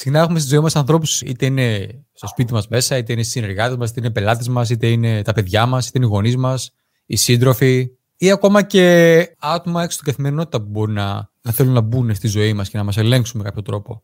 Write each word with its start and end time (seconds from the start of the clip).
Συχνά 0.00 0.20
έχουμε 0.20 0.38
στη 0.38 0.48
ζωή 0.48 0.60
μας 0.60 0.76
ανθρώπους, 0.76 1.20
είτε 1.20 1.46
είναι 1.46 1.88
στο 2.12 2.26
σπίτι 2.26 2.52
μας 2.52 2.68
μέσα, 2.68 2.96
είτε 2.96 3.12
είναι 3.12 3.22
συνεργάτες 3.22 3.76
μας, 3.76 3.90
είτε 3.90 4.00
είναι 4.00 4.10
πελάτες 4.10 4.48
μας, 4.48 4.70
είτε 4.70 4.86
είναι 4.86 5.22
τα 5.22 5.32
παιδιά 5.32 5.66
μας, 5.66 5.88
είτε 5.88 5.98
είναι 5.98 6.06
οι 6.06 6.10
γονείς 6.10 6.36
μας, 6.36 6.74
οι 7.06 7.16
σύντροφοι, 7.16 7.90
ή 8.16 8.30
ακόμα 8.30 8.62
και 8.62 9.36
άτομα 9.38 9.82
έξω 9.82 9.94
στην 9.94 10.06
καθημερινότητα 10.06 10.60
που 10.60 10.68
μπορεί 10.68 10.92
να, 10.92 11.30
να 11.42 11.52
θέλουν 11.52 11.72
να 11.72 11.80
μπουν 11.80 12.14
στη 12.14 12.28
ζωή 12.28 12.52
μας 12.52 12.68
και 12.68 12.76
να 12.76 12.84
μας 12.84 12.96
ελέγξουν 12.96 13.40
με 13.40 13.46
κάποιο 13.46 13.62
τρόπο. 13.62 14.02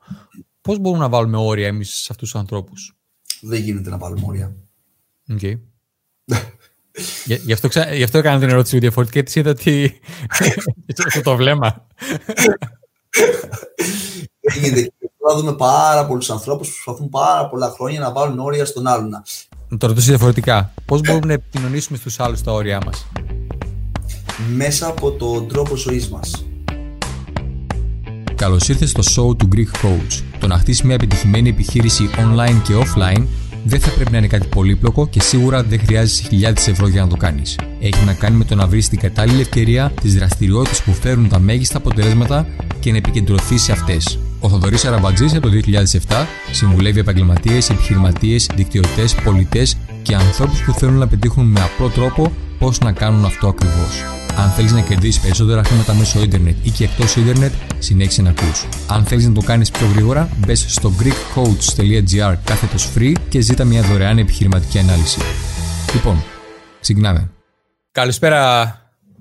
Πώς 0.60 0.78
μπορούμε 0.78 1.02
να 1.02 1.08
βάλουμε 1.08 1.36
όρια 1.36 1.66
εμείς 1.66 1.90
σε 1.94 2.08
αυτούς 2.10 2.30
τους 2.30 2.40
ανθρώπους, 2.40 2.96
Δεν 3.40 3.60
γίνεται 3.60 3.90
να 3.90 3.98
βάλουμε 3.98 4.22
όρια. 4.26 4.56
Okay. 5.28 5.58
γι, 7.44 7.52
αυτό, 7.52 7.68
γι' 7.94 8.02
αυτό 8.02 8.18
έκανα 8.18 8.38
την 8.38 8.48
ερώτηση 8.48 8.78
διαφορετική, 8.78 9.18
γιατί 9.18 9.38
είδα 9.38 9.50
ότι. 9.50 10.00
αυτό 11.06 11.20
το 11.20 11.36
βλέμμα. 11.36 11.86
Δεν 14.40 14.62
γίνεται. 14.62 14.90
Θα 15.28 15.36
δούμε 15.36 15.52
πάρα 15.52 16.06
πολλούς 16.06 16.30
ανθρώπους 16.30 16.68
που 16.68 16.74
προσπαθούν 16.74 17.08
πάρα 17.08 17.48
πολλά 17.48 17.70
χρόνια 17.76 18.00
να 18.00 18.12
βάλουν 18.12 18.38
όρια 18.38 18.64
στον 18.64 18.86
άλλον. 18.86 19.08
Να 19.68 19.78
το 19.78 19.86
ρωτήσω 19.86 20.08
διαφορετικά. 20.08 20.72
Πώς 20.84 21.00
μπορούμε 21.00 21.26
να 21.26 21.32
επικοινωνήσουμε 21.32 21.98
στους 21.98 22.20
άλλους 22.20 22.42
τα 22.42 22.52
όρια 22.52 22.80
μας, 22.86 23.06
Μέσα 24.54 24.86
από 24.86 25.10
τον 25.10 25.48
τρόπο 25.48 25.76
ζωής 25.76 26.08
μας. 26.08 26.44
Καλώς 28.34 28.68
ήρθες 28.68 28.90
στο 28.90 29.02
show 29.02 29.36
του 29.38 29.48
Greek 29.54 29.86
Coach. 29.86 30.22
Το 30.38 30.46
να 30.46 30.58
χτίσει 30.58 30.86
μια 30.86 30.94
επιτυχημένη 30.94 31.48
επιχείρηση 31.48 32.10
online 32.16 32.60
και 32.64 32.74
offline 32.74 33.26
δεν 33.64 33.80
θα 33.80 33.90
πρέπει 33.90 34.10
να 34.10 34.18
είναι 34.18 34.26
κάτι 34.26 34.46
πολύπλοκο 34.46 35.06
και 35.06 35.20
σίγουρα 35.20 35.62
δεν 35.62 35.80
χρειάζεσαι 35.80 36.22
χιλιάδες 36.22 36.68
ευρώ 36.68 36.88
για 36.88 37.02
να 37.02 37.08
το 37.08 37.16
κάνεις. 37.16 37.58
Έχει 37.80 38.04
να 38.04 38.14
κάνει 38.14 38.36
με 38.36 38.44
το 38.44 38.54
να 38.54 38.66
βρεις 38.66 38.88
την 38.88 38.98
κατάλληλη 38.98 39.40
ευκαιρία, 39.40 39.92
τις 40.00 40.14
δραστηριότητες 40.14 40.82
που 40.82 40.92
φέρουν 40.92 41.28
τα 41.28 41.38
μέγιστα 41.38 41.76
αποτελέσματα 41.76 42.46
και 42.80 42.90
να 42.90 42.96
επικεντρωθείς 42.96 43.62
σε 43.62 43.72
αυτές. 43.72 44.18
Ο 44.46 44.48
Θοδωρής 44.48 44.84
Αραμπατζής 44.84 45.34
από 45.34 45.48
το 45.48 45.54
2007 46.08 46.26
συμβουλεύει 46.50 47.00
επαγγελματίες, 47.00 47.70
επιχειρηματίες, 47.70 48.50
δικτυωτές, 48.54 49.14
πολιτές 49.14 49.76
και 50.02 50.14
ανθρώπους 50.14 50.62
που 50.62 50.72
θέλουν 50.72 50.98
να 50.98 51.08
πετύχουν 51.08 51.46
με 51.46 51.60
απλό 51.60 51.88
τρόπο 51.88 52.32
πώς 52.58 52.78
να 52.78 52.92
κάνουν 52.92 53.24
αυτό 53.24 53.48
ακριβώς. 53.48 54.04
Αν 54.36 54.50
θέλεις 54.50 54.72
να 54.72 54.80
κερδίσεις 54.80 55.20
περισσότερα 55.20 55.64
χρήματα 55.64 55.94
μέσω 55.94 56.22
ίντερνετ 56.22 56.56
ή 56.62 56.70
και 56.70 56.84
εκτός 56.84 57.16
ίντερνετ, 57.16 57.52
συνέχισε 57.78 58.22
να 58.22 58.30
ακούς. 58.30 58.66
Αν 58.88 59.04
θέλεις 59.04 59.26
να 59.26 59.32
το 59.32 59.40
κάνεις 59.40 59.70
πιο 59.70 59.86
γρήγορα, 59.86 60.28
μπες 60.36 60.64
στο 60.68 60.92
greekcoach.gr 61.00 62.34
κάθετος 62.44 62.92
free 62.96 63.12
και 63.28 63.40
ζήτα 63.40 63.64
μια 63.64 63.82
δωρεάν 63.82 64.18
επιχειρηματική 64.18 64.78
ανάλυση. 64.78 65.20
Λοιπόν, 65.94 66.22
ξεκινάμε. 66.80 67.30
Καλησπέρα. 67.92 68.74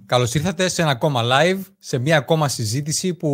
Καλώς 0.06 0.34
ήρθατε 0.34 0.70
σε 0.70 0.82
ένα 0.82 0.92
ακόμα 0.92 1.22
live, 1.24 1.60
σε 1.80 1.98
μια 1.98 2.18
ακόμα 2.18 2.48
συζήτηση 2.48 3.14
που 3.14 3.30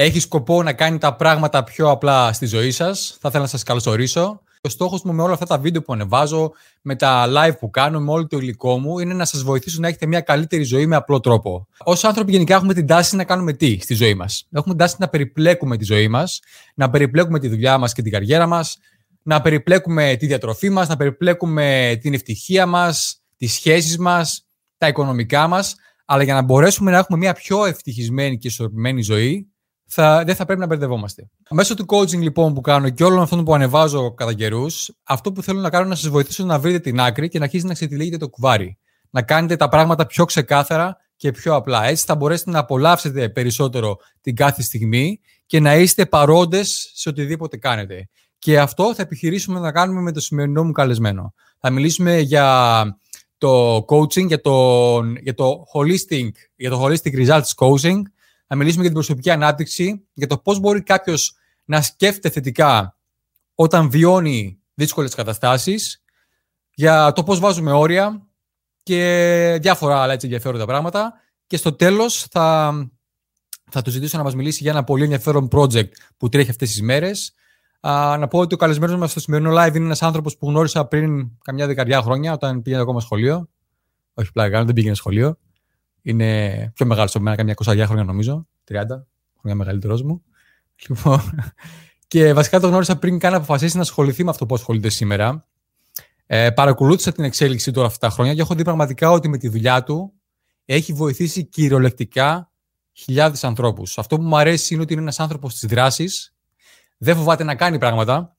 έχεις 0.00 0.22
σκοπό 0.22 0.62
να 0.62 0.72
κάνει 0.72 0.98
τα 0.98 1.16
πράγματα 1.16 1.64
πιο 1.64 1.90
απλά 1.90 2.32
στη 2.32 2.46
ζωή 2.46 2.70
σας. 2.70 3.16
Θα 3.20 3.28
ήθελα 3.28 3.42
να 3.42 3.48
σας 3.48 3.62
καλωσορίσω. 3.62 4.40
Ο 4.60 4.68
στόχος 4.68 5.02
μου 5.02 5.12
με 5.12 5.22
όλα 5.22 5.32
αυτά 5.32 5.46
τα 5.46 5.58
βίντεο 5.58 5.82
που 5.82 5.92
ανεβάζω, 5.92 6.52
με 6.82 6.96
τα 6.96 7.26
live 7.28 7.58
που 7.58 7.70
κάνω, 7.70 8.00
με 8.00 8.10
όλο 8.10 8.26
το 8.26 8.38
υλικό 8.38 8.78
μου, 8.78 8.98
είναι 8.98 9.14
να 9.14 9.24
σας 9.24 9.42
βοηθήσω 9.42 9.80
να 9.80 9.88
έχετε 9.88 10.06
μια 10.06 10.20
καλύτερη 10.20 10.62
ζωή 10.62 10.86
με 10.86 10.96
απλό 10.96 11.20
τρόπο. 11.20 11.66
Ω 11.84 11.92
άνθρωποι, 12.02 12.32
γενικά, 12.32 12.54
έχουμε 12.54 12.74
την 12.74 12.86
τάση 12.86 13.16
να 13.16 13.24
κάνουμε 13.24 13.52
τι 13.52 13.78
στη 13.80 13.94
ζωή 13.94 14.14
μας; 14.14 14.46
Έχουμε 14.50 14.74
την 14.74 14.84
τάση 14.84 14.96
να 14.98 15.08
περιπλέκουμε 15.08 15.76
τη 15.76 15.84
ζωή 15.84 16.08
μας, 16.08 16.40
να 16.74 16.90
περιπλέκουμε 16.90 17.38
τη 17.38 17.48
δουλειά 17.48 17.78
μας 17.78 17.92
και 17.92 18.02
την 18.02 18.12
καριέρα 18.12 18.46
μας, 18.46 18.76
να 19.22 19.40
περιπλέκουμε 19.40 20.16
τη 20.18 20.26
διατροφή 20.26 20.70
μας, 20.70 20.88
να 20.88 20.96
περιπλέκουμε 20.96 21.98
την 22.00 22.14
ευτυχία 22.14 22.66
μας, 22.66 23.22
τις 23.36 23.52
σχέσεις 23.52 23.98
μας, 23.98 24.46
τα 24.78 24.88
οικονομικά 24.88 25.46
μας. 25.46 25.74
Αλλά 26.04 26.22
για 26.22 26.34
να 26.34 26.42
μπορέσουμε 26.42 26.90
να 26.90 26.98
έχουμε 26.98 27.18
μια 27.18 27.32
πιο 27.32 27.64
ευτυχισμένη 27.64 28.38
και 28.38 28.48
ισορροπημένη 28.48 29.02
ζωή, 29.02 29.48
θα, 29.90 30.24
δεν 30.24 30.34
θα 30.34 30.44
πρέπει 30.44 30.60
να 30.60 30.66
μπερδευόμαστε. 30.66 31.30
Μέσω 31.50 31.74
του 31.74 31.84
coaching 31.88 32.18
λοιπόν 32.18 32.54
που 32.54 32.60
κάνω 32.60 32.90
και 32.90 33.04
όλων 33.04 33.22
αυτών 33.22 33.44
που 33.44 33.54
ανεβάζω 33.54 34.14
κατά 34.14 34.34
καιρούς, 34.34 34.90
αυτό 35.02 35.32
που 35.32 35.42
θέλω 35.42 35.60
να 35.60 35.70
κάνω 35.70 35.82
είναι 35.82 35.92
να 35.92 35.98
σας 35.98 36.10
βοηθήσω 36.10 36.44
να 36.44 36.58
βρείτε 36.58 36.78
την 36.78 37.00
άκρη 37.00 37.28
και 37.28 37.38
να 37.38 37.44
αρχίσει 37.44 37.66
να 37.66 37.74
ξετυλίγετε 37.74 38.16
το 38.16 38.28
κουβάρι. 38.28 38.78
Να 39.10 39.22
κάνετε 39.22 39.56
τα 39.56 39.68
πράγματα 39.68 40.06
πιο 40.06 40.24
ξεκάθαρα 40.24 40.96
και 41.16 41.30
πιο 41.30 41.54
απλά. 41.54 41.84
Έτσι 41.84 42.04
θα 42.04 42.16
μπορέσετε 42.16 42.50
να 42.50 42.58
απολαύσετε 42.58 43.28
περισσότερο 43.28 43.96
την 44.20 44.36
κάθε 44.36 44.62
στιγμή 44.62 45.20
και 45.46 45.60
να 45.60 45.76
είστε 45.76 46.06
παρόντες 46.06 46.90
σε 46.94 47.08
οτιδήποτε 47.08 47.56
κάνετε. 47.56 48.08
Και 48.38 48.60
αυτό 48.60 48.94
θα 48.94 49.02
επιχειρήσουμε 49.02 49.60
να 49.60 49.72
κάνουμε 49.72 50.00
με 50.00 50.12
το 50.12 50.20
σημερινό 50.20 50.64
μου 50.64 50.72
καλεσμένο. 50.72 51.34
Θα 51.60 51.70
μιλήσουμε 51.70 52.18
για 52.18 52.84
το 53.38 53.76
coaching, 53.76 54.26
για 54.26 54.40
το, 54.40 55.00
για 55.22 55.34
το 55.34 55.64
holistic, 55.74 56.30
για 56.56 56.70
το 56.70 56.84
holistic 56.84 57.26
results 57.26 57.54
coaching, 57.56 58.00
να 58.48 58.56
μιλήσουμε 58.56 58.82
για 58.82 58.90
την 58.90 59.00
προσωπική 59.00 59.30
ανάπτυξη, 59.30 60.06
για 60.12 60.26
το 60.26 60.38
πώς 60.38 60.58
μπορεί 60.58 60.82
κάποιος 60.82 61.34
να 61.64 61.82
σκέφτεται 61.82 62.30
θετικά 62.30 62.96
όταν 63.54 63.90
βιώνει 63.90 64.58
δύσκολες 64.74 65.14
καταστάσεις, 65.14 66.02
για 66.74 67.12
το 67.12 67.22
πώς 67.22 67.38
βάζουμε 67.38 67.72
όρια 67.72 68.26
και 68.82 69.58
διάφορα 69.60 70.02
άλλα 70.02 70.12
έτσι 70.12 70.26
ενδιαφέροντα 70.26 70.66
πράγματα. 70.66 71.12
Και 71.46 71.56
στο 71.56 71.72
τέλος 71.72 72.26
θα, 72.30 72.74
θα 73.70 73.82
του 73.82 73.90
ζητήσω 73.90 74.16
να 74.16 74.22
μας 74.22 74.34
μιλήσει 74.34 74.62
για 74.62 74.70
ένα 74.70 74.84
πολύ 74.84 75.02
ενδιαφέρον 75.02 75.48
project 75.52 75.90
που 76.16 76.28
τρέχει 76.28 76.50
αυτές 76.50 76.70
τις 76.70 76.82
μέρες. 76.82 77.34
να 78.18 78.28
πω 78.28 78.38
ότι 78.38 78.54
ο 78.54 78.56
καλεσμένος 78.56 78.96
μας 78.96 79.10
στο 79.10 79.20
σημερινό 79.20 79.50
live 79.50 79.74
είναι 79.74 79.84
ένας 79.84 80.02
άνθρωπος 80.02 80.36
που 80.36 80.48
γνώρισα 80.48 80.84
πριν 80.84 81.30
καμιά 81.44 81.66
δεκαετία 81.66 82.02
χρόνια, 82.02 82.32
όταν 82.32 82.62
πήγαινε 82.62 82.82
ακόμα 82.82 83.00
σχολείο. 83.00 83.48
Όχι, 84.14 84.32
πλάκα, 84.32 84.64
δεν 84.64 84.74
πήγαινε 84.74 84.94
σχολείο. 84.94 85.38
Είναι 86.08 86.70
πιο 86.74 86.86
μεγάλο 86.86 87.08
από 87.14 87.22
μένα, 87.22 87.36
καμιά 87.36 87.54
20 87.64 87.82
χρόνια 87.86 88.04
νομίζω. 88.04 88.48
30 88.70 88.74
χρόνια 89.40 89.58
μεγαλύτερό 89.58 89.98
μου. 90.04 90.22
Λοιπόν, 90.88 91.20
και 92.08 92.32
βασικά 92.32 92.60
το 92.60 92.68
γνώρισα 92.68 92.98
πριν 92.98 93.18
καν 93.18 93.34
αποφασίσει 93.34 93.76
να 93.76 93.82
ασχοληθεί 93.82 94.24
με 94.24 94.30
αυτό 94.30 94.46
που 94.46 94.54
ασχολείται 94.54 94.88
σήμερα. 94.88 95.46
Ε, 96.26 96.50
παρακολούθησα 96.50 97.12
την 97.12 97.24
εξέλιξη 97.24 97.70
τώρα 97.72 97.86
αυτά 97.86 98.08
τα 98.08 98.14
χρόνια 98.14 98.34
και 98.34 98.40
έχω 98.40 98.54
δει 98.54 98.64
πραγματικά 98.64 99.10
ότι 99.10 99.28
με 99.28 99.38
τη 99.38 99.48
δουλειά 99.48 99.82
του 99.82 100.12
έχει 100.64 100.92
βοηθήσει 100.92 101.44
κυριολεκτικά 101.44 102.52
χιλιάδες 102.92 103.44
ανθρώπους. 103.44 103.98
Αυτό 103.98 104.16
που 104.16 104.22
μου 104.22 104.36
αρέσει 104.36 104.74
είναι 104.74 104.82
ότι 104.82 104.92
είναι 104.92 105.02
ένας 105.02 105.20
άνθρωπος 105.20 105.54
της 105.54 105.68
δράσης, 105.68 106.34
δεν 106.96 107.16
φοβάται 107.16 107.44
να 107.44 107.54
κάνει 107.54 107.78
πράγματα, 107.78 108.36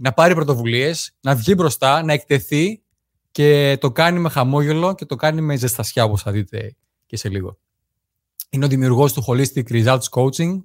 να 0.00 0.12
πάρει 0.12 0.34
πρωτοβουλίες, 0.34 1.16
να 1.20 1.34
βγει 1.34 1.54
μπροστά, 1.56 2.02
να 2.02 2.12
εκτεθεί 2.12 2.82
και 3.30 3.78
το 3.80 3.90
κάνει 3.90 4.18
με 4.18 4.28
χαμόγελο 4.28 4.94
και 4.94 5.04
το 5.04 5.16
κάνει 5.16 5.40
με 5.40 5.56
ζεστασιά, 5.56 6.04
όπως 6.04 6.22
θα 6.22 6.30
δείτε 6.30 6.76
και 7.06 7.16
σε 7.16 7.28
λίγο. 7.28 7.58
Είναι 8.50 8.64
ο 8.64 8.68
δημιουργός 8.68 9.12
του 9.12 9.24
Holistic 9.26 9.64
Results 9.70 10.08
Coaching. 10.10 10.62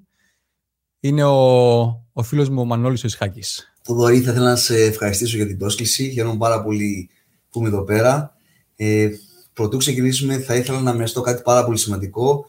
Είναι 0.99 1.23
ο, 1.23 1.81
ο 2.13 2.23
φίλος 2.23 2.49
μου 2.49 2.61
ο 2.61 2.65
Μανώλης 2.65 3.03
ο 3.03 3.07
Ισχάκης. 3.07 3.73
Θοδωρή, 3.81 4.21
θα 4.21 4.31
ήθελα 4.31 4.49
να 4.49 4.55
σε 4.55 4.83
ευχαριστήσω 4.83 5.35
για 5.35 5.47
την 5.47 5.57
πρόσκληση. 5.57 6.11
Χαίρομαι 6.11 6.37
πάρα 6.37 6.63
πολύ 6.63 7.09
που 7.49 7.59
είμαι 7.59 7.67
εδώ 7.67 7.83
πέρα. 7.83 8.35
Ε, 8.75 9.09
πρωτού 9.53 9.77
ξεκινήσουμε, 9.77 10.39
θα 10.39 10.55
ήθελα 10.55 10.81
να 10.81 10.93
μοιραστώ 10.93 11.21
κάτι 11.21 11.41
πάρα 11.41 11.65
πολύ 11.65 11.77
σημαντικό. 11.77 12.45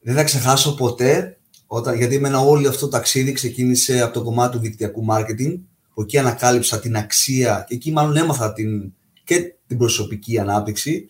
Δεν 0.00 0.14
θα 0.14 0.24
ξεχάσω 0.24 0.74
ποτέ, 0.74 1.38
όταν, 1.66 1.96
γιατί 1.96 2.14
εμένα 2.14 2.38
όλο 2.38 2.68
αυτό 2.68 2.80
το 2.80 2.88
ταξίδι 2.88 3.32
ξεκίνησε 3.32 4.00
από 4.00 4.14
το 4.14 4.22
κομμάτι 4.22 4.56
του 4.56 4.62
δικτυακού 4.62 5.06
marketing, 5.10 5.58
που 5.94 6.02
εκεί 6.02 6.18
ανακάλυψα 6.18 6.80
την 6.80 6.96
αξία 6.96 7.64
και 7.68 7.74
εκεί 7.74 7.92
μάλλον 7.92 8.16
έμαθα 8.16 8.52
την, 8.52 8.94
και 9.26 9.54
την 9.66 9.78
προσωπική 9.78 10.38
ανάπτυξη 10.38 11.08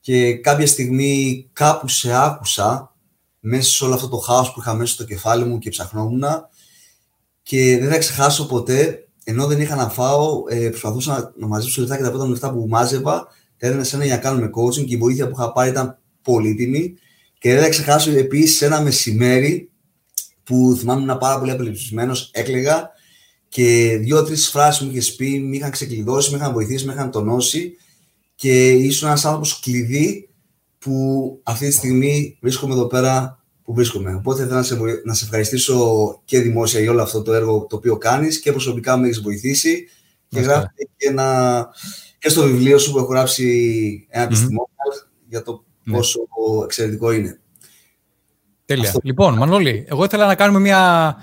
και 0.00 0.34
κάποια 0.34 0.66
στιγμή 0.66 1.48
κάπου 1.52 1.88
σε 1.88 2.24
άκουσα 2.24 2.94
μέσα 3.40 3.70
σε 3.70 3.84
όλο 3.84 3.94
αυτό 3.94 4.08
το 4.08 4.16
χάος 4.16 4.52
που 4.52 4.60
είχα 4.60 4.74
μέσα 4.74 4.92
στο 4.92 5.04
κεφάλι 5.04 5.44
μου 5.44 5.58
και 5.58 5.70
ψαχνόμουν 5.70 6.24
και 7.42 7.78
δεν 7.78 7.90
θα 7.90 7.98
ξεχάσω 7.98 8.46
ποτέ, 8.46 9.08
ενώ 9.24 9.46
δεν 9.46 9.60
είχα 9.60 9.76
να 9.76 9.88
φάω, 9.88 10.42
ε, 10.48 10.68
προσπαθούσα 10.68 11.12
να, 11.12 11.32
να 11.36 11.46
μαζέψω 11.46 11.80
λεφτά 11.80 11.96
και 11.96 12.02
τα 12.02 12.10
πρώτα 12.10 12.28
λεφτά 12.28 12.52
που 12.52 12.66
μάζευα, 12.68 13.26
τα 13.56 13.66
έδινα 13.66 13.84
σε 13.84 13.96
ένα 13.96 14.04
για 14.04 14.14
να 14.14 14.20
κάνουμε 14.20 14.50
coaching 14.54 14.84
και 14.84 14.94
η 14.94 14.96
βοήθεια 14.96 15.26
που 15.28 15.34
είχα 15.38 15.52
πάρει 15.52 15.70
ήταν 15.70 15.98
πολύτιμη. 16.22 16.94
Και 17.38 17.54
δεν 17.54 17.62
θα 17.62 17.68
ξεχάσω 17.68 18.10
επίσης 18.10 18.62
ένα 18.62 18.80
μεσημέρι 18.80 19.70
που 20.44 20.76
θυμάμαι 20.78 21.04
να 21.04 21.16
πάρα 21.18 21.38
πολύ 21.38 21.50
απελευθερισμένο, 21.50 22.16
έκλεγα 22.30 22.90
και 23.48 23.98
δύο-τρεις 24.00 24.48
φράσεις 24.48 24.82
μου 24.82 24.90
είχες 24.90 25.14
πει, 25.14 25.40
με 25.40 25.56
είχαν 25.56 25.70
ξεκλειδώσει, 25.70 26.30
με 26.30 26.36
είχαν 26.36 26.52
βοηθήσει, 26.52 26.86
με 26.86 26.92
είχαν 26.92 27.10
τονώσει 27.10 27.76
και 28.34 28.70
ήσουν 28.70 29.08
ένας 29.08 29.24
άνθρωπος 29.24 29.60
κλειδί 29.60 30.28
που 30.78 31.40
αυτή 31.42 31.66
τη 31.66 31.72
στιγμή 31.72 32.38
βρίσκομαι 32.40 32.72
εδώ 32.72 32.86
πέρα 32.86 33.42
που 33.62 33.74
βρίσκομαι. 33.74 34.14
Οπότε 34.14 34.42
θέλω 34.42 34.54
να 34.54 34.62
σε, 34.62 34.76
να 35.04 35.14
σε 35.14 35.24
ευχαριστήσω 35.24 36.20
και 36.24 36.40
δημόσια 36.40 36.80
για 36.80 36.90
όλο 36.90 37.02
αυτό 37.02 37.22
το 37.22 37.32
έργο 37.32 37.66
το 37.68 37.76
οποίο 37.76 37.96
κάνεις 37.96 38.40
και 38.40 38.50
προσωπικά 38.50 38.96
με 38.96 39.06
έχεις 39.06 39.20
βοηθήσει 39.20 39.88
και 40.28 40.40
γράφει 40.40 40.66
και, 40.96 41.08
ένα, 41.08 41.68
και 42.18 42.28
στο 42.28 42.42
βιβλίο 42.42 42.78
σου 42.78 42.92
που 42.92 42.98
έχω 42.98 43.06
γράψει 43.06 44.06
ένα 44.08 44.28
mm-hmm. 44.30 45.08
για 45.28 45.42
το 45.42 45.64
ναι. 45.82 45.96
πόσο 45.96 46.20
εξαιρετικό 46.64 47.12
είναι. 47.12 47.40
Τέλεια. 48.64 48.88
Αυτό... 48.88 49.00
Λοιπόν, 49.02 49.34
Μανώλη, 49.34 49.84
εγώ 49.88 50.04
ήθελα 50.04 50.26
να 50.26 50.34
κάνουμε 50.34 50.60
μια 50.60 51.14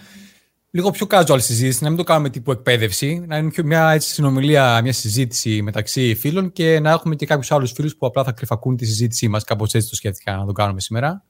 λίγο 0.76 0.92
πιο 0.92 1.08
casual 1.10 1.38
συζήτηση, 1.42 1.84
να 1.84 1.90
μην 1.90 1.98
το 1.98 2.04
κάνουμε 2.04 2.30
τύπου 2.30 2.52
εκπαίδευση, 2.52 3.24
να 3.28 3.38
είναι 3.38 3.52
μια 3.64 3.92
έτσι, 3.92 4.10
συνομιλία, 4.14 4.82
μια 4.82 4.94
συζήτηση 4.94 5.62
μεταξύ 5.62 6.16
φίλων 6.16 6.52
και 6.52 6.80
να 6.80 6.90
έχουμε 6.92 7.16
και 7.16 7.26
κάποιους 7.26 7.52
άλλους 7.52 7.72
φίλους 7.72 7.96
που 7.96 8.06
απλά 8.06 8.24
θα 8.24 8.32
κρυφακούν 8.32 8.78
τη 8.78 8.86
συζήτησή 8.86 9.28
μας. 9.28 9.44
Κάπως 9.44 9.74
έτσι 9.74 9.90
το 9.90 9.96
σκέφτηκα 9.96 10.36
να 10.36 10.46
το 10.46 10.52
κάνουμε 10.52 10.82
σήμερα. 10.82 11.24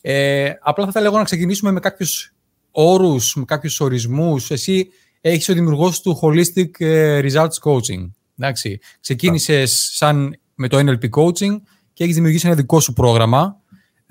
Ε, 0.00 0.52
απλά 0.60 0.84
θα 0.84 1.00
ήθελα 1.00 1.18
να 1.18 1.24
ξεκινήσουμε 1.24 1.70
με 1.70 1.80
κάποιους 1.80 2.34
όρους, 2.70 3.34
με 3.34 3.44
κάποιους 3.44 3.80
ορισμούς. 3.80 4.50
Εσύ 4.50 4.88
έχεις 5.20 5.48
ο 5.48 5.52
δημιουργός 5.52 6.00
του 6.00 6.18
Holistic 6.22 6.80
ε, 6.80 7.20
Results 7.22 7.70
Coaching. 7.70 8.10
Εντάξει. 8.38 8.78
Ξεκίνησες 9.00 9.90
σαν 9.92 10.40
με 10.54 10.68
το 10.68 10.78
NLP 10.78 11.08
Coaching 11.10 11.60
και 11.92 12.04
έχεις 12.04 12.14
δημιουργήσει 12.14 12.46
ένα 12.46 12.56
δικό 12.56 12.80
σου 12.80 12.92
πρόγραμμα. 12.92 13.61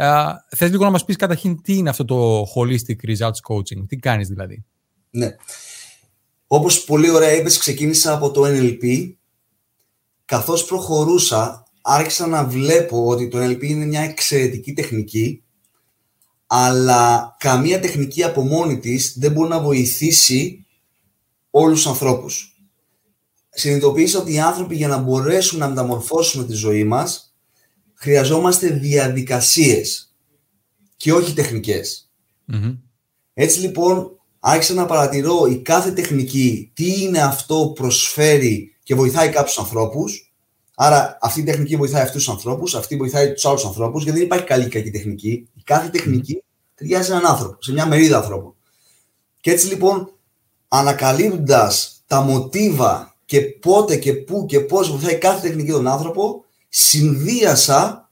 Ε, 0.02 0.46
θες 0.56 0.70
λίγο 0.70 0.84
να 0.84 0.90
μας 0.90 1.06
πεις 1.06 1.16
καταρχήν 1.16 1.62
τι 1.62 1.74
είναι 1.78 1.90
αυτό 1.90 2.06
το 2.06 2.44
Holistic 2.56 3.10
Results 3.10 3.54
Coaching; 3.54 3.88
Τι 3.88 3.96
κάνεις 3.96 4.28
δηλαδή; 4.28 4.66
Ναι. 5.10 5.36
Όπως 6.48 6.84
πολύ 6.84 7.10
ωραία 7.10 7.32
είπες, 7.32 7.58
ξεκίνησα 7.58 8.14
από 8.14 8.32
το 8.32 8.42
NLP. 8.46 9.14
Καθώς 10.26 10.66
προχωρούσα, 10.66 11.64
άρχισα 11.82 12.28
να 12.28 12.46
βλέπω 12.46 13.08
ότι 13.08 13.28
το 13.28 13.44
NLP 13.44 13.64
είναι 13.64 13.86
μια 13.86 14.02
εξαιρετική 14.02 14.74
τεχνική, 14.74 15.44
αλλά 16.48 17.36
καμία 17.40 17.80
τεχνική 17.80 18.24
από 18.24 18.42
μόνη 18.42 18.80
της 18.80 19.16
δεν 19.18 19.32
μπορεί 19.32 19.50
να 19.50 19.60
βοηθήσει 19.60 20.66
όλους 21.50 21.82
τους 21.82 21.92
ανθρώπους. 21.92 22.56
Συνειδητοποίησα 23.50 24.20
ότι 24.20 24.34
οι 24.34 24.40
άνθρωποι 24.40 24.76
για 24.76 24.88
να 24.88 24.98
μπορέσουν 24.98 25.60
να 25.60 25.68
μεταμορφώσουμε 25.68 26.46
τη 26.46 26.54
ζωή 26.54 26.84
μας, 26.84 27.31
χρειαζόμαστε 28.02 28.68
διαδικασίες 28.68 30.16
και 30.98 31.14
όχι 31.14 31.34
Έτσι 33.34 33.60
λοιπόν, 33.60 34.20
άρχισα 34.40 34.74
να 34.74 34.86
παρατηρώ 34.86 35.46
η 35.46 35.58
κάθε 35.58 35.92
τεχνική 35.92 36.72
τι 36.74 37.02
είναι 37.02 37.22
αυτό 37.22 37.56
που 37.56 37.74
προσφέρει 37.74 38.76
και 38.84 38.96
βοηθάει 38.96 39.30
κάποιους 39.30 39.58
ανθρώπους 39.58 40.32
Άρα 40.84 41.18
αυτή 41.22 41.40
η 41.40 41.44
τεχνική 41.44 41.76
βοηθάει 41.76 42.02
αυτούς 42.02 42.24
τους 42.24 42.34
ανθρώπους, 42.34 42.76
αυτή 42.76 42.96
βοηθάει 42.96 43.34
τους 43.34 43.46
άλλους 43.46 43.66
ανθρώπους, 43.66 44.04
γιατί 44.04 44.18
δεν 44.18 44.28
υπάρχει 44.28 44.46
καλή 44.46 44.66
ή 44.66 44.70
κακή 44.70 44.92
τεχνική. 44.92 45.48
Η 45.54 45.62
κάθε 45.64 45.90
τεχνική 45.90 46.44
ταιριάζει 46.76 47.06
σε 47.06 47.12
έναν 47.12 47.26
άνθρωπο, 47.26 47.58
σε 47.60 47.72
μια 47.72 47.86
μερίδα 47.86 48.18
ανθρώπων. 48.18 48.56
Και 49.42 49.52
έτσι 49.52 49.68
λοιπόν, 49.68 50.14
ανακαλύπτοντας 50.68 52.04
τα 52.08 52.22
μοτίβα 52.22 53.16
και 53.26 53.42
πότε 53.42 53.96
και 53.96 54.14
πού 54.14 54.46
και 54.46 54.60
πώς 54.60 54.92
βοηθάει 54.92 55.16
κάθε 55.16 55.48
τεχνική 55.48 55.72
τον 55.72 55.88
άνθρωπο, 55.88 56.46
συνδύασα 56.74 58.12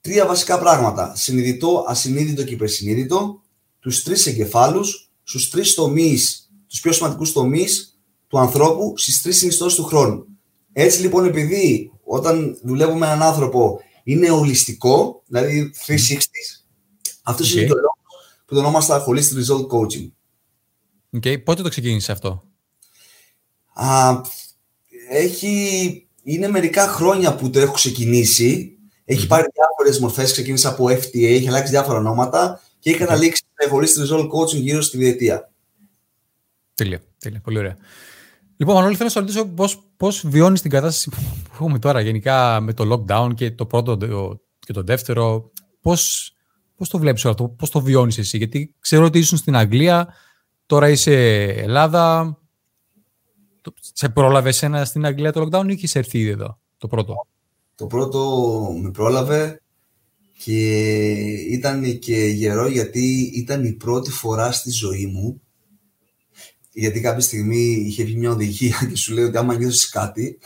τρία 0.00 0.26
βασικά 0.26 0.58
πράγματα. 0.58 1.16
Συνειδητό, 1.16 1.84
ασυνείδητο 1.88 2.44
και 2.44 2.54
υπερσυνείδητο, 2.54 3.42
τους 3.80 4.02
τρεις 4.02 4.26
εγκεφάλους, 4.26 5.10
στους 5.22 5.50
τρεις 5.50 5.74
τομείς, 5.74 6.50
τους 6.66 6.80
πιο 6.80 6.92
σημαντικούς 6.92 7.32
τομείς 7.32 7.98
του 8.28 8.38
ανθρώπου, 8.38 8.92
στις 8.96 9.22
τρεις 9.22 9.36
συνιστώσεις 9.36 9.76
του 9.76 9.84
χρόνου. 9.84 10.26
Έτσι 10.72 11.00
λοιπόν, 11.00 11.24
επειδή 11.24 11.92
όταν 12.04 12.58
δουλεύουμε 12.62 12.98
με 12.98 13.06
έναν 13.06 13.22
άνθρωπο 13.22 13.80
είναι 14.04 14.30
ολιστικό, 14.30 15.22
δηλαδή 15.26 15.74
360, 15.86 15.96
αυτό 17.22 17.44
okay. 17.44 17.50
είναι 17.50 17.66
το 17.66 17.74
λόγο 17.74 17.98
που 18.46 18.54
το 18.54 18.60
ονόμαστα 18.60 19.04
Holistic 19.06 19.44
Result 19.44 19.66
Coaching. 19.66 20.10
Okay. 21.18 21.42
Πότε 21.44 21.62
το 21.62 21.68
ξεκίνησε 21.68 22.12
αυτό; 22.12 22.42
Α, 23.74 24.20
έχει, 25.10 26.05
είναι 26.28 26.48
μερικά 26.48 26.86
χρόνια 26.88 27.34
που 27.34 27.50
το 27.50 27.60
έχω 27.60 27.72
ξεκινήσει. 27.72 28.78
Έχει 29.04 29.26
πάρει 29.26 29.46
διάφορες 29.54 29.98
μορφές. 30.00 30.32
Ξεκίνησα 30.32 30.68
από 30.68 30.84
FTA, 30.84 31.22
έχει 31.22 31.48
αλλάξει 31.48 31.70
διάφορα 31.70 31.98
ονόματα 31.98 32.60
και 32.78 32.90
έχει 32.90 32.98
καταλήξει 32.98 33.42
okay. 33.54 33.74
Holistic 33.74 34.10
Result 34.10 34.24
Coaching 34.24 34.60
γύρω 34.60 34.80
στη 34.80 34.96
διετία. 34.96 35.52
Τέλεια, 36.74 37.00
τέλεια. 37.18 37.40
Πολύ 37.40 37.58
ωραία. 37.58 37.76
Λοιπόν, 38.56 38.74
Μανώλη, 38.74 38.94
θέλω 38.94 39.04
να 39.04 39.14
σα 39.14 39.20
ρωτήσω 39.20 39.46
πώς, 39.46 39.82
πώς 39.96 40.24
βιώνεις 40.26 40.60
την 40.60 40.70
κατάσταση 40.70 41.10
που 41.10 41.50
έχουμε 41.52 41.78
τώρα 41.78 42.00
γενικά 42.00 42.60
με 42.60 42.72
το 42.72 42.92
lockdown 42.92 43.34
και 43.34 43.50
το 43.50 43.66
πρώτο 43.66 43.98
και 44.58 44.72
το 44.72 44.82
δεύτερο. 44.82 45.50
Πώς, 45.80 46.32
πώς 46.76 46.88
το 46.88 46.98
βλέπεις 46.98 47.24
αυτό, 47.24 47.48
πώς 47.48 47.70
το 47.70 47.80
βιώνεις 47.80 48.18
εσύ. 48.18 48.36
Γιατί 48.36 48.74
ξέρω 48.80 49.04
ότι 49.04 49.18
ήσουν 49.18 49.38
στην 49.38 49.56
Αγγλία, 49.56 50.14
τώρα 50.66 50.88
είσαι 50.88 51.42
Ελλάδα. 51.42 52.36
Σε 53.92 54.08
πρόλαβε 54.08 54.52
ένα 54.60 54.84
στην 54.84 55.06
Αγγλία 55.06 55.32
το 55.32 55.42
lockdown 55.42 55.68
ή 55.68 55.72
έχεις 55.72 55.94
έρθει 55.94 56.18
ήδη 56.18 56.30
εδώ, 56.30 56.58
το 56.78 56.86
πρώτο; 56.88 57.26
Το 57.74 57.86
πρώτο 57.86 58.20
με 58.82 58.90
πρόλαβε 58.90 59.60
και 60.44 60.80
ήταν 61.50 61.98
και 61.98 62.16
γερό 62.16 62.68
γιατί 62.68 63.32
ήταν 63.34 63.64
η 63.64 63.72
πρώτη 63.72 64.10
φορά 64.10 64.52
στη 64.52 64.70
ζωή 64.70 65.06
μου 65.06 65.40
γιατί 66.72 67.00
κάποια 67.00 67.20
στιγμή 67.20 67.84
είχε 67.86 68.04
βγει 68.04 68.16
μια 68.16 68.30
οδηγία 68.30 68.86
και 68.90 68.96
σου 68.96 69.14
λέει 69.14 69.24
ότι 69.24 69.36
άμα 69.36 69.54
νιώσει 69.54 69.90
κάτι, 69.90 70.38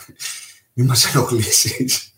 μην 0.73 0.87
μας 0.87 1.15
ενοχλήσεις. 1.15 2.13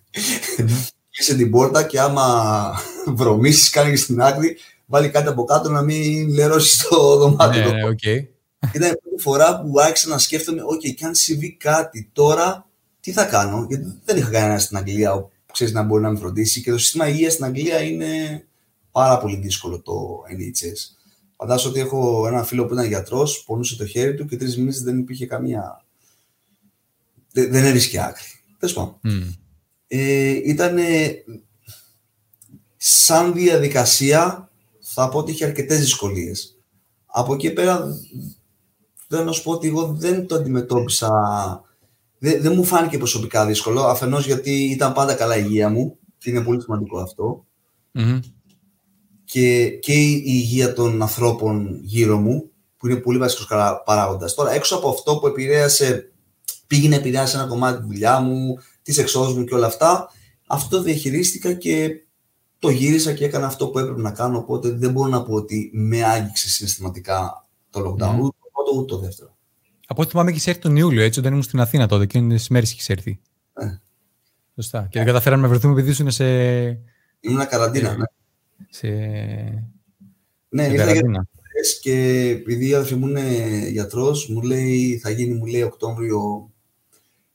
Κλείσε 1.10 1.36
την 1.36 1.50
πόρτα 1.50 1.82
και 1.82 2.00
άμα 2.00 2.74
βρωμίσει, 3.06 3.70
κάνεις 3.70 4.02
στην 4.02 4.22
άκρη, 4.22 4.56
βάλει 4.86 5.08
κάτι 5.08 5.28
από 5.28 5.44
κάτω 5.44 5.70
να 5.70 5.82
μην 5.82 6.28
λερώσεις 6.28 6.86
το 6.88 7.16
δωμάτιο. 7.16 7.72
Ναι, 7.72 7.80
okay. 7.88 8.26
Ήταν 8.74 8.92
η 8.92 8.96
πρώτη 8.96 9.22
φορά 9.22 9.60
που 9.60 9.80
άρχισα 9.80 10.08
να 10.08 10.18
σκέφτομαι, 10.18 10.62
OK, 10.62 10.94
και 10.94 11.04
αν 11.04 11.14
συμβεί 11.14 11.56
κάτι 11.56 12.10
τώρα, 12.12 12.68
τι 13.00 13.12
θα 13.12 13.24
κάνω; 13.24 13.66
Γιατί 13.68 14.00
δεν 14.04 14.16
είχα 14.16 14.30
κανένα 14.30 14.58
στην 14.58 14.76
Αγγλία 14.76 15.12
που 15.46 15.52
ξέρεις 15.52 15.72
να 15.72 15.82
μπορεί 15.82 16.02
να 16.02 16.10
με 16.10 16.18
φροντίσει 16.18 16.62
και 16.62 16.70
το 16.70 16.78
σύστημα 16.78 17.08
υγείας 17.08 17.32
στην 17.32 17.44
Αγγλία 17.44 17.80
είναι 17.80 18.44
πάρα 18.90 19.18
πολύ 19.18 19.36
δύσκολο 19.36 19.80
το 19.80 20.22
NHS. 20.30 20.96
Φαντάζομαι 21.36 21.70
ότι 21.70 21.80
έχω 21.80 22.26
ένα 22.26 22.44
φίλο 22.44 22.66
που 22.66 22.72
ήταν 22.72 22.86
γιατρός, 22.86 23.44
πονούσε 23.46 23.76
το 23.76 23.86
χέρι 23.86 24.14
του 24.14 24.26
και 24.26 24.36
τρεις 24.36 24.56
μήνες 24.56 24.82
δεν 24.82 24.98
υπήρχε 24.98 25.26
καμία. 25.26 25.84
Δεν, 27.32 27.50
δεν 27.50 27.64
έβρισκε 27.64 28.02
άκρη. 28.02 28.24
Τέλος 28.58 28.74
πάντων. 28.74 29.00
Mm. 29.04 29.36
Ε, 29.86 30.40
ήταν 30.44 30.78
σαν 32.76 33.32
διαδικασία, 33.32 34.50
θα 34.80 35.08
πω 35.08 35.18
ότι 35.18 35.30
είχε 35.30 35.44
αρκετές 35.44 35.80
δυσκολίες. 35.80 36.56
Από 37.06 37.34
εκεί 37.34 37.50
πέρα, 37.50 37.86
θέλω 39.14 39.24
να 39.24 39.32
σου 39.32 39.42
πω 39.42 39.52
ότι 39.52 39.68
εγώ 39.68 39.94
δεν 39.98 40.26
το 40.26 40.34
αντιμετώπισα. 40.34 41.10
Δεν, 42.18 42.42
δεν 42.42 42.52
μου 42.56 42.64
φάνηκε 42.64 42.98
προσωπικά 42.98 43.46
δύσκολο. 43.46 43.82
Αφενός 43.82 44.26
γιατί 44.26 44.50
ήταν 44.50 44.92
πάντα 44.92 45.14
καλά 45.14 45.36
η 45.36 45.44
υγεία 45.46 45.68
μου 45.68 45.98
και 46.18 46.30
είναι 46.30 46.40
πολύ 46.40 46.62
σημαντικό 46.62 46.98
και, 49.24 49.68
και 49.68 49.92
η 49.92 50.22
υγεία 50.24 50.72
των 50.72 51.02
ανθρώπων 51.02 51.80
γύρω 51.82 52.18
μου, 52.18 52.50
που 52.76 52.88
είναι 52.88 52.96
πολύ 52.96 53.18
βασικός 53.18 53.46
παράγοντας. 53.84 54.34
Τώρα, 54.34 54.52
έξω 54.52 54.76
από 54.76 54.88
αυτό 54.88 55.18
που 55.18 55.26
επηρέασε, 55.26 56.12
πήγε 56.66 56.88
να 56.88 56.94
επηρεάσει 56.94 57.36
ένα 57.36 57.46
κομμάτι 57.46 57.80
τη 57.80 57.86
δουλειά 57.86 58.20
μου, 58.20 58.58
της 58.82 58.98
εξόδου 58.98 59.38
μου 59.38 59.44
και 59.44 59.54
όλα 59.54 59.66
αυτά, 59.66 60.08
αυτό 60.46 60.82
διαχειρίστηκα 60.82 61.52
και 61.52 61.90
το 62.58 62.70
γύρισα 62.70 63.12
και 63.12 63.24
έκανα 63.24 63.46
αυτό 63.46 63.68
που 63.68 63.78
έπρεπε 63.78 64.00
να 64.00 64.10
κάνω. 64.10 64.38
Οπότε 64.38 64.70
δεν 64.70 64.90
μπορώ 64.92 65.08
να 65.08 65.22
πω 65.22 65.34
ότι 65.34 65.70
με 65.74 66.04
άγγιξε 66.04 66.48
συναισθηματικά 66.48 67.46
το 67.70 67.80
lockdown, 67.80 68.20
mm. 68.20 68.41
Ούτε 68.72 68.84
το 68.84 68.94
πρώτο 68.94 68.94
ούτε 68.94 68.94
το 68.94 68.98
δεύτερο. 68.98 69.36
Από 69.86 70.02
ό,τι 70.02 70.10
θυμάμαι, 70.10 70.30
έχεις 70.30 70.46
έρθει 70.46 70.60
τον 70.60 70.76
Ιούλιο, 70.76 71.02
έτσι, 71.02 71.18
όταν 71.18 71.30
ήμουν 71.30 71.42
στην 71.42 71.60
Αθήνα 71.60 71.86
τότε 71.86 72.06
και 72.06 72.18
είναι 72.18 72.38
μέρες 72.50 72.70
έχεις 72.70 72.88
έρθει. 72.88 73.20
Ε. 73.52 73.66
Σωστά. 74.54 74.86
Και 74.90 74.98
δεν 74.98 75.06
καταφέραμε 75.06 75.42
να 75.42 75.48
βρεθούμε 75.48 75.72
επειδή 75.72 75.90
ήσουν 75.90 76.10
σε. 76.10 76.24
Ήμουν 77.20 77.46
καραντίνα, 77.48 77.90
ε, 77.90 77.96
ναι 77.96 78.04
σε... 78.70 78.88
Ναι, 80.48 80.66
ήρθα 80.66 80.92
για 80.92 81.26
και 81.80 82.28
επειδή 82.28 82.68
η 82.68 82.74
αδερφή 82.74 82.94
μου 82.94 83.08
είναι 83.08 83.20
γιατρός, 83.68 84.28
μου 84.28 84.42
λέει, 84.42 84.98
θα 85.02 85.10
γίνει, 85.10 85.34
μου 85.34 85.46
λέει, 85.46 85.62
Οκτώβριο 85.62 86.50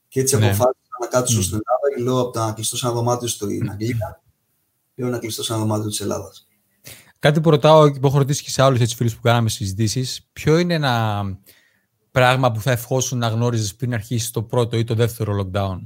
και 0.07 0.19
έτσι 0.19 0.37
ναι. 0.37 0.45
αποφάσισα 0.45 0.97
να 1.01 1.07
κάτσω 1.07 1.39
mm. 1.39 1.43
στην 1.43 1.53
Ελλάδα 1.53 1.95
και 1.95 2.03
λέω 2.03 2.19
από 2.19 2.39
να 2.39 2.53
κλειστώ 2.53 2.77
σε 2.77 2.85
ένα 2.85 2.95
δωμάτιο 2.95 3.27
στην 3.27 3.69
Αγγλία, 3.69 4.21
λέω 4.95 5.09
να 5.09 5.17
κλειστώ 5.17 5.43
σε 5.43 5.53
ένα 5.53 5.61
δωμάτιο 5.61 5.89
της 5.89 6.01
Ελλάδας. 6.01 6.46
Κάτι 7.19 7.41
που 7.41 7.49
ρωτάω 7.49 7.91
και 7.91 7.99
που 7.99 8.07
έχω 8.07 8.17
ρωτήσει 8.17 8.43
και 8.43 8.49
σε 8.49 8.61
άλλους 8.61 8.93
φίλους 8.93 9.15
που 9.15 9.21
κάναμε 9.21 9.49
συζητήσεις, 9.49 10.29
ποιο 10.33 10.57
είναι 10.57 10.73
ένα 10.73 11.23
πράγμα 12.11 12.51
που 12.51 12.61
θα 12.61 12.71
ευχόσουν 12.71 13.17
να 13.17 13.27
γνώριζες 13.27 13.75
πριν 13.75 13.93
αρχίσεις 13.93 14.31
το 14.31 14.43
πρώτο 14.43 14.77
ή 14.77 14.83
το 14.83 14.93
δεύτερο 14.95 15.37
lockdown; 15.39 15.77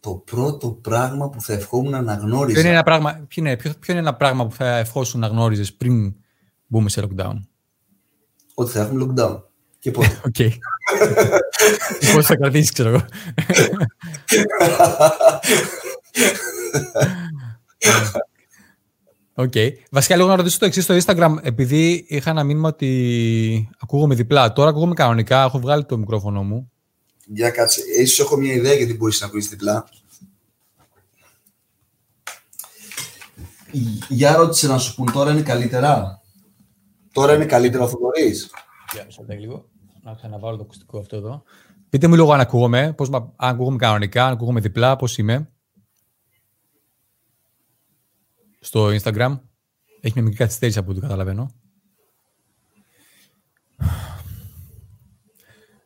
Το 0.00 0.14
πρώτο 0.14 0.70
πράγμα 0.70 1.28
που 1.30 1.40
θα 1.40 1.52
ευχόμουν 1.52 2.04
να 2.04 2.14
γνώριζα. 2.14 2.52
Ποιο 2.52 2.60
είναι 2.60 2.70
ένα 2.70 2.82
πράγμα, 2.82 3.24
ποιο 3.28 3.42
είναι, 3.42 3.56
ποιο, 3.56 3.72
ποιο 3.80 3.92
είναι 3.92 4.02
ένα 4.02 4.14
πράγμα 4.14 4.46
που 4.46 4.54
θα 4.54 4.76
ευχόσουν 4.76 5.20
να 5.20 5.26
γνώριζες 5.26 5.74
πριν 5.74 6.14
μπούμε 6.66 6.88
σε 6.88 7.02
lockdown; 7.02 7.34
Ότι 8.54 8.70
θα 8.70 8.80
έχουμε 8.80 9.06
lockdown. 9.06 9.42
Και 9.78 9.90
πότε. 9.90 10.20
Οκ. 10.26 10.34
Πώς 12.14 12.26
θα 12.26 12.36
κρατήσεις, 12.36 12.72
ξέρω 12.72 12.88
εγώ. 12.88 13.04
OK. 19.38 19.52
Okay. 19.54 19.72
Βασικά, 19.90 20.16
λίγο 20.16 20.28
να 20.28 20.36
ρωτήσω 20.36 20.58
το 20.58 20.64
εξής 20.64 20.84
στο 20.84 20.96
Instagram. 20.96 21.36
Επειδή 21.42 22.04
είχα 22.08 22.30
ένα 22.30 22.44
μήνυμα 22.44 22.68
ότι 22.68 23.70
ακούγομαι 23.78 24.14
διπλά. 24.14 24.52
Τώρα 24.52 24.70
ακούγομαι 24.70 24.94
κανονικά. 24.94 25.42
Έχω 25.42 25.58
βγάλει 25.58 25.84
το 25.84 25.98
μικρόφωνο 25.98 26.42
μου. 26.42 26.70
Για 27.26 27.50
κάτσε. 27.50 27.80
Ίσως 28.00 28.26
έχω 28.26 28.36
μια 28.36 28.52
ιδέα 28.52 28.72
γιατί 28.72 28.94
μπορείς 28.96 29.20
να 29.20 29.26
ακούσει 29.26 29.48
διπλά. 29.48 29.88
Για 34.08 34.36
ρώτησε 34.36 34.66
να 34.66 34.78
σου 34.78 34.94
πούν 34.94 35.12
τώρα 35.12 35.30
είναι 35.30 35.42
καλύτερα; 35.42 36.22
Τώρα 37.12 37.34
είναι 37.34 37.44
καλύτερα 37.44 37.84
αυτό 37.84 37.98
μπορείς. 37.98 38.50
Για 38.92 39.06
να 39.26 39.34
λίγο. 39.34 39.68
Να 40.02 40.14
ξαναβάλω 40.14 40.56
το 40.56 40.62
ακουστικό 40.62 40.98
αυτό 40.98 41.16
εδώ. 41.16 41.42
Πείτε 41.88 42.06
μου 42.06 42.14
λίγο 42.14 42.32
αν 42.32 42.40
ακούγομαι, 42.40 42.92
πώς, 42.96 43.10
αν 43.12 43.32
ακούγομαι 43.36 43.76
κανονικά, 43.76 44.26
αν 44.26 44.32
ακούγομαι 44.32 44.60
διπλά, 44.60 44.96
πώς 44.96 45.18
είμαι. 45.18 45.48
στο 48.68 48.86
Instagram. 48.86 49.38
Έχει 50.00 50.12
μια 50.14 50.22
μικρή 50.22 50.36
καθυστέρηση 50.36 50.78
από 50.78 50.90
ό,τι 50.90 51.00
καταλαβαίνω. 51.00 51.50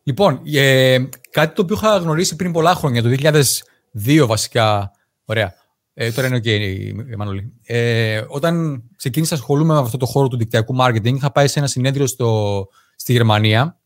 Λοιπόν, 0.03 0.41
ε, 0.45 0.99
κάτι 1.31 1.55
το 1.55 1.62
οποίο 1.62 1.77
είχα 1.77 1.97
γνωρίσει 1.97 2.37
πριν 2.37 2.53
πολλά 2.53 2.75
χρόνια, 2.75 3.03
το 3.03 3.09
2002 3.09 4.25
βασικά. 4.27 4.91
Ωραία. 5.25 5.55
Ε, 5.95 6.12
τώρα 6.12 6.27
είναι 6.27 6.37
OK, 6.37 6.43
okay, 6.47 7.17
Μανώλη. 7.17 7.53
Ε, 7.62 8.23
όταν 8.29 8.83
ξεκίνησα 8.97 9.35
ασχολούμαι 9.35 9.75
με 9.75 9.81
αυτό 9.81 9.97
το 9.97 10.07
χώρο 10.07 10.29
του 10.29 10.37
δικτυακού 10.37 10.77
marketing, 10.81 11.15
είχα 11.15 11.33
πάει 11.33 11.49
σε 11.49 11.59
ένα 11.59 11.69
συνέδριο 11.69 12.07
στο, 12.07 12.69
στη 12.97 13.12
Γερμανία. 13.12 13.79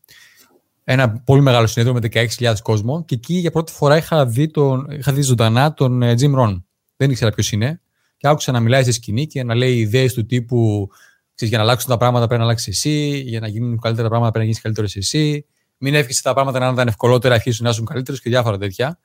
Ένα 0.83 1.11
πολύ 1.11 1.41
μεγάλο 1.41 1.67
συνέδριο 1.67 1.99
με 2.01 2.27
16.000 2.39 2.53
κόσμο. 2.61 3.05
Και 3.05 3.15
εκεί 3.15 3.33
για 3.33 3.51
πρώτη 3.51 3.71
φορά 3.71 3.97
είχα 3.97 4.25
δει, 4.25 4.47
τον, 4.47 4.87
είχα 4.89 5.13
δει 5.13 5.21
ζωντανά 5.21 5.73
τον 5.73 6.01
ε, 6.01 6.13
Jim 6.19 6.35
Rohn. 6.35 6.61
Δεν 6.95 7.11
ήξερα 7.11 7.31
ποιος 7.31 7.51
είναι. 7.51 7.81
Και 8.17 8.27
άκουσα 8.27 8.51
να 8.51 8.59
μιλάει 8.59 8.81
στη 8.81 8.91
σκηνή 8.91 9.27
και 9.27 9.43
να 9.43 9.55
λέει 9.55 9.77
ιδέες 9.77 10.13
του 10.13 10.25
τύπου 10.25 10.89
ξέρεις, 11.37 11.53
για 11.53 11.57
να 11.57 11.63
αλλάξουν 11.63 11.89
τα 11.89 11.97
πράγματα 11.97 12.25
πρέπει 12.25 12.39
να 12.39 12.47
αλλάξει 12.47 12.69
εσύ, 12.69 13.19
για 13.25 13.39
να 13.39 13.47
γίνουν 13.47 13.79
καλύτερα 13.79 14.07
πράγματα 14.07 14.31
πρέπει 14.31 14.45
να 14.45 14.51
γίνεις 14.51 14.61
καλύτερος 14.61 14.95
εσύ. 14.95 15.45
Μην 15.77 15.93
εύχεσαι 15.93 16.21
τα 16.21 16.33
πράγματα 16.33 16.59
να 16.59 16.69
ήταν 16.71 16.87
ευκολότερα, 16.87 17.33
αρχίσουν 17.33 17.65
να 17.65 17.71
γίνουν 17.71 17.85
καλύτερου 17.85 18.17
και 18.17 18.29
διάφορα 18.29 18.57
τέτοια. 18.57 18.99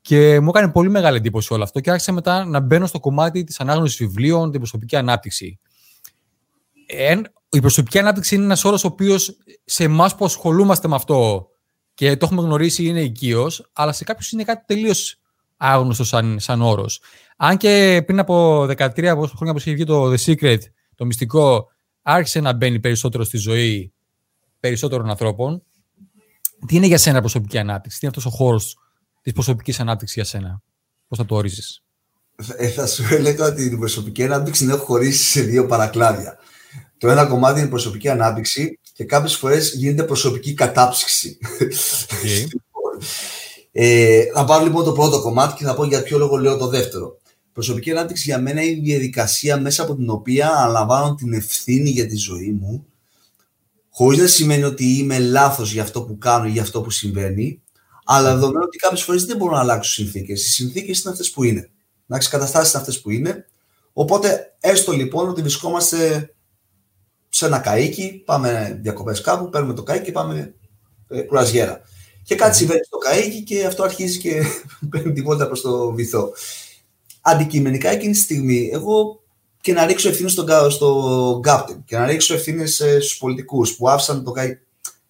Και 0.00 0.40
μου 0.40 0.48
έκανε 0.48 0.72
πολύ 0.72 0.90
μεγάλη 0.90 1.16
εντύπωση 1.16 1.52
όλο 1.52 1.62
αυτό 1.62 1.80
και 1.80 1.90
άρχισα 1.90 2.12
μετά 2.12 2.44
να 2.44 2.60
μπαίνω 2.60 2.86
στο 2.86 3.00
κομμάτι 3.00 3.44
της 3.44 3.60
ανάγνωσης 3.60 3.96
βιβλίων, 3.96 4.50
την 4.50 4.60
προσωπική 4.60 4.96
ανάπτυξη. 4.96 5.58
η 7.50 7.60
προσωπική 7.60 7.98
ανάπτυξη 7.98 8.34
είναι 8.34 8.44
ένας 8.44 8.64
όρος 8.64 8.84
ο 8.84 8.86
οποίος 8.86 9.36
σε 9.64 9.84
εμάς 9.84 10.14
που 10.14 10.24
ασχολούμαστε 10.24 10.88
με 10.88 10.94
αυτό 10.94 11.48
και 11.94 12.16
το 12.16 12.26
έχουμε 12.26 12.42
γνωρίσει 12.42 12.84
είναι 12.84 13.02
οικείος, 13.02 13.70
αλλά 13.72 13.92
σε 13.92 14.04
κάποιους 14.04 14.32
είναι 14.32 14.44
κάτι 14.44 14.64
τελείως 14.66 15.20
άγνωστος 15.58 16.08
σαν, 16.08 16.40
σαν 16.40 16.62
όρος. 16.62 17.02
Αν 17.36 17.56
και 17.56 18.02
πριν 18.06 18.18
από 18.18 18.62
13 18.62 19.14
χρόνια 19.36 19.52
που 19.52 19.58
είχε 19.58 19.72
βγει 19.72 19.84
το 19.84 20.12
The 20.12 20.16
Secret, 20.16 20.58
το 20.94 21.04
μυστικό, 21.04 21.66
άρχισε 22.02 22.40
να 22.40 22.52
μπαίνει 22.52 22.80
περισσότερο 22.80 23.24
στη 23.24 23.36
ζωή 23.36 23.92
περισσότερων 24.60 25.10
ανθρώπων. 25.10 25.62
Τι 26.66 26.76
είναι 26.76 26.86
για 26.86 26.98
σένα 26.98 27.20
προσωπική 27.20 27.58
ανάπτυξη, 27.58 27.98
τι 27.98 28.06
είναι 28.06 28.14
αυτός 28.16 28.32
ο 28.32 28.36
χώρος 28.36 28.78
της 29.22 29.32
προσωπικής 29.32 29.80
ανάπτυξης 29.80 30.16
για 30.16 30.24
σένα, 30.24 30.62
πώς 31.08 31.18
θα 31.18 31.24
το 31.24 31.34
ορίζει. 31.34 31.62
Ε, 32.56 32.68
θα 32.68 32.86
σου 32.86 33.04
έλεγα 33.10 33.46
ότι 33.46 33.68
την 33.68 33.78
προσωπική 33.78 34.24
ανάπτυξη 34.24 34.64
την 34.64 34.74
έχω 34.74 34.84
χωρίσει 34.84 35.24
σε 35.24 35.40
δύο 35.40 35.66
παρακλάδια. 35.66 36.38
Το 36.98 37.08
ένα 37.08 37.26
κομμάτι 37.26 37.60
είναι 37.60 37.68
προσωπική 37.68 38.08
ανάπτυξη 38.08 38.78
και 38.92 39.04
κάποιες 39.04 39.36
φορές 39.36 39.74
γίνεται 39.74 40.02
προσωπική 40.02 40.54
κατάψυξη. 40.54 41.38
Okay. 41.60 42.46
ε, 43.72 44.22
θα 44.34 44.44
πάρω 44.44 44.64
λοιπόν 44.64 44.84
το 44.84 44.92
πρώτο 44.92 45.20
κομμάτι 45.20 45.54
και 45.54 45.64
θα 45.64 45.74
πω 45.74 45.84
για 45.84 46.02
ποιο 46.02 46.18
λόγο 46.18 46.36
λέω 46.36 46.56
το 46.56 46.66
δεύτερο. 46.66 47.16
Προσωπική 47.52 47.90
ανάπτυξη 47.90 48.22
για 48.22 48.40
μένα 48.40 48.62
είναι 48.62 48.70
η 48.70 48.80
διαδικασία 48.80 49.60
μέσα 49.60 49.82
από 49.82 49.96
την 49.96 50.10
οποία 50.10 50.50
αναλαμβάνω 50.50 51.14
την 51.14 51.32
ευθύνη 51.32 51.90
για 51.90 52.06
τη 52.06 52.16
ζωή 52.16 52.58
μου, 52.60 52.86
χωρίς 53.90 54.18
να 54.18 54.26
σημαίνει 54.26 54.62
ότι 54.62 54.84
είμαι 54.84 55.18
λάθος 55.18 55.72
για 55.72 55.82
αυτό 55.82 56.02
που 56.02 56.18
κάνω 56.18 56.46
ή 56.46 56.50
για 56.50 56.62
αυτό 56.62 56.80
που 56.80 56.90
συμβαίνει, 56.90 57.62
αλλά 58.04 58.34
δεδομένου 58.34 58.64
ότι 58.64 58.76
κάποιες 58.78 59.02
φορές 59.02 59.24
δεν 59.24 59.36
μπορούν 59.36 59.54
να 59.54 59.60
αλλάξουν 59.60 60.04
συνθήκες. 60.04 60.46
Οι 60.46 60.48
συνθήκες 60.50 61.00
είναι 61.00 61.10
αυτές 61.10 61.30
που 61.30 61.44
είναι. 61.44 61.70
Να 62.06 62.18
καταστάσεις 62.18 62.72
είναι 62.72 62.80
αυτές 62.80 63.00
που 63.00 63.10
είναι. 63.10 63.46
Οπότε, 63.92 64.56
έστω 64.60 64.92
λοιπόν 64.92 65.28
ότι 65.28 65.40
βρισκόμαστε 65.40 66.30
σε 67.28 67.46
ένα 67.46 67.58
καίκι, 67.58 68.22
πάμε 68.24 68.78
διακοπές 68.82 69.20
κάπου, 69.20 69.48
παίρνουμε 69.48 69.74
το 69.74 69.82
καίκι 69.82 70.04
και 70.04 70.12
πάμε 70.12 70.54
ε, 71.08 71.20
κουραζιέρα. 71.20 71.80
Και 72.28 72.34
κάτι 72.34 72.56
συμβαίνει 72.56 72.84
στο 72.84 72.98
καίκι 72.98 73.42
και 73.42 73.64
αυτό 73.64 73.82
αρχίζει 73.82 74.18
και 74.18 74.42
παίρνει 74.90 75.12
τη 75.12 75.20
βόλτα 75.20 75.46
προς 75.46 75.60
το 75.60 75.92
βυθό 75.92 76.32
αντικειμενικά 77.20 77.90
εκείνη 77.90 78.12
τη 78.12 78.18
στιγμή, 78.18 78.70
εγώ 78.72 79.20
και 79.60 79.72
να 79.72 79.86
ρίξω 79.86 80.08
ευθύνες 80.08 80.32
στον, 80.32 80.70
στο 80.70 81.40
Captain 81.44 81.76
και 81.84 81.96
να 81.96 82.06
ρίξω 82.06 82.34
ευθύνες 82.34 82.80
ε, 82.80 83.00
στους 83.00 83.18
πολιτικούς 83.18 83.76
που 83.76 83.88
άφησαν 83.88 84.24
το 84.24 84.30
ΚΑΙ. 84.30 84.58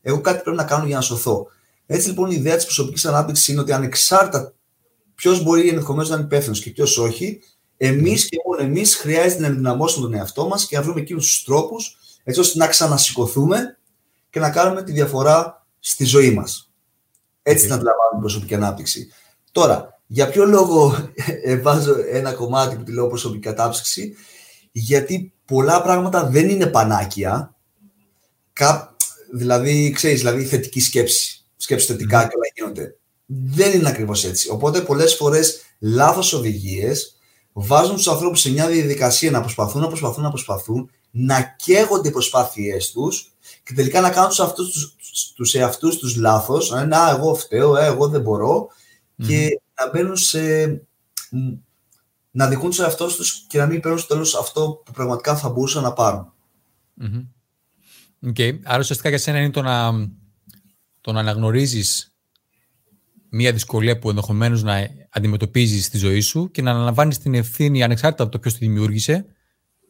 Εγώ 0.02 0.20
κάτι 0.20 0.42
πρέπει 0.42 0.56
να 0.56 0.64
κάνω 0.64 0.86
για 0.86 0.96
να 0.96 1.02
σωθώ. 1.02 1.46
Έτσι 1.86 2.08
λοιπόν 2.08 2.30
η 2.30 2.34
ιδέα 2.38 2.56
της 2.56 2.64
προσωπικής 2.64 3.06
ανάπτυξης 3.06 3.48
είναι 3.48 3.60
ότι 3.60 3.72
ανεξάρτητα 3.72 4.52
ποιος 5.14 5.42
μπορεί 5.42 5.68
ενδεχομένως 5.68 6.08
να 6.08 6.16
είναι 6.16 6.24
υπεύθυνος 6.24 6.60
και 6.60 6.70
ποιος 6.70 6.98
όχι, 6.98 7.40
εμείς 7.76 8.28
και 8.28 8.36
μόνο 8.46 8.62
εμείς 8.68 8.96
χρειάζεται 8.96 9.40
να 9.40 9.46
ενδυναμώσουμε 9.46 10.06
τον 10.06 10.14
εαυτό 10.14 10.46
μας 10.46 10.66
και 10.66 10.76
να 10.76 10.82
βρούμε 10.82 11.00
εκείνους 11.00 11.26
τους 11.26 11.44
τρόπους 11.44 11.98
έτσι 12.24 12.40
ώστε 12.40 12.58
να 12.58 12.66
ξανασηκωθούμε 12.66 13.78
και 14.30 14.40
να 14.40 14.50
κάνουμε 14.50 14.82
τη 14.82 14.92
διαφορά 14.92 15.66
στη 15.80 16.04
ζωή 16.04 16.30
μας. 16.30 16.67
Έτσι 17.50 17.64
okay. 17.64 17.68
να 17.68 17.74
αντιλαμβάνουμε 17.74 18.20
προσωπική 18.20 18.54
ανάπτυξη. 18.54 19.08
Τώρα, 19.52 20.00
για 20.06 20.28
ποιο 20.28 20.44
λόγο 20.44 21.10
ε, 21.44 21.56
βάζω 21.56 21.94
ένα 22.10 22.32
κομμάτι 22.32 22.76
που 22.76 22.82
τη 22.82 22.92
λέω 22.92 23.06
προσωπική 23.06 23.42
κατάψυξη, 23.42 24.14
γιατί 24.72 25.32
πολλά 25.44 25.82
πράγματα 25.82 26.26
δεν 26.26 26.48
είναι 26.48 26.66
πανάκια, 26.66 27.52
Κα, 28.52 28.96
δηλαδή, 29.32 29.90
ξέρεις, 29.90 30.18
δηλαδή 30.18 30.44
θετική 30.44 30.80
σκέψη, 30.80 31.44
σκέψη 31.56 31.86
θετικά 31.86 32.22
και 32.22 32.36
όλα 32.36 32.50
γίνονται. 32.54 32.96
Δεν 33.26 33.72
είναι 33.72 33.88
ακριβώς 33.88 34.24
έτσι. 34.24 34.50
Οπότε 34.50 34.80
πολλές 34.80 35.14
φορές 35.14 35.60
λάθος 35.78 36.32
οδηγίες 36.32 37.18
βάζουν 37.52 37.94
τους 37.94 38.08
ανθρώπους 38.08 38.40
σε 38.40 38.50
μια 38.50 38.66
διαδικασία 38.66 39.30
να 39.30 39.40
προσπαθούν, 39.40 39.80
να 39.80 39.86
προσπαθούν, 39.86 40.22
να 40.22 40.28
προσπαθούν, 40.28 40.90
να 41.10 41.42
καίγονται 41.42 42.08
οι 42.08 42.12
προσπάθειές 42.12 42.90
τους 42.90 43.32
και 43.64 43.74
τελικά 43.74 44.00
να 44.00 44.10
κάνουν 44.10 44.28
τους, 44.28 44.40
αυτούς, 44.40 44.96
τους, 45.20 45.32
τους 45.32 45.54
εαυτούς 45.54 45.98
τους 45.98 46.16
λάθος, 46.16 46.70
να 46.70 46.82
είναι 46.82 46.96
«Α, 46.96 47.10
εγώ 47.10 47.34
φταίω, 47.34 47.76
ε, 47.76 47.86
εγώ 47.86 48.08
δεν 48.08 48.20
μπορώ» 48.20 48.68
και 49.26 49.60
να 49.80 49.90
μπαίνουν 49.90 50.16
σε. 50.16 50.66
να 52.30 52.48
δικούν 52.48 52.70
τους 52.70 52.78
εαυτό 52.78 53.06
τους 53.06 53.44
και 53.48 53.58
να 53.58 53.66
μην 53.66 53.80
παίρνουν 53.80 54.00
στο 54.00 54.08
τέλος 54.08 54.34
αυτό 54.34 54.82
που 54.84 54.92
πραγματικά 54.92 55.36
θα 55.36 55.48
μπορούσαν 55.48 55.82
να 55.82 55.92
πάρουν. 55.92 56.32
Mm-hmm. 57.02 57.26
Okay. 58.26 58.58
Άρα 58.64 58.78
ουσιαστικά 58.78 59.08
για 59.08 59.18
σένα 59.18 59.38
είναι 59.38 59.50
το 59.50 59.62
να, 59.62 59.92
το 61.00 61.12
να 61.12 61.20
αναγνωρίζεις 61.20 62.16
μία 63.28 63.52
δυσκολία 63.52 63.98
που 63.98 64.08
ενδεχομένως 64.08 64.62
να 64.62 64.88
αντιμετωπίζεις 65.10 65.84
στη 65.84 65.98
ζωή 65.98 66.20
σου 66.20 66.50
και 66.50 66.62
να 66.62 66.70
αναλαμβάνεις 66.70 67.18
την 67.18 67.34
ευθύνη 67.34 67.82
ανεξάρτητα 67.82 68.22
από 68.22 68.32
το 68.32 68.38
ποιος 68.38 68.52
τη 68.52 68.58
δημιούργησε, 68.58 69.26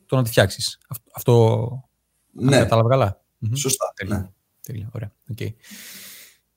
το 0.06 0.16
να 0.16 0.22
τη 0.22 0.30
φτιάξεις. 0.30 0.78
Αυτό. 1.14 1.68
Ναι. 2.32 2.56
Κατάλαβα 2.56 2.88
καλά. 2.88 3.20
Σωστά. 3.54 3.92
Τέλεια. 3.94 4.16
Ναι. 4.16 4.28
Τέλεια. 4.68 4.88
Ωραία. 4.92 5.12
Okay. 5.36 5.54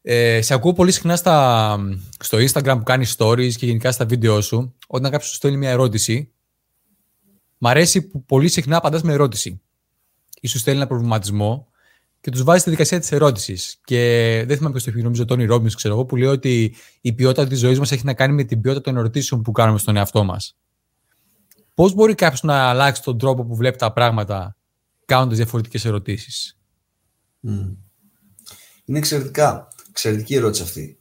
Ε, 0.01 0.41
σε 0.41 0.53
ακούω 0.53 0.73
πολύ 0.73 0.91
συχνά 0.91 1.15
στα, 1.15 1.77
στο 2.19 2.37
Instagram 2.37 2.75
που 2.77 2.83
κάνεις 2.83 3.15
stories 3.17 3.53
και 3.53 3.65
γενικά 3.65 3.91
στα 3.91 4.05
βίντεο 4.05 4.41
σου, 4.41 4.75
όταν 4.87 5.11
κάποιος 5.11 5.29
σου 5.29 5.35
στέλνει 5.35 5.57
μια 5.57 5.69
ερώτηση, 5.69 6.31
μ' 7.57 7.67
αρέσει 7.67 8.01
που 8.01 8.25
πολύ 8.25 8.47
συχνά 8.47 8.77
απαντάς 8.77 9.01
με 9.01 9.13
ερώτηση. 9.13 9.61
Ή 10.41 10.47
σου 10.47 10.57
στέλνει 10.57 10.79
ένα 10.79 10.87
προβληματισμό 10.87 11.67
και 12.21 12.31
τους 12.31 12.43
βάζεις 12.43 12.61
στη 12.61 12.69
δικασία 12.69 12.99
της 12.99 13.11
ερώτησης. 13.11 13.79
Και 13.83 13.97
δεν 14.47 14.55
θυμάμαι 14.57 14.71
ποιος 14.71 14.83
το 14.83 14.89
έχει, 14.89 15.01
νομίζω, 15.01 15.25
Τόνι 15.25 15.45
Ρόμπιν, 15.45 15.71
ξέρω 15.75 15.93
εγώ, 15.93 16.05
που 16.05 16.15
λέει 16.15 16.29
ότι 16.29 16.75
η 17.01 17.13
ποιότητα 17.13 17.47
της 17.47 17.59
ζωής 17.59 17.79
μας 17.79 17.91
έχει 17.91 18.05
να 18.05 18.13
κάνει 18.13 18.33
με 18.33 18.43
την 18.43 18.61
ποιότητα 18.61 18.83
των 18.83 18.97
ερωτήσεων 18.97 19.41
που 19.41 19.51
κάνουμε 19.51 19.79
στον 19.79 19.95
εαυτό 19.95 20.23
μας. 20.23 20.57
Πώς 21.73 21.93
μπορεί 21.93 22.15
κάποιος 22.15 22.43
να 22.43 22.55
αλλάξει 22.55 23.03
τον 23.03 23.17
τρόπο 23.17 23.45
που 23.45 23.55
βλέπει 23.55 23.77
τα 23.77 23.93
πράγματα 23.93 24.57
κάνοντας 25.05 25.37
διαφορετικές 25.37 25.85
ερωτήσεις; 25.85 26.55
Mm. 27.47 27.75
Είναι 28.91 28.99
εξαιρετικά. 28.99 29.67
Εξαιρετική 29.89 30.35
ερώτηση 30.35 30.63
αυτή. 30.63 30.97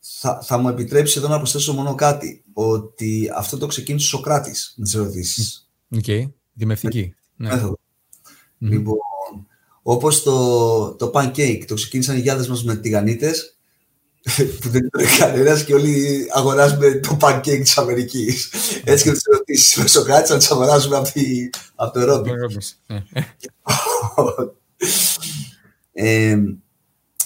Θα, 0.00 0.42
θα 0.42 0.58
μου 0.58 0.68
επιτρέψεις 0.68 1.16
εδώ 1.16 1.28
να 1.28 1.36
προσθέσω 1.36 1.72
μόνο 1.72 1.94
κάτι. 1.94 2.44
Ότι 2.52 3.30
αυτό 3.36 3.58
το 3.58 3.66
ξεκίνησε 3.66 4.06
ο 4.06 4.08
Σοκράτης 4.08 4.74
με 4.76 4.84
τις 4.84 4.94
ερωτήσεις. 4.94 5.70
Οκ. 5.88 6.04
Okay. 6.06 6.30
Δημευτική. 6.52 7.14
Ναι. 7.36 7.50
Mm-hmm. 7.52 7.72
Λοιπόν, 8.58 8.96
όπως 9.82 10.22
το, 10.22 10.94
το 10.94 11.10
pancake, 11.14 11.64
το 11.66 11.74
ξεκίνησαν 11.74 12.16
οι 12.16 12.20
γιάδες 12.20 12.48
μας 12.48 12.64
με 12.64 12.76
τηγανίτες, 12.76 13.58
που 14.60 14.68
δεν 14.68 14.84
ήταν 14.84 15.06
κανένας 15.18 15.64
και 15.64 15.74
όλοι 15.74 16.26
αγοράζουμε 16.30 16.94
το 16.94 17.16
pancake 17.20 17.60
της 17.60 17.78
Αμερικής. 17.78 18.50
Έτσι 18.84 19.04
και 19.04 19.10
τις 19.10 19.24
ερωτήσεις. 19.24 19.76
Ο 19.76 19.86
Σοκράτη 19.86 20.32
να 20.32 20.38
τις 20.38 20.50
αγοράζουμε 20.50 20.96
από, 20.96 21.12
τη, 21.12 21.50
από 21.74 21.92
το 21.92 22.00
Ευρώπη. 22.00 22.32
ε, 25.92 26.36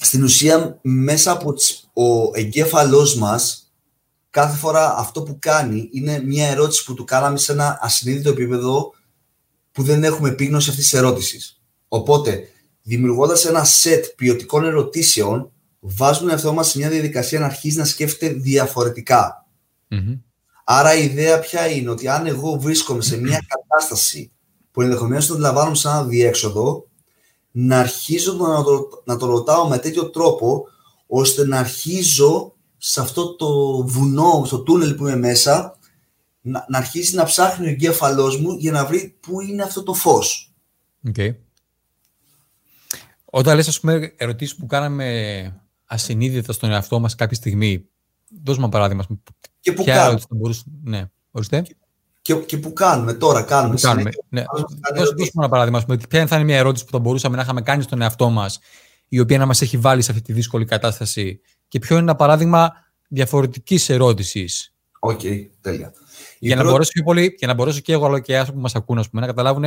στην 0.05 0.23
ουσία 0.23 0.79
μέσα 0.83 1.33
από 1.33 1.55
ο 1.93 2.31
εγκέφαλός 2.39 3.17
μας 3.17 3.73
κάθε 4.31 4.57
φορά 4.57 4.95
αυτό 4.97 5.23
που 5.23 5.37
κάνει 5.39 5.89
είναι 5.93 6.23
μια 6.25 6.49
ερώτηση 6.49 6.85
που 6.85 6.95
του 6.95 7.05
κάναμε 7.05 7.39
σε 7.39 7.53
ένα 7.53 7.79
ασυνείδητο 7.81 8.29
επίπεδο 8.31 8.95
που 9.73 9.83
δεν 9.83 10.05
έχουμε 10.05 10.29
επίγνωση 10.29 10.71
αυτής 10.71 10.85
της 10.89 10.99
ερώτησης. 10.99 11.61
Οπότε, 11.89 12.49
δημιουργώντας 12.83 13.45
ένα 13.45 13.65
σετ 13.65 14.05
ποιοτικών 14.17 14.65
ερωτήσεων, 14.65 15.53
βάζουμε 15.81 16.33
αυτό 16.33 16.53
μας 16.53 16.69
σε 16.69 16.79
μια 16.79 16.89
διαδικασία 16.89 17.39
να 17.39 17.47
αρχίσει 17.47 17.79
να 17.79 17.85
σκέφτεται 17.85 18.35
Άρα 20.65 20.95
η 20.95 21.05
ιδέα 21.05 21.39
ποια 21.39 21.67
είναι 21.67 21.91
ότι 21.91 22.09
αν 22.09 22.27
εγώ 22.27 22.59
βρίσκομαι 22.61 23.03
σε 23.03 23.17
μια 23.17 23.41
κατάσταση 23.47 24.33
που 24.71 24.83
ενδεχομένως 24.83 25.27
το 25.27 25.33
αντιλαμβάνομαι 25.33 25.77
σαν 25.77 25.99
ένα 25.99 26.05
διέξοδο, 26.05 26.87
να 27.53 27.79
αρχίζω 27.79 28.33
να 28.33 28.63
το, 28.63 29.03
να 29.05 29.17
το 29.17 29.27
ρωτάω 29.27 29.69
με 29.69 29.79
τέτοιο 29.79 30.11
τρόπο 30.11 30.67
ώστε 31.07 31.47
να 31.47 31.59
αρχίζω 31.59 32.55
σε 32.79 33.01
αυτό 33.01 33.35
το 33.35 33.83
βουνό, 33.87 34.43
στο 34.47 34.59
τούνελ 34.59 34.95
που 34.95 35.07
είμαι 35.07 35.17
μέσα 35.17 35.79
να, 36.41 36.67
να 36.69 36.79
αρχίσει 36.79 37.15
να 37.15 37.25
ψάχνει 37.25 37.67
ο 37.67 37.71
εγκέφαλός 37.71 38.41
μου 38.41 38.53
για 38.53 38.73
να 38.73 38.87
βρει 38.87 39.17
πού 39.21 39.41
είναι 39.41 39.63
αυτό 39.63 39.83
το 39.83 39.95
φως. 39.95 40.53
Okay. 41.09 41.35
Όταν 43.25 43.57
λες, 43.57 43.69
ας 43.69 43.81
πούμε, 43.81 44.15
ερωτήσεις 44.17 44.57
που 44.57 44.67
κάναμε 44.67 45.63
ασυνείδητα 45.85 46.53
στον 46.53 46.71
εαυτό 46.71 47.01
μας 47.01 47.15
κάποια 47.15 47.37
στιγμή. 47.37 47.89
Δώσ' 48.45 48.57
ένα 48.57 48.69
παράδειγμα. 48.69 49.07
Και 49.61 49.73
που 49.73 49.85
κάνουμε. 49.85 50.21
Θα 50.21 50.27
μπορούσε... 50.29 50.63
Ναι, 50.83 51.11
ορίστε. 51.31 51.61
Και, 51.61 51.77
και 52.23 52.57
που 52.57 52.73
κάνουμε 52.73 53.13
τώρα, 53.13 53.43
κάνουμε. 53.43 53.75
Που 53.75 53.81
κάνουμε. 53.81 54.11
Ναι. 54.29 54.45
Δώσ' 54.95 55.31
ένα 55.37 55.49
παράδειγμα. 55.49 55.97
Ποια 56.09 56.27
θα 56.27 56.37
είναι 56.37 56.45
μια 56.45 56.57
ερώτηση 56.57 56.85
που 56.85 56.91
θα 56.91 56.99
μπορούσαμε 56.99 57.37
να 57.37 57.43
είχαμε 57.43 57.63
κάνει 57.63 57.83
στον 57.83 58.03
εαυτό 58.03 58.31
μας, 58.31 58.59
η 59.09 59.21
οποία 59.21 59.39
να 59.39 59.47
μας 59.47 59.63
έχει 59.63 59.77
βάλει 59.77 60.03
σε 60.03 60.11
αυτή 60.11 60.23
τη 60.23 60.33
δύσκολη 60.33 60.65
κατάσταση; 60.65 61.41
Και 61.69 61.79
ποιο 61.79 61.95
είναι 61.95 62.05
ένα 62.05 62.15
παράδειγμα 62.15 62.73
διαφορετικής 63.09 63.89
ερώτησης; 63.89 64.75
OK, 64.99 65.21
okay, 65.23 65.49
τέλεια. 65.61 65.93
Για, 66.39 66.57
να 66.57 66.65
μπορέσω 66.65 66.91
και 66.95 67.03
πολύ, 67.03 67.35
για 67.39 67.47
να 67.47 67.55
μπορέσω 67.55 67.81
και 67.81 67.93
εγώ 67.93 68.07
αλλά 68.07 68.21
και 68.21 68.33
οι 68.33 68.37
άνθρωποι 68.37 68.57
που 68.57 68.63
μας 68.63 68.75
ακούν 68.75 69.05
πούμε, 69.11 69.21
να 69.21 69.27
καταλάβουν 69.27 69.65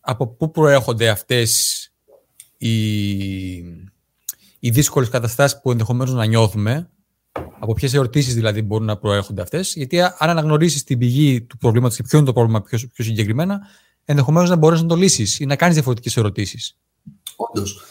από 0.00 0.26
πού 0.26 0.50
προέρχονται 0.50 1.08
αυτές 1.08 1.78
οι, 2.56 3.54
οι 4.58 4.70
δύσκολες 4.70 5.08
καταστάσεις 5.08 5.60
που 5.60 5.70
ενδεχομένως 5.70 6.14
να 6.14 6.24
νιώθουμε, 6.24 6.90
από 7.58 7.72
ποιες 7.72 7.94
ερωτήσεις 7.94 8.32
δηλαδή 8.32 8.62
μπορούν 8.62 8.86
να 8.86 8.96
προέρχονται 8.96 9.42
αυτές. 9.42 9.74
Γιατί 9.74 10.00
αν 10.00 10.12
αναγνωρίσεις 10.18 10.84
την 10.84 10.98
πηγή 10.98 11.42
του 11.42 11.56
προβλήματος 11.58 11.96
και 11.96 12.02
ποιο 12.02 12.18
είναι 12.18 12.26
το 12.26 12.32
πρόβλημα 12.32 12.62
πιο, 12.62 12.78
πιο 12.92 13.04
συγκεκριμένα, 13.04 13.60
ενδεχομένως 14.04 14.48
να 14.50 14.56
μπορέσει 14.56 14.82
να 14.82 14.88
το 14.88 14.96
λύσεις 14.96 15.40
ή 15.40 15.46
να 15.46 15.56
κάνεις 15.56 15.74
διαφορετικές 15.74 16.16
ερωτήσεις. 16.16 16.78
Όντως. 17.36 17.82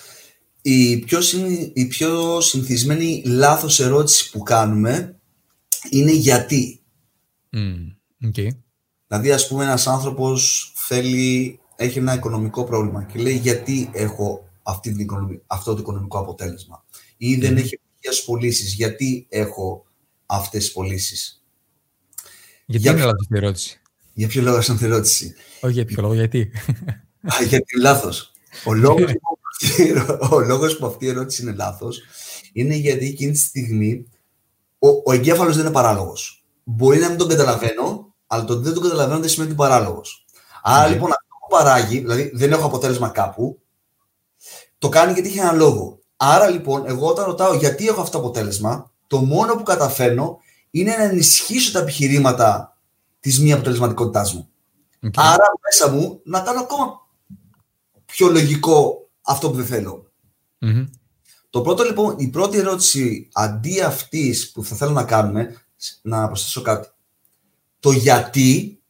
Η 0.62 0.98
πιο, 0.98 1.20
η 1.74 1.86
πιο 1.86 2.42
συνηθισμένη 2.42 3.24
λάθος 3.26 3.80
ερώτηση 3.80 4.32
που 4.32 4.40
κάνουμε 4.40 5.16
είναι 5.90 6.12
γιατί. 6.12 6.82
Mm, 7.54 8.28
okay. 8.28 8.48
Δηλαδή, 9.08 9.32
ας 9.32 9.48
πούμε, 9.48 9.64
ένας 9.64 9.88
άνθρωπος 9.88 10.72
θέλει, 10.76 11.60
έχει 11.76 11.98
ένα 11.98 12.14
οικονομικό 12.14 12.64
πρόβλημα 12.64 13.04
και 13.04 13.20
λέει 13.20 13.38
γιατί 13.38 13.90
έχω 13.94 14.50
αυτή 14.64 14.94
την 14.94 15.08
αυτό 15.48 15.74
το 15.74 15.80
οικονομικό 15.80 16.20
αποτέλεσμα. 16.20 16.84
Ή 17.18 17.36
δεν 17.36 17.58
έχει 17.58 17.80
επιτυχία 18.03 18.25
πωλήσεις, 18.25 18.74
γιατί 18.74 19.25
έχω 19.29 19.86
αυτές 20.25 20.63
τις 20.63 20.72
πωλήσεις; 20.72 21.43
Γιατί 22.65 22.83
για 22.83 22.91
είναι 22.91 23.05
λάθος 23.05 23.27
η 23.29 23.38
ερώτηση; 23.38 23.81
Για 24.13 24.27
ποιο 24.27 24.41
λόγο 24.41 24.60
είναι 24.69 24.79
ερώτηση; 24.81 25.36
Όχι 25.62 25.74
για 25.74 25.86
ποιο 25.86 26.01
λόγο, 26.01 26.13
γιατί; 26.13 26.51
Α, 27.22 27.43
γιατί 27.48 27.79
λάθος. 27.79 28.31
Ο 28.65 28.74
λόγος, 28.74 29.12
ο 30.31 30.39
λόγος 30.39 30.77
που 30.77 30.86
αυτή 30.86 31.05
η 31.05 31.10
ερώτηση 31.10 31.41
είναι 31.41 31.53
λάθος 31.53 32.01
είναι 32.53 32.75
γιατί 32.75 33.05
εκείνη 33.05 33.31
τη 33.31 33.38
στιγμή 33.38 34.05
ο, 34.79 34.88
ο 34.88 35.12
εγκέφαλος 35.13 35.55
δεν 35.55 35.65
είναι 35.65 35.74
παράλογος. 35.74 36.45
Μπορεί 36.63 37.00
να 37.00 37.10
μην 37.10 37.17
τον 37.17 37.27
καταλαβαίνω, 37.27 38.15
αλλά 38.27 38.45
το 38.45 38.53
ότι 38.53 38.63
δεν 38.63 38.74
τον 38.74 38.83
καταλαβαίνω 38.83 39.19
δεν 39.19 39.29
σημαίνει 39.29 39.51
ότι 39.51 39.62
είναι 39.62 39.69
παράλογος. 39.69 40.25
Άρα 40.63 40.88
ναι. 40.88 40.93
λοιπόν 40.93 41.10
αυτό 41.10 41.25
που 41.39 41.55
παράγει, 41.55 42.00
δηλαδή 42.00 42.31
δεν 42.33 42.51
έχω 42.51 42.65
αποτέλεσμα 42.65 43.10
κάπου, 43.10 43.62
το 44.77 44.89
κάνει 44.89 45.13
γιατί 45.13 45.27
έχει 45.27 45.39
ένα 45.39 45.51
λόγο. 45.51 46.00
Άρα 46.25 46.50
λοιπόν, 46.50 46.84
εγώ 46.86 47.08
όταν 47.08 47.25
ρωτάω 47.25 47.53
γιατί 47.53 47.88
έχω 47.88 48.01
αυτό 48.01 48.18
το 48.18 48.24
αποτέλεσμα, 48.24 48.92
το 49.08 49.18
μόνο 49.18 49.56
που 49.56 49.63
καταφέρνω 49.63 50.38
είναι 50.72 50.96
να 50.98 51.03
ενισχύσω 51.03 51.72
τα 51.72 51.80
επιχειρήματα 51.80 52.77
της 53.20 53.39
μη 53.39 53.53
αποτελεσματικότητάς 53.53 54.34
μου. 54.34 54.50
Άρα 55.15 55.46
μέσα 55.63 55.92
μου 55.92 56.22
να 56.24 56.39
κάνω 56.39 56.60
ακόμα 56.60 57.08
πιο 58.06 58.27
λογικό 58.27 59.10
αυτό 59.22 59.50
που 59.50 59.56
δεν 59.56 59.65
θελω 59.65 60.12
Το 61.50 61.62
πρώτο 61.62 61.84
λοιπόν, 61.84 62.15
η 62.18 62.27
πρώτη 62.27 62.58
ερώτηση 62.58 63.30
αντί 63.34 63.82
αυτής 63.82 64.51
που 64.51 64.63
θα 64.63 64.75
θέλω 64.75 64.92
να 64.92 65.03
κάνουμε, 65.03 65.56
να 66.01 66.27
προσθέσω 66.27 66.62
κάτι. 66.62 66.88
Το 67.80 67.92
γιατί 67.92 68.82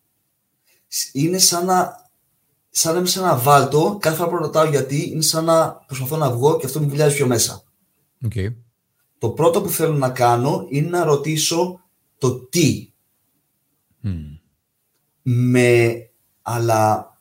είναι 1.11 1.37
σαν 1.37 1.65
να 1.65 2.02
σαν 2.75 2.93
να 2.93 2.99
είμαι 2.99 3.07
σε 3.07 3.19
ένα 3.19 3.37
βάλτο, 3.37 3.97
κάθε 4.01 4.15
φορά 4.15 4.29
που 4.29 4.37
ρωτάω 4.37 4.65
γιατί, 4.65 5.09
είναι 5.09 5.21
σαν 5.21 5.45
να 5.45 5.73
προσπαθώ 5.73 6.17
να 6.17 6.31
βγω 6.31 6.57
και 6.57 6.65
αυτό 6.65 6.79
μου 6.79 6.89
βουλιάζει 6.89 7.15
πιο 7.15 7.27
μέσα. 7.27 7.63
Okay. 8.29 8.53
Το 9.17 9.29
πρώτο 9.29 9.61
που 9.61 9.69
θέλω 9.69 9.93
να 9.93 10.09
κάνω 10.09 10.65
είναι 10.69 10.89
να 10.89 11.03
ρωτήσω 11.03 11.81
το 12.17 12.39
τι. 12.39 12.91
Με, 15.21 15.95
αλλά 16.41 17.17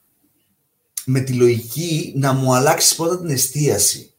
με 1.05 1.21
τη 1.21 1.33
λογική 1.33 2.13
να 2.17 2.33
μου 2.33 2.55
αλλάξεις 2.55 2.97
πρώτα 2.97 3.19
την 3.19 3.31
εστίαση. 3.31 4.15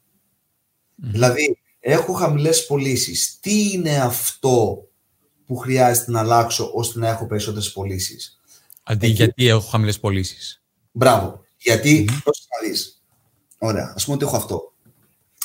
Δηλαδή, 0.95 1.57
έχω 1.79 2.13
χαμηλές 2.13 2.65
πωλήσεις. 2.65 3.39
Τι 3.39 3.71
είναι 3.71 4.01
αυτό 4.01 4.87
που 5.45 5.55
χρειάζεται 5.55 6.11
να 6.11 6.19
αλλάξω 6.19 6.71
ώστε 6.73 6.99
να 6.99 7.07
έχω 7.09 7.25
περισσότερες 7.25 7.71
πωλήσεις; 7.71 8.39
Αντί 8.83 9.07
γιατί 9.07 9.47
έχω 9.47 9.67
χαμηλές 9.69 9.99
πωλήσεις. 9.99 10.62
Μπράβο. 10.93 11.41
Γιατί, 11.57 12.07
mm-hmm. 12.09 12.21
να 12.25 12.69
δει. 12.69 12.75
Ωραία, 13.57 13.93
ας 13.95 14.03
πούμε 14.03 14.15
ότι 14.15 14.25
έχω 14.25 14.35
αυτό. 14.35 14.73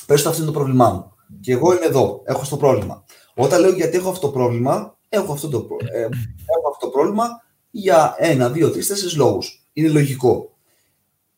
Πες 0.07 0.23
το 0.23 0.29
αυτό 0.29 0.43
είναι 0.43 0.51
το 0.53 0.59
πρόβλημά 0.59 0.91
μου. 0.91 1.13
Και 1.41 1.53
εγώ 1.53 1.75
είμαι 1.75 1.85
εδώ, 1.85 2.23
έχω 2.25 2.41
αυτό 2.41 2.57
το 2.57 2.67
πρόβλημα. 2.67 3.05
Όταν 3.35 3.61
λέω 3.61 3.73
γιατί 3.73 3.97
έχω 3.97 4.11
αυτό 4.11 4.27
το 4.27 4.33
πρόβλημα, 4.33 4.99
έχω 5.09 5.33
αυτό 5.33 5.49
το, 5.49 5.67
ε, 5.93 6.01
έχω 6.01 6.69
αυτό 6.73 6.87
το 6.87 6.89
πρόβλημα 6.89 7.29
για 7.71 8.15
ένα, 8.19 8.51
δύο, 8.51 8.71
τρεις, 8.71 8.87
τέσσερις 8.87 9.17
λόγους. 9.17 9.69
Είναι 9.73 9.89
λογικό. 9.89 10.57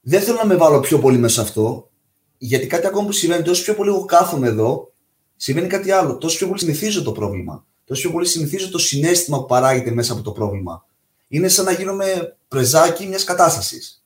Δεν 0.01 0.21
θέλω 0.21 0.37
να 0.37 0.47
με 0.47 0.57
βάλω 0.57 0.81
πιο 0.81 0.99
πολύ 0.99 1.19
μέσα 1.19 1.35
σε 1.35 1.41
αυτό, 1.41 1.91
γιατί 2.39 2.67
κάτι 2.67 2.87
ακόμα 2.87 3.07
που 3.07 3.13
συμβαίνει, 3.13 3.43
τόσο 3.43 3.63
πιο 3.63 3.75
πολύ 3.75 3.91
εγώ 3.91 4.05
κάθομαι 4.05 4.47
εδώ, 4.47 4.93
συμβαίνει 5.37 5.67
κάτι 5.67 5.91
άλλο. 5.91 6.19
Τόσο 6.19 6.37
πιο 6.37 6.47
πολύ 6.47 6.59
συνηθίζω 6.59 7.03
το 7.03 7.13
πρόβλημα. 7.13 7.67
Τόσο 7.85 8.03
πιο 8.03 8.11
πολύ 8.11 8.27
συνηθίζω 8.27 8.71
το 8.71 8.79
συνέστημα 8.79 9.39
που 9.39 9.47
παράγεται 9.47 9.91
μέσα 9.91 10.13
από 10.13 10.23
το 10.23 10.33
πρόβλημα. 10.33 10.87
Είναι 11.29 11.49
σαν 11.49 11.65
να 11.65 11.73
γίνομαι 11.73 12.37
πρεζάκι 12.49 13.07
μιας 13.07 13.25
κατάστασης. 13.25 14.00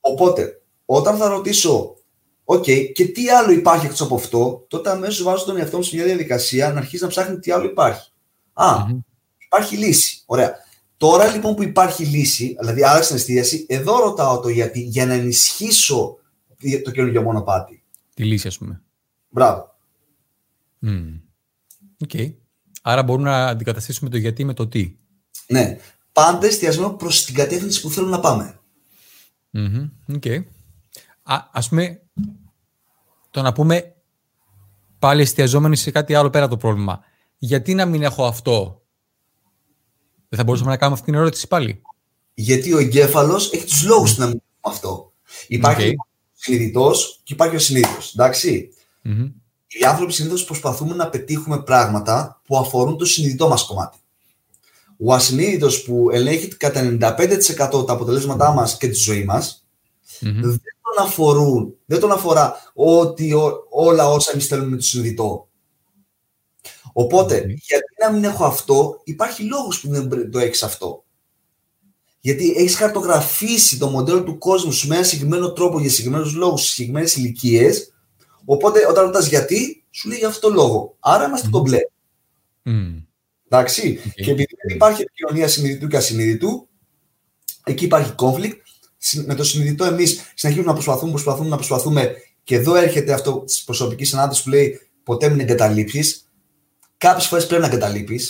Οπότε, 0.00 0.62
όταν 0.84 1.16
θα 1.16 1.28
ρωτήσω, 1.28 1.96
OK, 2.44 2.92
και 2.92 3.06
τι 3.06 3.30
άλλο 3.30 3.50
υπάρχει 3.50 3.84
εκτός 3.84 4.00
από 4.00 4.14
αυτό, 4.14 4.64
τότε 4.68 4.90
αμέσως 4.90 5.22
βάζω 5.22 5.44
τον 5.44 5.56
εαυτό 5.56 5.76
μου 5.76 5.82
σε 5.82 5.96
μια 5.96 6.04
διαδικασία 6.04 6.72
να 6.72 6.78
αρχίσει 6.78 7.02
να 7.02 7.08
ψάχνει 7.08 7.38
τι 7.38 7.50
άλλο 7.50 7.64
υπάρχει. 7.64 8.10
Α, 8.52 8.86
υπάρχει 9.38 9.76
λύση. 9.76 10.22
Ωραία. 10.26 10.54
Τώρα 10.96 11.26
λοιπόν 11.32 11.54
που 11.54 11.62
υπάρχει 11.62 12.04
λύση, 12.04 12.56
δηλαδή 12.60 12.82
άλλαξε 12.82 13.08
την 13.08 13.16
εστίαση, 13.16 13.66
εδώ 13.68 13.98
ρωτάω 13.98 14.40
το 14.40 14.48
γιατί, 14.48 14.80
για 14.80 15.06
να 15.06 15.12
ενισχύσω 15.12 16.18
το 16.84 16.90
καινούργιο 16.90 17.22
μονοπάτι. 17.22 17.82
Τη 18.14 18.24
λύση, 18.24 18.46
ας 18.46 18.58
πούμε. 18.58 18.82
Μπράβο. 19.28 19.76
OK. 22.02 22.10
Okay. 22.12 22.34
Άρα 22.82 23.02
μπορούμε 23.02 23.28
να 23.28 23.46
αντικαταστήσουμε 23.46 24.10
το 24.10 24.16
γιατί 24.16 24.44
με 24.44 24.54
το 24.54 24.68
τι. 24.68 24.96
Ναι. 25.46 25.78
Πάντα 26.12 26.46
εστιασμένο 26.46 26.90
προς 26.90 27.24
την 27.24 27.34
κατεύθυνση 27.34 27.80
που 27.80 27.90
θέλουμε 27.90 28.12
να 28.12 28.20
πάμε. 28.20 28.58
Okay. 29.54 30.44
Α, 31.22 31.36
ας 31.52 31.68
πούμε, 31.68 32.02
το 33.30 33.42
να 33.42 33.52
πούμε 33.52 33.94
πάλι 34.98 35.22
εστιαζόμενοι 35.22 35.76
σε 35.76 35.90
κάτι 35.90 36.14
άλλο 36.14 36.30
πέρα 36.30 36.48
το 36.48 36.56
πρόβλημα. 36.56 37.00
Γιατί 37.38 37.74
να 37.74 37.86
μην 37.86 38.02
έχω 38.02 38.26
αυτό; 38.26 38.82
Δεν 40.28 40.38
θα 40.38 40.44
μπορούσαμε 40.44 40.70
να 40.70 40.76
κάνουμε 40.76 40.98
αυτή 40.98 41.10
την 41.10 41.20
ερώτηση 41.20 41.48
πάλι. 41.48 41.82
Γιατί 42.34 42.72
ο 42.72 42.78
εγκέφαλος 42.78 43.52
έχει 43.52 43.64
τους 43.64 43.84
λόγους 43.84 44.16
να 44.16 44.26
μην 44.26 44.40
έχουμε 44.42 44.74
αυτό. 44.74 45.12
Υπάρχει 45.48 45.90
okay. 45.90 45.94
ο 45.96 46.08
συνειδητός 46.32 47.20
και 47.22 47.32
υπάρχει 47.32 47.56
ο 47.56 47.58
συνείδητος. 47.58 48.14
Εντάξει. 48.14 48.68
Mm-hmm. 49.04 49.32
Οι 49.66 49.84
άνθρωποι 49.84 50.12
συνήθως 50.12 50.44
προσπαθούμε 50.44 50.94
να 50.94 51.08
πετύχουμε 51.08 51.62
πράγματα 51.62 52.40
που 52.44 52.56
αφορούν 52.56 52.96
το 52.96 53.04
συνειδητό 53.04 53.48
μας 53.48 53.64
κομμάτι 53.64 53.98
ο 55.04 55.12
ασυνείδητος 55.12 55.82
που 55.82 56.10
ελέγχει 56.12 56.48
κατά 56.48 56.96
95% 57.00 57.86
τα 57.86 57.92
αποτελέσματά 57.92 58.52
μας 58.52 58.76
και 58.76 58.88
τη 58.88 58.94
ζωή 58.94 59.24
μας, 59.24 59.66
δεν 60.20 60.60
τον 60.82 61.06
αφορούν, 61.06 61.74
δεν 61.84 62.00
τον 62.00 62.12
αφορά 62.12 62.72
ότι 62.74 63.34
όλα 63.70 64.08
όσα 64.08 64.32
εμείς 64.32 64.46
θέλουμε 64.46 64.68
με 64.68 64.76
το 64.76 64.82
συνειδητό. 64.82 65.48
Οπότε, 66.92 67.36
γιατί 67.36 67.84
να 68.00 68.12
μην 68.12 68.24
έχω 68.24 68.44
αυτό, 68.44 69.00
υπάρχει 69.04 69.42
λόγος 69.42 69.80
που 69.80 69.88
δεν 69.88 70.30
το 70.30 70.38
έχεις 70.38 70.62
αυτό. 70.62 71.04
Γιατί 72.20 72.54
έχεις 72.56 72.76
χαρτογραφήσει 72.76 73.78
το 73.78 73.88
μοντέλο 73.88 74.22
του 74.22 74.38
κόσμου 74.38 74.72
σου 74.72 74.88
με 74.88 74.94
ένα 74.94 75.04
συγκεκριμένο 75.04 75.52
τρόπο 75.52 75.80
για 75.80 75.90
συγκεκριμένους 75.90 76.34
λόγους, 76.34 76.60
σε 76.60 76.70
συγκεκριμένες 76.70 77.16
ηλικίες. 77.16 77.92
Οπότε, 78.44 78.86
όταν 78.88 79.04
ρωτάς 79.04 79.26
γιατί, 79.26 79.84
σου 79.90 80.08
λέει 80.08 80.18
για 80.18 80.28
αυτό 80.28 80.48
το 80.48 80.54
λόγο. 80.54 80.96
Άρα 81.00 81.26
είμαστε 81.26 81.48
mm-hmm. 81.48 81.50
κομπλέ. 81.50 81.78
Εντάξει. 83.54 84.00
Και 84.14 84.30
επειδή 84.30 84.56
δεν 84.66 84.76
υπάρχει 84.76 85.02
επικοινωνία 85.02 85.48
συνειδητού 85.48 85.88
και 85.88 85.96
ασυνειδητού, 85.96 86.68
εκεί 87.64 87.84
υπάρχει 87.84 88.14
conflict. 88.18 88.56
Με 89.26 89.34
το 89.34 89.44
συνειδητό 89.44 89.84
εμείς 89.84 90.20
συνεχίζουμε 90.34 90.68
να 90.68 90.74
προσπαθούμε, 90.76 91.10
προσπαθούμε, 91.10 91.48
να 91.48 91.56
προσπαθούμε. 91.56 92.14
Και 92.44 92.54
εδώ 92.54 92.74
έρχεται 92.74 93.12
αυτό 93.12 93.42
της 93.46 93.64
προσωπικής 93.64 94.14
ανάπτυξη 94.14 94.42
που 94.42 94.48
λέει 94.48 94.80
ποτέ 95.02 95.28
μην 95.28 95.40
εγκαταλείψεις. 95.40 96.28
Κάποιες 96.96 97.26
φορές 97.26 97.46
πρέπει 97.46 97.62
να 97.62 97.68
εγκαταλείπει. 97.68 98.20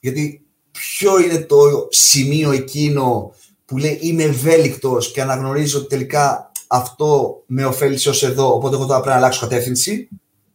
Γιατί 0.00 0.46
ποιο 0.70 1.20
είναι 1.20 1.40
το 1.40 1.86
σημείο 1.90 2.50
εκείνο 2.50 3.34
που 3.64 3.78
λέει 3.78 3.98
είμαι 4.00 4.22
ευέλικτος 4.22 5.12
και 5.12 5.22
αναγνωρίζω 5.22 5.78
ότι 5.78 5.88
τελικά 5.88 6.52
αυτό 6.66 7.42
με 7.46 7.64
ωφέλησε 7.64 8.08
ως 8.08 8.22
εδώ, 8.22 8.54
οπότε 8.54 8.76
εγώ 8.76 8.86
τώρα 8.86 9.00
πρέπει 9.00 9.10
να 9.10 9.16
αλλάξω 9.16 9.40
κατεύθυνση. 9.40 10.08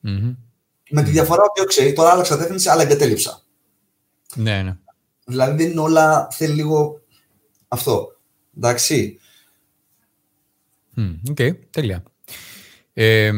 Mm-hmm. 0.04 0.36
Με 0.90 1.04
τη 1.04 1.12
διαφορά 1.12 1.42
ότι, 1.44 1.68
ξέρεις, 1.68 1.94
τώρα 1.94 2.12
άλλαξα 2.12 2.36
κατεύθυνση, 2.36 2.70
αλλά 2.70 2.82
εγκατέλειψα. 2.82 3.44
Ναι, 4.36 4.62
ναι. 4.62 4.78
Δηλαδή 5.26 5.64
δεν 5.64 5.72
είναι 5.72 5.82
όλα, 5.82 6.28
θέλει 6.32 6.54
λίγο 6.54 7.02
αυτό. 7.68 8.08
Εντάξει. 8.58 9.20
OK, 11.30 11.36
okay, 11.38 11.52
τέλεια. 11.70 12.04
Ε, 12.94 13.32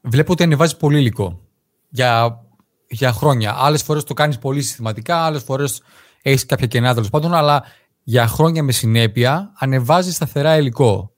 βλέπω 0.00 0.32
ότι 0.32 0.42
ανεβάζεις 0.42 0.76
πολύ 0.76 0.98
υλικό 0.98 1.48
για, 1.88 2.40
για 2.88 3.12
χρόνια. 3.12 3.54
Άλλες 3.56 3.82
φορές 3.82 4.04
το 4.04 4.14
κάνεις 4.14 4.38
πολύ 4.38 4.62
συστηματικά, 4.62 5.16
άλλες 5.16 5.42
φορές 5.42 5.82
έχεις 6.22 6.46
κάποια 6.46 6.66
κενά 6.66 6.94
τέλος 6.94 7.10
πάντων, 7.10 7.34
αλλά 7.34 7.64
για 8.02 8.26
χρόνια 8.26 8.62
με 8.62 8.72
συνέπεια 8.72 9.52
ανεβάζεις 9.58 10.12
σταθερά 10.12 10.56
υλικό. 10.56 11.14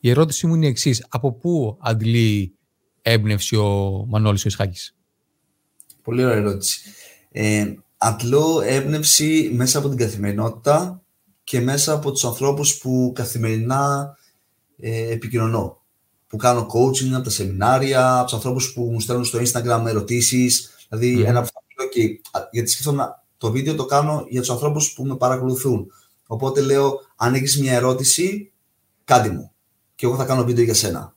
Η 0.00 0.10
ερώτησή 0.10 0.46
μου 0.46 0.54
είναι 0.54 0.66
η 0.66 0.68
εξής. 0.68 1.06
Από 1.08 1.32
πού 1.32 1.78
αντλεί 1.80 2.58
έμπνευση 3.02 3.56
ο 3.56 4.04
Μανώλης 4.08 4.44
ο 4.44 4.48
Ισχάκης; 4.48 4.96
Πολύ 6.02 6.24
ωραία 6.24 6.36
ερώτηση. 6.36 6.90
Ε, 7.30 7.74
αντλώ 7.96 8.60
έμπνευση 8.60 9.50
μέσα 9.54 9.78
από 9.78 9.88
την 9.88 9.98
καθημερινότητα 9.98 11.02
και 11.44 11.60
μέσα 11.60 11.92
από 11.92 12.12
τους 12.12 12.24
ανθρώπους 12.24 12.78
που 12.78 13.12
καθημερινά 13.14 14.14
ε, 14.76 15.12
επικοινωνώ. 15.12 15.78
Που 16.26 16.36
κάνω 16.36 16.66
coaching 16.74 17.12
από 17.12 17.24
τα 17.24 17.30
σεμινάρια, 17.30 18.14
από 18.14 18.24
τους 18.24 18.34
ανθρώπους 18.34 18.72
που 18.72 18.82
μου 18.82 19.00
στέλνουν 19.00 19.24
στο 19.24 19.38
Instagram 19.38 19.84
ερωτήσεις. 19.86 20.70
Δηλαδή, 20.88 21.22
ένα 21.22 21.38
από 21.38 21.40
αυτά 21.40 21.60
που 21.60 21.80
λέω 21.80 21.88
και 21.88 22.20
γιατί 22.50 22.70
σκέφτομαι 22.70 23.06
το 23.36 23.50
βίντεο 23.50 23.74
το 23.74 23.84
κάνω 23.84 24.24
για 24.28 24.40
τους 24.40 24.50
ανθρώπους 24.50 24.92
που 24.92 25.04
με 25.04 25.16
παρακολουθούν. 25.16 25.92
Οπότε 26.26 26.60
λέω, 26.60 27.00
αν 27.16 27.34
έχεις 27.34 27.60
μια 27.60 27.72
ερώτηση, 27.72 28.52
κάντε 29.04 29.30
μου. 29.30 29.52
Και 29.94 30.06
εγώ 30.06 30.16
θα 30.16 30.24
κάνω 30.24 30.44
βίντεο 30.44 30.64
για 30.64 30.74
σένα. 30.74 31.14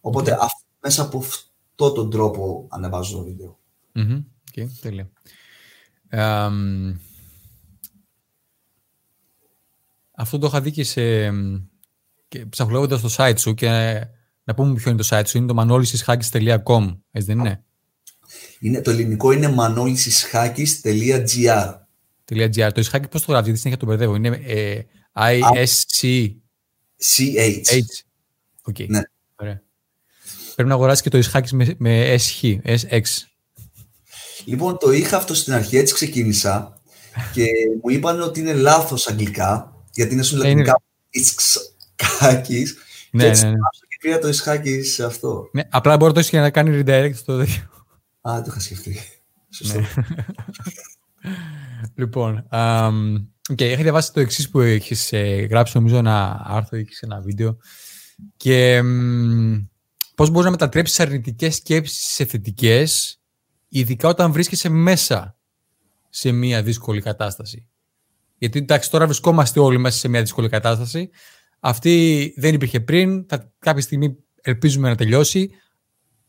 Οπότε 0.00 0.36
μέσα 0.80 1.02
από 1.02 1.18
αυτό 1.18 1.92
τον 1.92 2.10
τρόπο 2.10 2.66
ανεβάζω 2.70 3.16
το 3.16 3.22
βίντεο. 3.22 3.58
Mm-hmm. 3.94 4.24
Okay, 4.54 4.66
τέλεια. 4.80 5.10
Αυτό 10.16 10.38
το 10.38 10.46
είχα 10.46 10.60
δει 10.60 10.70
και 10.70 10.84
σε 10.84 11.30
και 12.28 12.46
ψαχνολογώντας 12.46 13.00
το 13.00 13.14
site 13.16 13.38
σου 13.38 13.54
και 13.54 13.68
να 14.44 14.54
πούμε 14.54 14.74
ποιο 14.74 14.90
είναι 14.90 15.02
το 15.02 15.08
site 15.10 15.26
σου, 15.26 15.38
είναι 15.38 15.46
το 15.46 15.54
manolisishakis.com, 15.58 16.98
έτσι 17.10 17.32
δεν 17.32 17.38
είναι; 17.38 17.64
είναι. 18.60 18.80
Το 18.80 18.90
ελληνικό 18.90 19.32
είναι 19.32 19.54
manolisishakis.gr 19.58 21.82
.gr. 22.32 22.70
Το 22.74 22.88
Ishakis 22.90 23.10
πώς 23.10 23.24
το 23.24 23.32
γράφεις, 23.32 23.46
γιατί 23.46 23.58
συνέχεια 23.58 23.76
το 23.76 23.86
μπερδεύω. 23.86 24.14
Είναι 24.14 24.40
ε, 24.44 24.80
I-S-C... 25.12 26.30
C-H. 27.16 27.80
Okay. 28.72 28.88
Ναι. 28.88 29.00
Ωραία. 29.36 29.62
Πρέπει 30.54 30.68
να 30.68 30.74
αγοράσεις 30.74 31.02
και 31.02 31.10
το 31.10 31.18
Ishakis 31.18 31.50
με, 31.50 31.74
με 31.78 32.16
SH, 32.16 32.58
SX. 32.64 33.02
Λοιπόν, 34.44 34.78
το 34.78 34.92
είχα 34.92 35.16
αυτό 35.16 35.34
στην 35.34 35.52
αρχή, 35.52 35.76
έτσι 35.76 35.94
ξεκίνησα 35.94 36.80
και 37.32 37.46
μου 37.82 37.90
είπαν 37.90 38.20
ότι 38.20 38.40
είναι 38.40 38.52
λάθος 38.52 39.06
αγγλικά, 39.06 39.82
γιατί 39.92 40.14
είναι 40.14 40.22
σου 40.22 40.36
λατινικά 40.36 40.82
Ισκάκης 41.10 42.76
ναι, 43.10 43.22
και 43.22 43.28
έτσι 43.28 43.44
ναι, 43.44 43.50
ναι. 43.50 43.56
και 43.88 43.96
πήρα 44.00 44.18
το 44.18 44.28
Ισκάκης 44.28 44.94
σε 44.94 45.04
αυτό. 45.04 45.48
Ναι, 45.52 45.62
απλά 45.70 45.96
μπορεί 45.96 46.12
το 46.12 46.36
να 46.36 46.50
κάνει 46.50 46.82
redirect 46.82 47.14
στο 47.14 47.38
τέτοιο. 47.38 47.62
Α, 48.20 48.42
το 48.42 48.46
είχα 48.48 48.60
σκεφτεί. 48.60 49.00
Σωστό. 49.50 49.80
Ναι. 49.80 49.86
λοιπόν, 51.94 52.48
um, 52.52 53.14
okay, 53.52 53.62
είχα 53.62 53.82
διαβάσει 53.82 54.12
το 54.12 54.20
εξής 54.20 54.50
που 54.50 54.60
έχεις 54.60 55.12
ε, 55.12 55.46
γράψει 55.50 55.76
νομίζω 55.76 55.96
ένα 55.96 56.42
άρθρο 56.44 56.78
ή 56.78 56.86
ένα 57.00 57.20
βίντεο 57.20 57.56
και 58.36 58.80
um, 58.80 59.66
πώς 60.14 60.30
μπορείς 60.30 60.44
να 60.44 60.50
μετατρέψεις 60.50 61.00
αρνητικές 61.00 61.54
σκέψεις 61.54 62.06
σε 62.06 62.24
θετικές 62.24 63.18
ειδικά 63.78 64.08
όταν 64.08 64.32
βρίσκεσαι 64.32 64.68
μέσα 64.68 65.36
σε 66.08 66.32
μια 66.32 66.62
δύσκολη 66.62 67.00
κατάσταση. 67.00 67.68
Γιατί 68.38 68.58
εντάξει, 68.58 68.90
τώρα 68.90 69.04
βρισκόμαστε 69.04 69.60
όλοι 69.60 69.78
μέσα 69.78 69.98
σε 69.98 70.08
μια 70.08 70.20
δύσκολη 70.20 70.48
κατάσταση. 70.48 71.10
Αυτή 71.60 72.34
δεν 72.36 72.54
υπήρχε 72.54 72.80
πριν, 72.80 73.26
θα, 73.28 73.52
κάποια 73.58 73.82
στιγμή 73.82 74.16
ελπίζουμε 74.40 74.88
να 74.88 74.94
τελειώσει, 74.94 75.50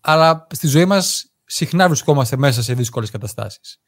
αλλά 0.02 0.48
στη 0.54 0.68
ζωή 0.68 0.86
μας 0.86 1.34
συχνά 1.46 1.88
βρισκόμαστε 1.88 2.38
μέσα 2.38 2.64
σε 2.64 2.74
δύσκολες 2.74 3.10
καταστάσεις. 3.10 3.80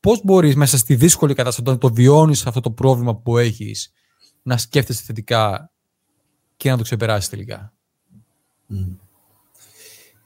Πώς 0.00 0.20
μπορείς 0.24 0.56
μέσα 0.56 0.78
στη 0.78 0.94
δύσκολη 0.94 1.34
κατάσταση, 1.34 1.68
όταν 1.68 1.78
το 1.78 1.94
βιώνεις 1.94 2.46
αυτό 2.46 2.60
το 2.60 2.70
πρόβλημα 2.70 3.16
που 3.16 3.38
έχεις, 3.38 3.92
να 4.42 4.56
σκέφτεσαι 4.56 5.02
θετικά 5.02 5.72
και 6.56 6.70
να 6.70 6.76
το 6.76 6.82
ξεπεράσεις 6.82 7.28
τελικά; 7.30 7.72
Mm. 8.72 8.96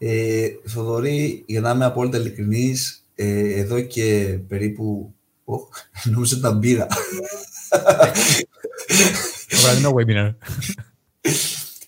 Ε, 0.05 0.49
Θοδωρή, 0.65 1.45
για 1.47 1.61
να 1.61 1.71
είμαι 1.71 1.85
απόλυτα 1.85 2.19
ειλικρινής, 2.19 3.05
ε, 3.15 3.61
εδώ 3.61 3.81
και 3.81 4.39
περίπου... 4.49 5.15
Oh, 5.45 5.59
νομίζω 6.11 6.37
ότι 6.37 6.47
ήταν 6.47 6.59
μπύρα. 6.59 6.87
webinar. 9.95 10.35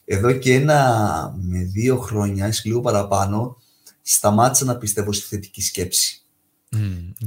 Εδώ 0.04 0.32
και 0.32 0.54
ένα 0.54 1.34
με 1.36 1.58
δύο 1.58 1.96
χρόνια, 1.96 2.48
ίσως 2.48 2.64
λίγο 2.64 2.80
παραπάνω, 2.80 3.56
σταμάτησα 4.02 4.64
να 4.64 4.76
πιστεύω 4.76 5.12
στη 5.12 5.26
θετική 5.26 5.62
σκέψη. 5.62 6.22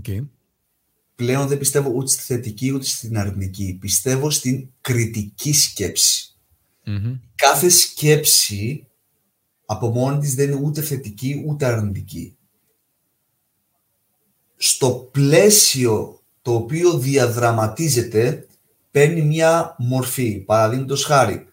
okay. 0.01 0.25
Πλέον 1.15 1.47
δεν 1.47 1.57
πιστεύω 1.57 1.91
ούτε 1.95 2.11
στη 2.11 2.21
θετική 2.21 2.71
ούτε 2.71 2.85
στην 2.85 3.17
αρνητική. 3.17 3.77
Πιστεύω 3.79 4.29
στην 4.29 4.67
κριτική 4.81 5.53
Κάθε 7.35 7.69
σκέψη 7.69 8.87
από 9.69 9.87
μόνη 9.87 10.19
της 10.19 10.35
δεν 10.35 10.51
είναι 10.51 10.61
ούτε 10.63 10.81
θετική 10.81 11.43
ούτε 11.47 11.65
αρνητική. 11.65 12.37
Στο 14.57 15.09
πλαίσιο 15.11 16.21
το 16.41 16.53
οποίο 16.53 16.97
διαδραματίζεται 16.97 18.47
παίρνει 18.91 19.21
μια 19.21 19.75
μορφή. 19.79 20.39
Παραδείγματος 20.39 21.03
χάρη, 21.03 21.47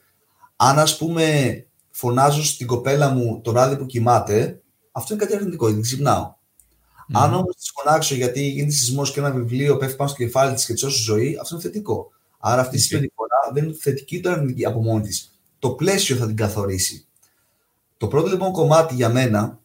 αν 0.56 0.78
ας 0.78 0.96
πούμε 0.96 1.66
φωνάζω 1.90 2.44
στην 2.44 2.66
κοπέλα 2.66 3.08
μου 3.08 3.40
το 3.40 3.50
βράδυ 3.50 3.76
που 3.76 3.86
κοιμάται, 3.86 4.62
αυτό 4.92 5.14
είναι 5.14 5.24
κάτι 5.24 5.36
αρνητικό, 5.36 5.70
δεν 5.70 5.82
ξυπνάω. 5.82 6.34
Mm. 7.08 7.12
Αν 7.12 7.34
όμως 7.34 7.56
της 7.56 7.72
φωνάξω 7.74 8.14
γιατί 8.14 8.48
γίνεται 8.48 8.72
σεισμός 8.72 9.12
και 9.12 9.20
ένα 9.20 9.30
βιβλίο 9.30 9.76
πέφτει 9.76 9.96
πάνω 9.96 10.08
στο 10.08 10.18
κεφάλι 10.18 10.54
της 10.54 10.66
και 10.66 10.72
της 10.72 10.82
σώσει 10.82 11.02
ζωή, 11.02 11.38
αυτό 11.40 11.54
είναι 11.54 11.64
θετικό. 11.64 12.10
Άρα 12.38 12.60
αυτή 12.60 12.76
η 12.76 12.78
συμπεριφορά 12.78 13.36
δεν 13.52 13.64
είναι 13.64 13.76
θετική 13.80 14.16
ούτε 14.16 14.30
αρνητική 14.30 14.64
από 14.64 14.82
μόνη 14.82 15.02
της. 15.02 15.38
Το 15.58 15.70
πλαίσιο 15.70 16.16
θα 16.16 16.26
την 16.26 16.36
καθορίσει. 16.36 17.08
Το 17.96 18.08
πρώτο 18.08 18.28
λοιπόν 18.28 18.52
κομμάτι 18.52 18.94
για 18.94 19.08
μένα 19.08 19.60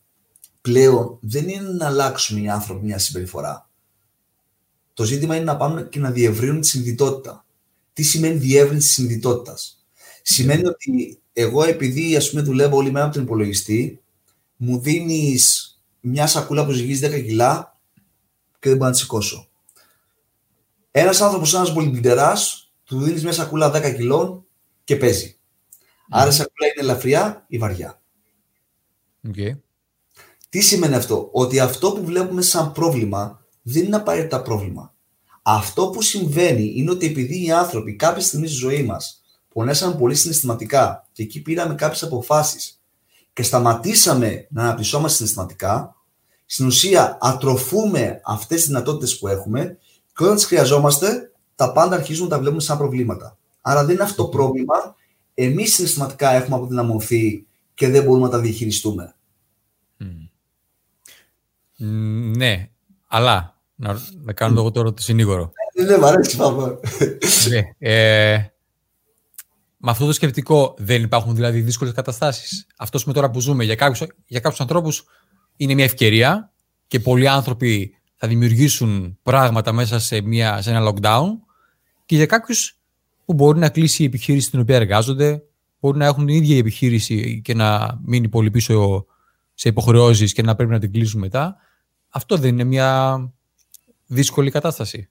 πλέον 0.62 1.18
δεν 1.22 1.50
είναι 1.50 1.70
να 1.70 1.86
αλλάξουμε 1.86 2.40
οι 2.40 2.50
άνθρωποι 2.50 2.86
μια 2.86 2.98
συμπεριφορά. 2.98 3.70
Το 4.94 5.04
ζήτημα 5.04 5.36
είναι 5.36 5.44
να 5.44 5.58
πάμε 5.58 5.88
και 5.92 6.00
να 6.00 6.12
διευρύνουν 6.12 6.62
τη 6.62 6.68
συνειδητότητα. 6.68 7.46
Τι 7.94 8.04
σημαίνει 8.04 8.38
διεύρυνση 8.38 8.86
της 8.88 8.96
συνειδητότητας; 8.96 9.86
Σημαίνει 10.22 10.66
ότι 10.66 11.20
εγώ 11.34 11.64
επειδή 11.64 12.16
ας 12.16 12.30
πούμε 12.30 12.42
δουλεύω 12.42 12.78
όλη 12.78 12.92
μέρα 12.92 13.06
από 13.06 13.14
τον 13.14 13.24
υπολογιστή, 13.24 14.02
μου 14.56 14.80
δίνεις 14.80 15.74
μια 16.00 16.28
σακούλα 16.28 16.66
που 16.66 16.72
ζυγίζει 16.72 17.08
10 17.08 17.22
κιλά 17.26 17.78
και 18.60 18.70
δεν 18.70 18.78
μπορώ 18.78 18.90
να 18.90 18.96
τη 18.96 19.02
σηκώσω. 19.02 19.50
Ένας 20.92 21.22
άνθρωπος, 21.22 21.54
ένας 21.54 21.74
πολυμπιντερά, 21.74 22.38
του 22.84 23.02
δίνεις 23.02 23.24
μια 23.24 23.32
σακούλα 23.32 23.72
10 23.72 23.94
κιλών 23.96 24.46
και 24.84 24.96
παίζει. 24.96 25.38
Άρα 26.10 26.30
η 26.30 26.34
σακούλα 26.34 26.68
είναι 26.68 26.82
ελαφριά 26.92 27.46
ή 27.48 27.58
βαριά. 27.58 27.99
Okay. 29.28 29.58
Τι 30.50 30.62
σημαίνει 30.62 30.96
αυτό, 30.96 31.30
Ότι 31.32 31.60
αυτό 31.60 31.92
που 31.92 32.06
βλέπουμε 32.06 32.42
σαν 32.42 32.72
πρόβλημα 32.72 33.46
δεν 33.62 33.84
είναι 33.84 33.96
απαραίτητα 33.96 34.42
πρόβλημα. 34.42 34.94
Αυτό 35.42 35.90
που 35.90 36.02
συμβαίνει 36.02 36.74
είναι 36.76 36.92
ότι 36.92 37.06
επειδή 37.06 37.46
οι 37.46 37.52
άνθρωποι 37.52 37.96
κάποια 37.96 38.22
στιγμή 38.22 38.48
στη 38.48 38.56
ζωή 38.56 38.84
μας 38.84 39.22
πονέσαμε 39.54 39.96
πολύ 39.96 40.16
συναισθηματικά 40.16 41.08
και 41.12 41.24
εκεί 41.24 41.42
πήραμε 41.42 41.76
κάποιες 41.76 42.04
αποφάσεις 42.04 42.82
και 43.34 43.44
σταματήσαμε 43.44 44.48
να 44.50 44.64
αναπτυσσόμαστε 44.64 45.18
συναισθηματικά, 45.18 45.96
στην 46.46 46.66
ουσία 46.66 47.18
ατροφούμε 47.22 48.22
αυτές 48.24 48.58
τις 48.58 48.68
δυνατότητες 48.68 49.20
που 49.20 49.28
έχουμε 49.28 49.78
και 50.16 50.24
όταν 50.24 50.36
τις 50.36 50.46
χρειαζόμαστε, 50.46 51.32
τα 51.56 51.72
πάντα 51.72 51.96
αρχίζουν 51.96 52.24
να 52.24 52.30
τα 52.30 52.40
βλέπουμε 52.40 52.62
σαν 52.62 52.78
προβλήματα. 52.78 53.38
Άρα 53.62 53.86
δεν 53.86 53.94
είναι 53.94 54.04
αυτό 54.04 54.24
το 54.24 54.30
πρόβλημα. 54.30 54.96
Εμείς 55.34 55.74
συναισθηματικά 55.74 56.32
έχουμε 56.32 56.56
αποδυναμωθεί 56.56 57.48
και 57.80 57.90
δεν 57.90 58.04
μπορούμε 58.04 58.26
να 58.26 58.32
τα 58.32 58.40
διαχειριστούμε. 58.40 59.16
Ναι, 62.36 62.70
αλλά 63.08 63.62
να, 63.76 64.00
να 64.22 64.34
κάνω 64.34 64.60
εγώ 64.60 64.72
τώρα 64.72 64.94
το 64.94 65.02
συνήγορο. 65.02 65.52
Δεν 65.76 65.86
ναι, 65.86 65.92
ναι, 65.92 65.98
μ' 65.98 66.06
αρέσει 66.06 66.38
ναι, 67.50 67.62
ε, 67.78 68.38
με 69.78 69.92
αυτό 69.92 70.06
το 70.06 70.14
σκεπτικό 70.14 70.76
δεν 70.78 71.04
υπάρχουν 71.04 71.36
δηλαδή 71.36 71.62
δύσκολες 71.62 71.94
καταστάσεις. 71.94 72.68
Αυτός 72.78 73.06
με 73.06 73.14
τώρα 73.14 73.30
που 73.30 73.40
ζούμε 73.40 73.64
για 73.64 73.76
κάποιους 73.76 74.10
για 74.26 74.40
κάποιους 74.40 74.62
ανθρώπους 74.62 75.04
είναι 75.56 75.74
μια 75.74 75.84
ευκαιρία 75.84 76.54
και 76.88 77.00
πολλοί 77.00 77.28
άνθρωποι 77.28 77.96
θα 78.16 78.28
δημιουργήσουν 78.28 79.18
πράγματα 79.24 79.72
μέσα 79.72 80.00
σε, 80.00 80.22
μια, 80.22 80.62
σε 80.62 80.70
ένα 80.70 80.92
lockdown 80.92 81.28
και 82.06 82.16
για 82.16 82.26
κάποιους 82.26 82.80
που 83.26 83.34
μπορεί 83.34 83.60
να 83.60 83.70
κλείσει 83.70 84.04
η 84.04 84.06
επιχείρηση 84.06 84.48
στην 84.48 84.60
οποία 84.60 84.76
εργάζονται, 84.76 85.44
μπορεί 85.80 85.98
να 85.98 86.06
έχουν 86.06 86.26
την 86.26 86.36
ίδια 86.36 86.56
η 86.56 86.58
επιχείρηση 86.58 87.42
και 87.42 87.54
να 87.54 88.00
μείνει 88.04 88.30
πολύ 88.30 88.52
πίσω 88.52 89.06
σε 89.54 89.70
υποχρεώσεις 89.70 90.34
και 90.34 90.42
να 90.42 90.56
πρέπει 90.56 90.72
να 90.72 90.80
την 90.80 90.92
κλείσουν 90.92 91.20
μετά. 91.20 91.56
Αυτό 92.10 92.38
δεν 92.38 92.50
είναι 92.50 92.64
μια 92.64 93.20
δύσκολη 94.06 94.52
κατάσταση. 94.52 95.10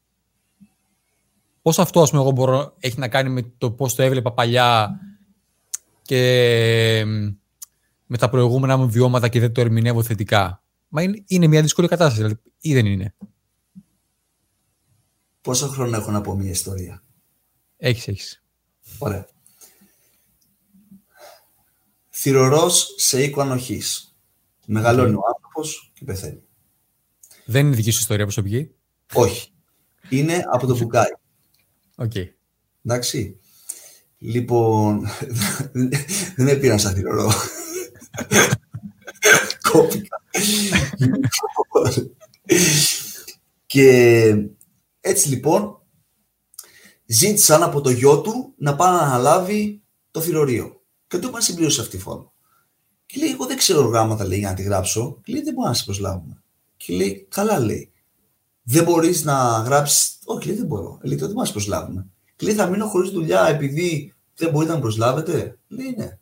Πώς 1.63 1.79
αυτό, 1.79 2.03
ας 2.03 2.11
πούμε, 2.11 2.23
εγώ 2.23 2.31
μπορώ, 2.31 2.75
έχει 2.79 2.99
να 2.99 3.09
κάνει 3.09 3.29
με 3.31 3.53
το 3.59 3.71
πώς 3.71 3.95
το 3.95 4.03
έβλεπα 4.03 4.33
παλιά 4.33 5.01
και 6.03 7.05
με 8.07 8.19
τα 8.19 8.29
προηγούμενα 8.29 8.77
μου 8.77 8.91
βιώματα 8.91 9.29
και 9.29 9.41
δεν 9.41 9.53
το 9.53 9.61
ερμηνεύω 9.61 10.03
θετικά. 10.03 10.63
Μα 10.89 11.03
είναι, 11.03 11.23
είναι 11.27 11.47
μια 11.47 11.63
δύσκολη 11.63 11.89
κατάσταση, 11.89 12.17
δηλαδή, 12.23 12.41
ή 12.61 12.75
δεν 12.75 12.87
είναι. 12.87 13.15
Πόσο 15.41 15.69
χρόνο 15.69 15.97
έχω 15.97 16.11
να 16.11 16.21
πω 16.21 16.35
μια 16.35 16.51
ιστορία; 16.51 17.03
Έχεις, 17.77 18.09
έχεις. 18.09 18.45
Ωραία. 18.99 19.27
Θυρωρός 22.21 22.95
σε 22.97 23.23
οίκο 23.23 23.41
ανοχής. 23.41 24.17
Μεγαλώνει 24.67 25.15
ο 25.15 25.21
άνθρωπος 25.35 25.93
και 25.95 26.05
πεθαίνει. 26.05 26.43
Δεν 27.45 27.67
είναι 27.67 27.77
δική 27.77 27.91
σου 27.91 28.01
ιστορία 28.01 28.25
προσωπική. 28.25 28.71
Όχι. 29.13 29.53
Είναι 30.09 30.43
από 30.53 30.67
το 30.67 30.77
μπουκάι. 30.77 31.11
Οκ. 31.97 32.13
Εντάξει. 32.85 33.41
Λοιπόν, 34.19 35.09
δεν 36.37 36.47
με 36.47 36.55
πήραν 36.55 36.79
σαν 36.79 36.95
θυρωρό. 36.95 37.33
Κόπηκα. 39.71 40.23
και 43.67 44.23
έτσι 45.01 45.29
λοιπόν 45.29 45.83
ζήτησαν 47.07 47.63
από 47.63 47.81
το 47.81 47.91
γιο 47.91 48.21
του 48.21 48.55
να 48.57 48.77
πάει 48.77 48.93
να 48.93 48.99
αναλάβει 48.99 49.83
το 50.11 50.21
θηρορείο. 50.21 50.78
Και 51.09 51.19
του 51.19 51.29
είπαν 51.29 51.43
συμπλήρωσε 51.43 51.81
αυτή 51.81 51.97
τη 51.97 52.03
φόρμα. 52.03 52.33
Και 53.07 53.21
λέει, 53.21 53.31
εγώ 53.31 53.47
δεν 53.47 53.57
ξέρω 53.57 53.81
γράμματα 53.81 54.27
λέει 54.27 54.39
για 54.39 54.49
να 54.49 54.55
τη 54.55 54.63
γράψω. 54.63 55.21
Και 55.25 55.33
λέει, 55.33 55.43
δεν 55.43 55.53
μπορούμε 55.53 55.73
να 55.73 55.79
σε 55.79 55.85
προσλάβουμε. 55.85 56.43
Και 56.77 56.95
λέει, 56.95 57.27
καλά 57.31 57.59
λέει. 57.59 57.93
Δεν 58.63 58.85
μπορείς 58.85 59.25
να 59.25 59.35
γράψεις. 59.59 60.19
Όχι, 60.25 60.47
λέει, 60.47 60.57
δεν 60.57 60.67
μπορώ. 60.67 60.99
Λέει, 61.03 61.17
τότε 61.17 61.33
δεν 61.33 61.43
μα 61.45 61.51
προσλάβουμε. 61.53 62.07
Και 62.37 62.47
λέει, 62.47 62.55
θα 62.55 62.67
μείνω 62.67 62.87
χωρίς 62.87 63.11
δουλειά 63.11 63.47
επειδή 63.47 64.15
δεν 64.35 64.51
μπορείτε 64.51 64.73
να 64.73 64.81
προσλάβετε. 64.81 65.59
Λέει, 65.69 65.95
ναι. 65.97 66.19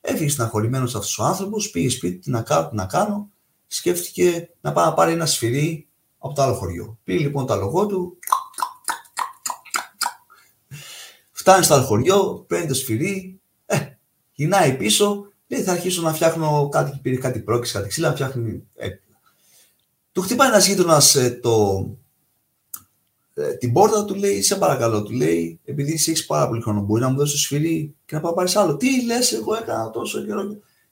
Έφυγε 0.00 0.30
συναχωρημένος 0.30 0.94
αυτός 0.94 1.18
ο 1.18 1.24
άνθρωπος, 1.24 1.70
πήγε 1.70 1.88
σπίτι, 1.88 2.18
τι 2.18 2.30
να 2.30 2.42
κάνω, 2.42 2.68
τι 2.68 2.74
να 2.74 2.86
κάνω. 2.86 3.30
Σκέφτηκε 3.66 4.50
να 4.60 4.72
πάει 4.72 4.84
να 4.84 4.94
πάρει 4.94 5.12
ένα 5.12 5.26
σφυρί 5.26 5.88
από 6.18 6.34
το 6.34 6.42
άλλο 6.42 6.54
χωριό. 6.54 6.98
Πήγε 7.04 7.18
λοιπόν 7.18 7.46
το 7.46 7.52
άλογο 7.52 7.86
του. 7.86 8.18
Φτάνει 11.32 11.64
στο 11.64 11.74
άλλο 11.74 11.84
χωριό, 11.84 12.44
παίρνει 12.48 12.66
το 12.66 12.74
σφυρί. 12.74 13.40
Ε, 14.38 14.42
γυρνάει 14.42 14.76
πίσω. 14.76 15.32
Λέει 15.46 15.62
θα 15.62 15.72
αρχίσω 15.72 16.02
να 16.02 16.14
φτιάχνω 16.14 16.68
κάτι, 16.68 16.98
πήρε 17.02 17.16
κάτι 17.16 17.40
πρόκληση, 17.40 17.72
κάτι 17.72 17.88
ξύλα, 17.88 18.08
να 18.08 18.14
φτιάχνει 18.14 18.66
έπιπλα. 18.74 19.20
Του 20.12 20.20
χτυπάει 20.20 20.48
ένας 20.48 20.66
γείτονας 20.66 21.14
ε, 21.14 21.30
το, 21.30 21.86
ε, 23.34 23.54
την 23.54 23.72
πόρτα 23.72 24.04
του 24.04 24.14
λέει, 24.14 24.42
σε 24.42 24.56
παρακαλώ, 24.56 25.02
του 25.02 25.12
λέει, 25.12 25.60
επειδή 25.64 25.92
εσύ 25.92 26.10
έχεις 26.10 26.26
πάρα 26.26 26.48
πολύ 26.48 26.62
χρόνο, 26.62 26.80
μπορεί 26.80 27.00
να 27.00 27.08
μου 27.08 27.16
δώσεις 27.16 27.32
το 27.32 27.38
σφυρί 27.38 27.94
και 28.04 28.14
να 28.14 28.20
πάω 28.20 28.32
πάρεις 28.32 28.56
άλλο. 28.56 28.76
Τι 28.76 29.04
λες, 29.04 29.32
εγώ 29.32 29.54
έκανα 29.54 29.90
τόσο 29.90 30.24
καιρό. 30.24 30.42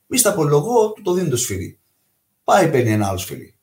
Μη 0.06 0.18
στα 0.18 0.30
απολογώ, 0.30 0.92
του 0.92 1.02
το 1.02 1.12
δίνει 1.12 1.28
το 1.28 1.36
σφυρί. 1.36 1.78
Πάει, 2.44 2.70
παίρνει 2.70 2.90
ένα 2.90 3.08
άλλο 3.08 3.18
σφυρί. 3.18 3.56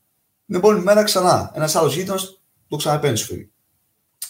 Την 0.46 0.56
επόμενη 0.56 0.84
μέρα 0.84 1.04
ξανά. 1.04 1.52
Ένας 1.56 1.76
άλλος 1.76 1.96
γείτονας 1.96 2.42
το 2.68 2.76
ξαναπαίνει 2.76 3.18
σφυρί. 3.18 3.52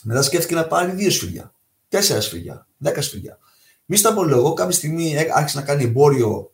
Μετά 0.02 0.22
σκέφτηκε 0.22 0.56
να 0.56 0.68
πάρει 0.68 0.92
δύο 0.92 1.12
σφυριά. 1.12 1.54
Τέσσερα 1.88 2.22
σφυριά. 2.22 2.68
Δέκα 2.78 3.02
σφυριά. 3.02 3.38
Μη 3.86 3.98
στα 3.98 4.10
απολογώ, 4.10 4.54
κάποια 4.54 4.74
στιγμή 4.76 5.16
άρχισε 5.34 5.60
να 5.60 5.66
κάνει 5.66 5.84
εμπόριο 5.84 6.52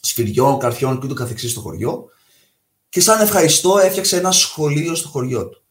σφυριών, 0.00 0.58
καρφιών 0.58 0.98
και 0.98 1.06
ούτω 1.06 1.14
καθεξής 1.14 1.50
στο 1.50 1.60
χωριό. 1.60 2.08
Και 2.88 3.00
σαν 3.00 3.20
ευχαριστώ 3.20 3.78
έφτιαξε 3.78 4.16
ένα 4.16 4.30
σχολείο 4.30 4.94
στο 4.94 5.08
χωριό 5.08 5.48
του. 5.48 5.62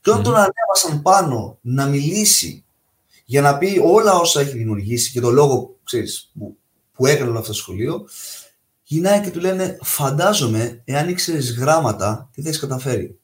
Και 0.00 0.10
όταν 0.10 0.22
τον 0.22 0.34
ανέβασαν 0.34 1.02
πάνω 1.02 1.58
να 1.60 1.86
μιλήσει 1.86 2.64
για 3.24 3.40
να 3.40 3.58
πει 3.58 3.80
όλα 3.84 4.14
όσα 4.14 4.40
έχει 4.40 4.56
δημιουργήσει 4.56 5.12
και 5.12 5.20
το 5.20 5.30
λόγο 5.30 5.78
ξέρεις, 5.84 6.30
που, 6.38 6.56
που 6.92 7.06
έκανε 7.06 7.30
όλο 7.30 7.38
αυτό 7.38 7.50
το 7.50 7.56
σχολείο, 7.56 8.08
γυρνάει 8.82 9.20
και 9.20 9.30
του 9.30 9.40
λένε 9.40 9.78
Φαντάζομαι, 9.82 10.82
εάν 10.84 11.08
ήξερες 11.08 11.52
γράμματα, 11.52 12.30
τι 12.32 12.42
θα 12.42 12.48
έχεις 12.48 12.60
καταφέρει. 12.60 13.18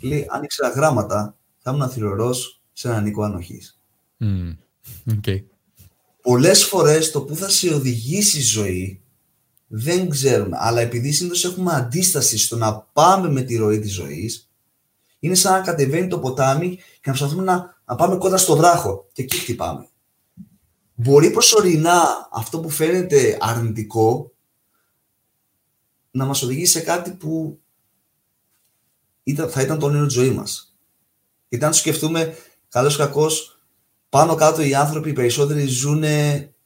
Λέει, 0.00 0.26
αν 0.28 0.42
ήξερα 0.42 0.68
γράμματα, 0.68 1.36
θα 1.58 1.70
ήμουν 1.70 1.82
αθυρωρό 1.82 2.34
σε 2.72 2.88
έναν 2.88 3.06
οίκο 3.06 3.22
ανοχής. 3.22 3.80
Mm. 4.20 4.56
Okay. 5.10 5.42
Πολλές 6.28 6.64
φορές 6.64 7.10
το 7.10 7.22
που 7.22 7.36
θα 7.36 7.48
σε 7.48 7.74
οδηγήσει 7.74 8.38
η 8.38 8.42
ζωή 8.42 9.02
δεν 9.66 10.08
ξέρουμε. 10.08 10.56
Αλλά 10.60 10.80
επειδή 10.80 11.12
συνήθως 11.12 11.44
έχουμε 11.44 11.74
αντίσταση 11.74 12.38
στο 12.38 12.56
να 12.56 12.80
πάμε 12.80 13.28
με 13.28 13.42
τη 13.42 13.56
ροή 13.56 13.78
της 13.78 13.92
ζωής, 13.92 14.50
είναι 15.18 15.34
σαν 15.34 15.52
να 15.52 15.60
κατεβαίνει 15.60 16.08
το 16.08 16.18
ποτάμι 16.18 16.76
και 16.76 17.10
να 17.10 17.12
προσπαθούμε 17.12 17.42
να, 17.42 17.80
να 17.84 17.94
πάμε 17.94 18.16
κοντά 18.16 18.36
στο 18.36 18.56
βράχο 18.56 19.08
και 19.12 19.22
εκεί 19.22 19.36
χτυπάμε. 19.36 19.88
Μπορεί 20.94 21.30
προσωρινά 21.30 22.28
αυτό 22.32 22.60
που 22.60 22.70
φαίνεται 22.70 23.38
αρνητικό 23.40 24.32
να 26.10 26.24
μας 26.24 26.42
οδηγήσει 26.42 26.72
σε 26.72 26.80
κάτι 26.80 27.10
που 27.10 27.60
ήταν, 29.22 29.50
θα 29.50 29.62
ήταν 29.62 29.78
το 29.78 29.86
όνειρο 29.86 30.04
της 30.06 30.14
ζωής 30.14 30.32
μας. 30.32 30.76
Γιατί 31.48 31.64
αν 31.64 31.70
το 31.70 31.76
σκεφτούμε, 31.76 32.36
καλώς 32.68 32.96
κακώς, 32.96 33.57
πάνω 34.08 34.34
κάτω 34.34 34.62
οι 34.62 34.74
άνθρωποι 34.74 35.10
οι 35.10 35.12
περισσότεροι 35.12 35.66
ζουν 35.66 36.04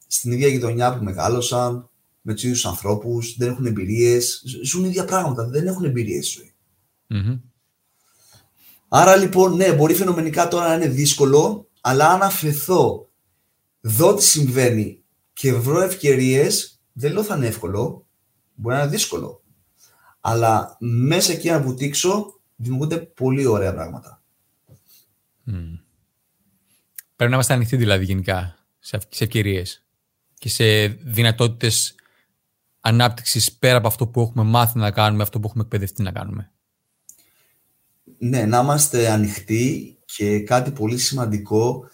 στην 0.07 0.31
ίδια 0.31 0.47
γειτονιά 0.47 0.97
που 0.97 1.03
μεγάλωσαν, 1.03 1.89
με 2.21 2.33
τους 2.33 2.43
ίδιους 2.43 2.65
ανθρώπους, 2.65 3.35
δεν 3.37 3.49
έχουν 3.49 3.65
εμπειρίες, 3.65 4.43
ζουν 4.63 4.83
ίδια 4.85 5.05
πράγματα, 5.05 5.47
δεν 5.47 5.67
έχουν 5.67 5.83
εμπειρίες 5.83 6.27
στη 6.27 6.37
ζωή. 6.39 6.53
Mm-hmm. 7.09 7.39
Άρα 8.87 9.15
λοιπόν, 9.15 9.55
ναι, 9.55 9.73
μπορεί 9.73 9.93
φαινομενικά 9.93 10.47
τώρα 10.47 10.67
να 10.67 10.73
είναι 10.73 10.87
δύσκολο, 10.87 11.67
αλλά 11.81 12.09
αν 12.09 12.21
αφαιθώ, 12.21 13.09
δω 13.81 14.13
τι 14.13 14.23
συμβαίνει 14.23 15.03
και 15.33 15.53
βρω 15.53 15.81
ευκαιρίες, 15.81 16.81
δεν 16.93 17.13
λέω 17.13 17.23
θα 17.23 17.35
είναι 17.35 17.47
εύκολο, 17.47 18.05
μπορεί 18.55 18.75
να 18.75 18.81
είναι 18.81 18.91
δύσκολο. 18.91 19.41
Αλλά 20.21 20.77
μέσα 20.79 21.31
εκεί 21.31 21.49
να 21.49 21.61
βουτήξω, 21.61 22.39
δημιουργούνται 22.55 22.97
πολύ 22.97 23.45
ωραία 23.45 23.73
πράγματα. 23.73 24.21
Mm. 25.47 25.82
Πρέπει 27.15 27.31
να 27.31 27.37
είμαστε 27.37 27.53
ανοιχτοί 27.53 27.75
δηλαδή 27.75 28.05
γενικά 28.05 28.55
σε 28.79 28.99
ευκαιρίες 29.19 29.83
και 30.33 30.49
σε 30.49 30.87
δυνατότητες 30.87 31.95
ανάπτυξης 32.79 33.53
πέρα 33.53 33.77
από 33.77 33.87
αυτό 33.87 34.07
που 34.07 34.21
έχουμε 34.21 34.43
μάθει 34.43 34.77
να 34.77 34.91
κάνουμε, 34.91 35.23
αυτό 35.23 35.39
που 35.39 35.47
έχουμε 35.47 35.63
εκπαιδευτεί 35.63 36.01
να 36.01 36.11
κάνουμε. 36.11 36.51
Ναι, 38.17 38.45
να 38.45 38.59
είμαστε 38.59 39.09
ανοιχτοί 39.09 39.97
και 40.05 40.39
κάτι 40.39 40.71
πολύ 40.71 40.97
σημαντικό, 40.97 41.85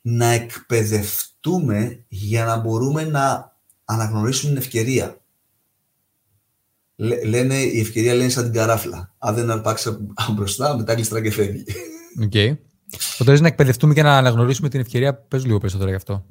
να 0.00 0.26
εκπαιδευτούμε 0.26 2.04
για 2.08 2.44
να 2.44 2.56
μπορούμε 2.56 3.04
να 3.04 3.56
αναγνωρίσουμε 3.84 4.52
την 4.52 4.62
ευκαιρία. 4.62 5.18
Λένε, 7.24 7.54
η 7.54 7.80
ευκαιρία 7.80 8.14
λένε 8.14 8.28
σαν 8.28 8.44
την 8.44 8.52
καράφλα. 8.52 9.14
Αν 9.18 9.34
δεν 9.34 9.50
αρπάξεις 9.50 9.96
μπροστά, 10.32 10.76
μετά 10.76 10.94
γλιστρά 10.94 11.22
και 11.22 11.30
φεύγει. 11.30 11.64
OK. 12.22 12.30
Okay. 12.34 12.56
Οπότε 13.12 13.40
να 13.40 13.46
εκπαιδευτούμε 13.46 13.94
και 13.94 14.02
να 14.02 14.16
αναγνωρίσουμε 14.16 14.68
την 14.68 14.80
ευκαιρία. 14.80 15.14
Πες 15.14 15.44
λίγο 15.44 15.58
περισσότερο 15.58 15.90
γι' 15.90 15.96
αυτό. 15.96 16.24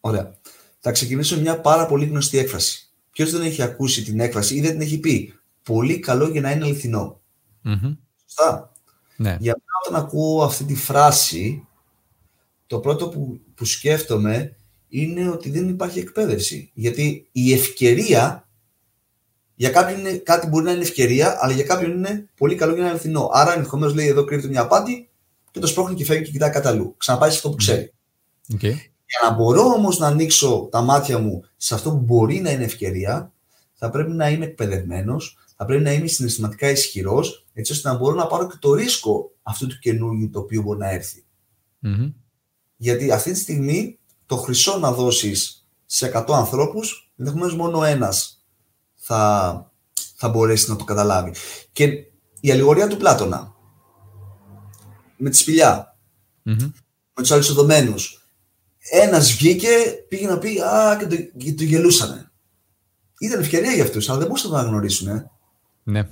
Ωραία. 0.00 0.34
Θα 0.78 0.92
ξεκινήσω 0.92 1.40
μια 1.40 1.60
πάρα 1.60 1.86
πολύ 1.86 2.04
γνωστή 2.04 2.38
έκφραση. 2.38 2.88
Ποιος 3.10 3.30
δεν 3.30 3.42
έχει 3.42 3.62
ακούσει 3.62 4.02
την 4.02 4.20
έκφραση 4.20 4.54
ή 4.54 4.60
δεν 4.60 4.70
την 4.70 4.80
έχει 4.80 4.98
πει. 4.98 5.34
Πολύ 5.62 5.98
καλό 5.98 6.28
για 6.28 6.40
να 6.40 6.50
είναι 6.50 6.64
αληθινό. 6.64 7.20
Mm-hmm. 7.64 7.96
Σωστά. 8.26 8.72
Ναι. 9.16 9.36
Για 9.40 9.52
μένα 9.52 9.72
όταν 9.86 10.00
ακούω 10.04 10.44
αυτή 10.44 10.64
τη 10.64 10.74
φράση, 10.74 11.66
το 12.66 12.78
πρώτο 12.78 13.08
που, 13.08 13.40
που 13.54 13.64
σκέφτομαι 13.64 14.56
είναι 14.88 15.28
ότι 15.28 15.50
δεν 15.50 15.68
υπάρχει 15.68 15.98
εκπαίδευση. 15.98 16.70
Γιατί 16.74 17.28
η 17.32 17.52
ευκαιρία, 17.52 18.48
για 19.54 19.70
κάποιον 19.70 19.98
είναι, 19.98 20.12
κάτι 20.12 20.46
μπορεί 20.46 20.64
να 20.64 20.72
είναι 20.72 20.82
ευκαιρία, 20.82 21.38
αλλά 21.40 21.52
για 21.52 21.64
κάποιον 21.64 21.90
είναι 21.90 22.28
πολύ 22.36 22.54
καλό 22.54 22.72
για 22.72 22.82
να 22.82 22.88
είναι 22.88 22.98
αληθινό. 22.98 23.30
Άρα 23.32 23.54
ενδεχομένως 23.54 23.94
λέει 23.94 24.06
εδώ 24.06 24.24
κρύβεται 24.24 24.48
μια 24.48 24.60
απάτη 24.60 25.08
και 25.54 25.60
το 25.60 25.66
σπρώχνει 25.66 25.94
και 25.94 26.04
φεύγει 26.04 26.24
και 26.24 26.30
κοιτάει 26.30 26.50
κατά 26.50 26.68
αλλού. 26.68 26.94
Ξαναπάει 26.96 27.30
σε 27.30 27.36
αυτό 27.36 27.50
που 27.50 27.56
ξέρει. 27.56 27.92
Okay. 28.52 28.74
Για 29.06 29.28
να 29.28 29.34
μπορώ 29.34 29.62
όμως 29.62 29.98
να 29.98 30.06
ανοίξω 30.06 30.68
τα 30.70 30.80
μάτια 30.80 31.18
μου 31.18 31.44
σε 31.56 31.74
αυτό 31.74 31.90
που 31.90 31.96
μπορεί 31.96 32.40
να 32.40 32.50
είναι 32.50 32.64
ευκαιρία, 32.64 33.32
θα 33.74 33.90
πρέπει 33.90 34.10
να 34.10 34.30
είμαι 34.30 34.44
εκπαιδευμένος, 34.44 35.38
θα 35.56 35.64
πρέπει 35.64 35.82
να 35.82 35.92
είμαι 35.92 36.06
συναισθηματικά 36.06 36.70
ισχυρός, 36.70 37.46
έτσι 37.52 37.72
ώστε 37.72 37.88
να 37.88 37.96
μπορώ 37.96 38.14
να 38.14 38.26
πάρω 38.26 38.46
και 38.46 38.56
το 38.58 38.74
ρίσκο 38.74 39.30
αυτού 39.42 39.66
του 39.66 39.78
καινούργιου 39.78 40.30
το 40.30 40.38
οποίο 40.38 40.62
μπορεί 40.62 40.78
να 40.78 40.90
ερθει 40.90 41.24
Γιατί 42.76 43.12
αυτή 43.12 43.32
τη 43.32 43.38
στιγμή 43.38 43.98
το 44.26 44.36
χρυσό 44.36 44.78
να 44.78 44.92
δώσεις 44.92 45.66
σε 45.86 46.12
100 46.14 46.24
ανθρώπους, 46.28 47.12
ενδεχομένως 47.16 47.54
μόνο 47.56 47.84
ένας 47.84 48.44
θα, 48.94 49.72
θα 50.16 50.28
μπορέσει 50.28 50.70
να 50.70 50.76
το 50.76 50.84
καταλάβει. 50.84 51.34
Και 51.72 51.86
η 52.40 52.50
αλληγορία 52.50 52.88
του 52.88 52.96
Πλάτωνα 52.96 53.53
με 55.16 55.30
τη 55.30 55.36
σπηλια 55.36 55.94
με 57.14 57.22
τους 57.22 57.30
αλυσοδομένους. 57.30 58.28
Ένας 58.90 59.32
βγήκε, 59.32 59.68
πήγε 60.08 60.26
να 60.26 60.38
πει 60.38 60.60
Α, 60.60 60.96
και 60.98 61.06
το, 61.06 61.16
και 61.36 61.54
το 61.54 61.64
γελούσανε. 61.64 62.30
Ήταν 63.18 63.40
ευκαιρία 63.40 63.72
για 63.72 63.82
αυτούς, 63.82 64.08
αλλά 64.08 64.18
δεν 64.18 64.26
μπορούσαν 64.26 64.50
να 64.50 64.56
το 64.56 64.62
αναγνωρίσουν. 64.62 65.08
Ε. 65.08 65.30
Ναι. 65.82 66.08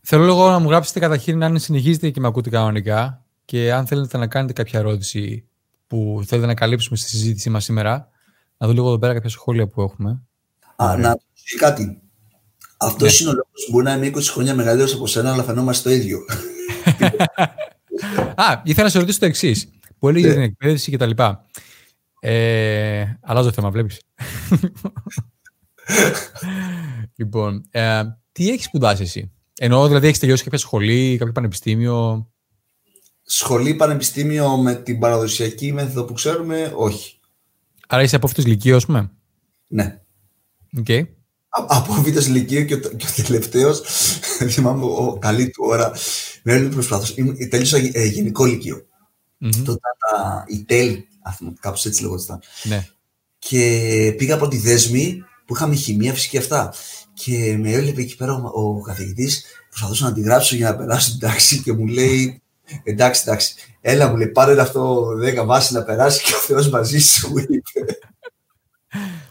Θέλω 0.00 0.24
λίγο 0.24 0.50
να 0.50 0.58
μου 0.58 0.68
γράψετε 0.68 0.98
καταρχήν 0.98 1.42
αν 1.42 1.58
συνεχίζετε 1.58 2.10
και 2.10 2.20
με 2.20 2.26
ακούτε 2.26 2.50
κανονικά 2.50 3.24
και 3.44 3.72
αν 3.72 3.86
θέλετε 3.86 4.18
να 4.18 4.26
κάνετε 4.26 4.52
κάποια 4.52 4.78
ερώτηση 4.78 5.44
που 5.86 6.22
θέλετε 6.26 6.46
να 6.46 6.54
καλύψουμε 6.54 6.96
στη 6.96 7.08
συζήτησή 7.08 7.50
μας 7.50 7.64
σήμερα. 7.64 8.08
Να 8.58 8.66
δω 8.66 8.72
λίγο 8.72 8.86
εδώ 8.86 8.98
πέρα 8.98 9.12
κάποια 9.14 9.30
σχόλια 9.30 9.66
που 9.66 9.82
έχουμε. 9.82 10.22
Α, 10.76 10.96
να 10.96 11.08
ρωτήσω 11.08 11.56
κάτι. 11.58 12.00
Αυτός 12.76 13.12
ναι. 13.12 13.18
είναι 13.20 13.30
ο 13.30 13.32
λόγος 13.32 13.64
που 13.66 13.72
μπορεί 13.72 13.84
να 13.84 13.94
είμαι 13.94 14.10
20 14.14 14.22
χρόνια 14.22 14.54
μεγαλύτερος 14.54 14.94
από 14.94 15.06
σένα, 15.06 15.32
αλλά 15.32 15.42
φαινόμαστε 15.42 15.88
το 15.88 15.94
ίδιο. 15.94 16.18
Α, 18.34 18.60
ήθελα 18.64 18.84
να 18.84 18.90
σε 18.90 18.98
ρωτήσω 18.98 19.18
το 19.18 19.26
εξής. 19.26 19.68
Που 19.98 20.08
έλεγες 20.08 20.30
για 20.30 20.38
ναι. 20.38 20.44
την 20.44 20.52
εκπαίδευση 20.52 20.90
και 20.90 20.96
τα 20.96 21.06
λοιπά. 21.06 21.46
Ε, 22.20 23.04
αλλάζω 23.20 23.52
θέμα, 23.52 23.70
βλέπεις. 23.70 24.00
λοιπόν, 27.16 27.64
ε, 27.70 28.02
τι 28.32 28.50
έχεις 28.50 28.64
σπουδάσει 28.64 29.02
εσύ; 29.02 29.32
Εννοώ, 29.58 29.86
δηλαδή, 29.86 30.06
έχεις 30.06 30.18
τελειώσει 30.18 30.44
κάποια 30.44 30.58
σχολή, 30.58 31.16
κάποιο 31.18 31.32
πανεπιστήμιο; 31.32 32.28
Σχολή, 33.22 33.74
πανεπιστήμιο 33.74 34.56
με 34.56 34.74
την 34.74 34.98
παραδοσιακή 34.98 35.72
μέθοδο 35.72 36.04
που 36.04 36.12
ξέρουμε, 36.12 36.72
όχι. 36.76 37.18
Άρα 37.88 38.02
είσαι 38.02 38.16
από 38.16 38.26
αυτούς 38.26 38.46
Λυκείου, 38.46 38.76
ας 38.76 38.86
πούμε; 38.86 39.10
Ναι. 39.66 40.00
Okay. 40.84 41.04
Από 41.50 41.94
β' 41.94 42.26
Λυκείου 42.28 42.64
και 42.64 42.74
ο, 42.74 42.78
και 42.78 43.06
ο 43.06 43.22
τελευταίος, 43.22 43.82
θυμάμαι 44.52 44.84
ο, 44.84 45.18
καλή 45.20 45.50
του 45.50 45.64
ώρα, 45.66 45.92
με 46.42 46.52
έλεγε 46.52 46.68
προσπάθω. 46.68 47.14
Τέλειωσα 47.50 47.76
ε, 47.92 48.04
γενικό 48.04 48.44
λυκείο. 48.44 48.86
Mm-hmm. 49.44 49.62
Τότε 49.64 49.80
τα, 50.10 50.44
η 50.48 50.64
τέλη, 50.64 51.08
κάπως 51.60 51.86
έτσι 51.86 52.02
λεγόταν. 52.02 52.40
Ναι. 52.62 52.86
Και 53.38 54.14
πήγα 54.16 54.34
από 54.34 54.48
τη 54.48 54.58
δέσμη 54.58 55.24
που 55.46 55.54
είχαμε 55.54 55.74
χημεία, 55.74 56.12
φυσική 56.12 56.38
αυτά. 56.38 56.74
Και 57.14 57.56
με 57.60 57.72
έβλεπε 57.72 58.00
εκεί 58.00 58.16
πέρα 58.16 58.34
ο, 58.34 58.60
ο 58.60 58.80
καθηγητής, 58.80 59.44
προσπαθούσα 59.68 60.04
να 60.04 60.12
τη 60.12 60.20
γράψω 60.20 60.56
για 60.56 60.70
να 60.70 60.76
περάσω 60.76 61.10
την 61.10 61.18
τάξη 61.18 61.62
και 61.62 61.72
μου 61.72 61.86
λέει 61.86 62.42
Εντάξει, 62.82 63.22
εντάξει. 63.26 63.54
Έλα 63.80 64.08
μου 64.08 64.16
λέει, 64.16 64.28
πάρε 64.28 64.60
αυτό 64.60 65.08
10 65.42 65.44
βάση 65.44 65.74
να 65.74 65.82
περάσει 65.82 66.22
και 66.22 66.34
ο 66.34 66.38
Θεός 66.38 66.68
μαζί 66.68 66.98
σου, 66.98 67.38
είπε. 67.38 67.98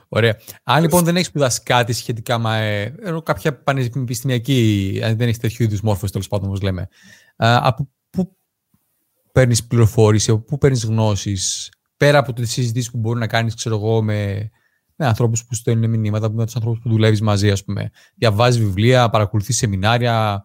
Ωραία. 0.09 0.39
Αν 0.63 0.81
λοιπόν 0.81 1.03
δεν 1.03 1.15
έχεις 1.15 1.27
σπουδάσει 1.27 1.63
κάτι 1.63 1.93
σχετικά 1.93 2.37
με 2.37 2.81
ε, 2.99 3.17
κάποια 3.23 3.61
πανεπιστημιακή, 3.63 4.99
αν 5.03 5.17
δεν 5.17 5.27
έχεις 5.27 5.39
τέτοιου 5.39 5.63
είδους 5.63 5.81
μόρφωση 5.81 6.11
τέλος 6.11 6.27
πάντων, 6.27 6.47
όπως 6.47 6.61
λέμε, 6.61 6.87
από 7.35 7.89
πού 8.09 8.37
παίρνεις 9.31 9.67
πληροφόρηση, 9.67 10.31
από 10.31 10.39
πού 10.39 10.57
παίρνεις 10.57 10.83
γνώσεις, 10.83 11.71
πέρα 11.97 12.17
από 12.17 12.33
τις 12.33 12.51
συζητήσεις 12.51 12.91
που 12.91 12.97
μπορεί 12.97 13.19
να 13.19 13.27
κάνεις, 13.27 13.55
ξέρω 13.55 13.75
εγώ, 13.75 14.01
με, 14.01 14.49
με 14.95 15.05
ανθρώπους 15.05 15.45
που 15.45 15.55
στέλνουν 15.55 15.89
μηνύματα, 15.89 16.31
με 16.31 16.45
τους 16.45 16.55
ανθρώπους 16.55 16.79
που 16.81 16.89
δουλεύεις 16.89 17.21
μαζί, 17.21 17.51
ας 17.51 17.63
πούμε. 17.63 17.89
Διαβάζεις 18.15 18.61
βιβλία, 18.61 19.09
παρακολουθείς 19.09 19.57
σεμινάρια, 19.57 20.43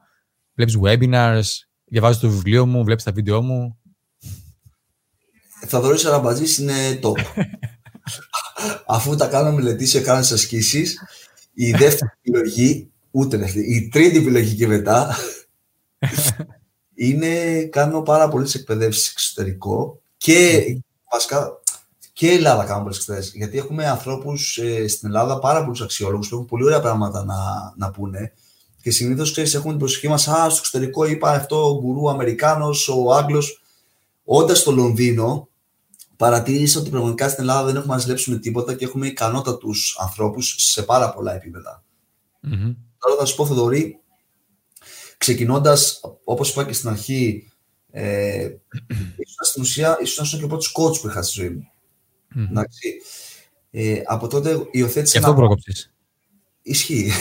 βλέπεις 0.55 0.79
webinars, 0.83 1.43
διαβάζεις 1.85 2.21
το 2.21 2.29
βιβλίο 2.29 2.67
μου, 2.67 2.85
βλέπεις 2.85 3.05
τα 3.05 3.13
βίντεο 3.13 3.43
μου. 3.43 3.79
Θα 5.67 5.81
δωρήσει 5.81 6.07
Αραμπατζής 6.07 6.59
είναι 6.59 6.99
top. 7.03 7.19
Αφού 8.87 9.17
τα 9.17 9.27
κάνω 9.27 9.53
μελετήσεις 9.53 9.93
και 9.93 10.01
κάνω 10.01 10.19
ασκήσεις, 10.19 11.01
η 11.55 11.71
δεύτερη 11.71 12.11
επιλογή, 12.23 12.91
ούτε 13.11 13.37
δεύτερη, 13.37 13.75
η 13.75 13.89
τρίτη 13.89 14.17
επιλογή 14.17 14.55
και 14.55 14.67
μετά, 14.67 15.17
είναι 16.95 17.65
κάνω 17.65 18.03
πάρα 18.03 18.29
πολλές 18.29 18.55
εκπαιδεύσεις 18.55 19.11
εξωτερικό 19.11 20.01
και 20.17 20.65
βασικά 21.13 21.59
και 22.15 22.31
Ελλάδα 22.31 22.65
κάνω 22.65 22.83
πολλές 22.83 22.99
εκπαιδεύσεις. 22.99 23.35
Γιατί 23.35 23.59
έχουμε 23.59 23.89
ανθρώπους 23.89 24.59
ε, 24.59 24.89
στην 24.89 25.09
Ελλάδα, 25.09 25.39
πάρα 25.39 25.61
πολλούς 25.61 25.81
αξιόλογους 25.81 26.29
που 26.29 26.35
έχουν 26.35 26.47
πολύ 26.47 26.65
ωραία 26.65 26.81
πράγματα 26.81 27.25
να, 27.25 27.37
να 27.77 27.91
πούνε. 27.91 28.33
Και 28.83 28.91
συνήθως 28.91 29.31
ξέρεις, 29.31 29.55
έχουμε 29.55 29.71
την 29.71 29.79
προσοχή 29.79 30.09
μας. 30.09 30.29
Α, 30.29 30.51
στο 30.51 30.59
εξωτερικό 30.59 31.05
είπα 31.05 31.31
αυτό 31.31 31.69
ο 31.69 31.81
γκουρού 31.81 32.11
Αμερικάνος, 32.11 32.89
ο 32.89 33.13
Άγγλος. 33.13 33.63
Όντα 34.25 34.55
στο 34.55 34.73
Λονδίνο, 34.73 35.49
παρατήρησα 36.17 36.81
ότι 36.81 36.91
πραγματικά 36.91 37.29
στην 37.29 37.43
Ελλάδα 37.43 37.65
δεν 37.65 37.77
έχουμε 37.77 37.95
να 37.95 38.01
ζηλέψουμε 38.01 38.39
τίποτα 38.39 38.75
και 38.75 38.85
έχουμε 38.85 39.07
ικανότατους 39.07 39.99
ανθρώπους 40.01 40.55
σε 40.59 40.83
πάρα 40.83 41.13
πολλά 41.13 41.35
επίπεδα. 41.35 41.85
Mm-hmm. 42.43 42.77
Τώρα 42.99 43.17
θα 43.19 43.25
σου 43.25 43.37
πω, 43.37 43.47
Θοδωρή, 43.47 44.01
ξεκινώντας, 45.19 46.01
όπως 46.25 46.51
είπα 46.51 46.65
και 46.65 46.73
στην 46.73 46.89
αρχή, 46.89 47.53
ε, 47.91 48.43
ήσουν 49.17 49.39
στην 49.41 49.63
ουσία 49.63 49.99
ήσουν 50.03 50.39
και 50.39 50.45
ο 50.45 50.49
πρώτος 50.49 50.77
coach 50.79 51.01
που 51.01 51.09
είχα 51.09 51.23
στη 51.23 51.41
ζωή 51.41 51.49
μου. 51.49 51.69
Mm-hmm. 52.37 52.51
Εντάξει. 52.51 53.01
Ε, 53.71 54.03
από 54.05 54.27
τότε 54.27 54.69
υιοθέτησα. 54.71 55.13
Και 55.13 55.19
αυτό 55.19 55.35
πρόκοψες. 55.35 55.93
Ισχύει. 56.63 57.11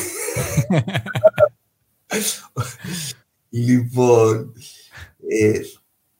λοιπόν, 3.49 4.53
ε, 5.27 5.59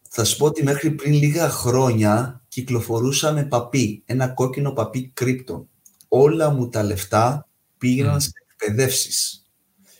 θα 0.09 0.23
σου 0.23 0.37
πω 0.37 0.45
ότι 0.45 0.63
μέχρι 0.63 0.91
πριν 0.91 1.13
λίγα 1.13 1.49
χρόνια 1.49 2.42
κυκλοφορούσα 2.53 3.31
με 3.31 3.45
παπί, 3.45 4.03
ένα 4.05 4.27
κόκκινο 4.27 4.71
παπί 4.71 5.11
κρύπτον. 5.13 5.69
Όλα 6.07 6.49
μου 6.49 6.69
τα 6.69 6.83
λεφτά 6.83 7.47
πήγαιναν 7.77 8.17
mm. 8.17 8.21
σε 8.21 8.31
εκπαιδεύσεις. 8.47 9.47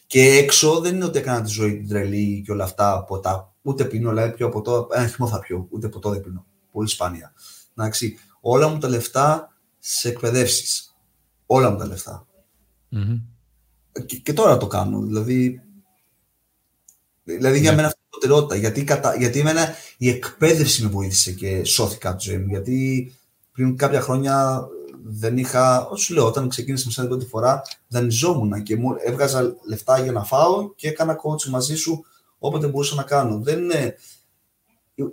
Και 0.08 0.22
έξω 0.22 0.80
δεν 0.80 0.96
είναι 0.96 1.06
ότι 1.06 1.18
έκανα 1.18 1.42
τη 1.42 1.50
ζωή 1.50 1.78
την 1.78 1.88
τρελή 1.88 2.42
και 2.46 2.52
όλα 2.52 2.64
αυτά 2.64 3.04
ποτά. 3.04 3.54
Ούτε 3.62 3.86
πίνω, 3.86 4.10
αλλά 4.10 4.32
πιο 4.32 4.50
ποτό, 4.50 4.88
ένα 4.92 5.08
χυμό 5.08 5.28
θα 5.28 5.40
πιω. 5.40 5.68
Ούτε 5.70 5.90
ποτό 5.90 6.10
δεν 6.10 6.22
πίνω. 6.22 6.46
Πολύ 6.72 6.88
σπάνια. 6.88 7.34
Εντάξει, 7.76 8.18
όλα 8.42 8.68
μου 8.68 8.78
τα 8.78 8.88
λεφτά 8.88 9.54
σε 9.80 10.10
εκπαιδεύσεις. 10.10 10.96
Όλα 11.46 11.70
μου 11.72 11.78
τα 11.78 11.88
λεφτα 11.88 12.28
mm-hmm. 12.92 13.22
και, 14.06 14.18
και, 14.18 14.34
τώρα 14.34 14.58
το 14.58 14.68
κάνω. 14.68 15.02
Δηλαδή, 15.02 15.62
δηλαδή 17.24 17.60
για 17.60 17.70
ναι. 17.72 17.76
μένα 17.76 17.94
προτεραιότητα. 18.20 18.56
Γιατί, 18.56 18.84
κατα... 18.84 19.16
γιατί 19.16 19.40
εμένα 19.40 19.74
η 19.98 20.10
εκπαίδευση 20.10 20.84
με 20.84 20.90
βοήθησε 20.90 21.32
και 21.32 21.64
σώθηκα 21.64 22.10
από 22.10 22.18
τη 22.18 22.24
ζωή 22.30 22.38
μου. 22.38 22.48
Γιατί 22.50 23.12
πριν 23.52 23.78
κάποια 23.78 24.02
χρόνια 24.02 24.68
δεν 25.06 25.38
είχα, 25.38 25.88
όσο 25.88 26.14
λέω, 26.14 26.26
όταν 26.26 26.50
ξεκίνησα 26.50 26.88
με 26.88 26.94
την 26.94 27.08
πρώτη 27.08 27.26
φορά, 27.26 27.62
δανειζόμουν 27.88 28.64
και 28.64 28.78
μου 28.78 28.96
έβγαζα 29.06 29.56
λεφτά 29.68 30.00
για 30.00 30.12
να 30.12 30.24
φάω 30.24 30.74
και 30.76 30.88
έκανα 30.88 31.16
coaching 31.16 31.50
μαζί 31.50 31.76
σου 31.76 32.06
όποτε 32.40 32.68
μπορούσα 32.68 32.96
να 32.96 33.04
κάνω. 33.04 33.40
Δεν 33.42 33.60
είναι... 33.60 33.96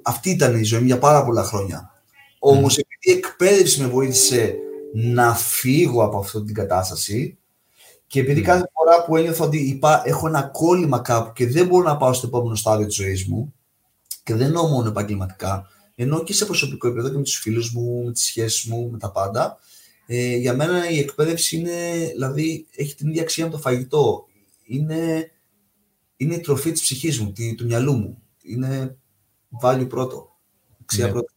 Αυτή 0.02 0.30
ήταν 0.30 0.54
η 0.54 0.62
ζωή 0.62 0.80
μου 0.80 0.86
για 0.86 0.98
πάρα 0.98 1.24
πολλά 1.24 1.42
χρόνια. 1.42 1.90
Όμως, 2.38 2.78
επειδή 2.78 3.16
η 3.16 3.18
εκπαίδευση 3.18 3.80
με 3.80 3.86
βοήθησε 3.86 4.54
να 4.94 5.34
φύγω 5.34 6.04
από 6.04 6.18
αυτή 6.18 6.44
την 6.44 6.54
κατάσταση, 6.54 7.38
και 8.10 8.20
επειδή 8.20 8.40
κάθε 8.40 8.70
φορά 8.72 9.04
που 9.04 9.16
ένιωθα 9.16 9.44
ότι 9.44 9.58
είπα, 9.58 10.02
έχω 10.04 10.26
ένα 10.26 10.42
κόλλημα 10.42 10.98
κάπου 10.98 11.32
και 11.32 11.46
δεν 11.46 11.66
μπορώ 11.66 11.84
να 11.88 11.96
πάω 11.96 12.12
στο 12.12 12.26
επόμενο 12.26 12.54
στάδιο 12.54 12.86
της 12.86 12.94
ζωής 12.94 13.26
μου, 13.26 13.54
και 14.22 14.34
δεν 14.34 14.46
εννοώ 14.46 14.66
μόνο 14.66 14.88
επαγγελματικά, 14.88 15.68
ενώ 15.94 16.22
και 16.22 16.32
σε 16.32 16.44
προσωπικό 16.44 16.86
επίπεδο 16.86 17.08
και 17.10 17.16
με 17.16 17.22
τους 17.22 17.38
φίλους 17.38 17.72
μου, 17.72 18.04
με 18.04 18.12
τις 18.12 18.22
σχέσεις 18.22 18.64
μου, 18.64 18.90
με 18.90 18.98
τα 18.98 19.10
πάντα, 19.10 19.58
ε, 20.06 20.36
για 20.36 20.54
μένα 20.54 20.90
η 20.90 20.98
εκπαίδευση 20.98 21.56
είναι, 21.56 22.08
δηλαδή, 22.12 22.66
έχει 22.76 22.94
την 22.94 23.08
ίδια 23.08 23.22
αξία 23.22 23.44
με 23.44 23.50
το 23.50 23.58
φαγητό. 23.58 24.26
Είναι, 24.64 25.30
είναι 26.16 26.34
η 26.34 26.40
τροφή 26.40 26.72
της 26.72 26.80
ψυχής 26.80 27.20
μου, 27.20 27.32
του 27.56 27.64
μυαλού 27.64 27.92
μου. 27.92 28.22
Είναι 28.42 28.96
value 29.62 29.88
πρώτο. 29.88 30.36
Αξία 30.82 31.06
ναι. 31.06 31.12
πρώτο. 31.12 31.32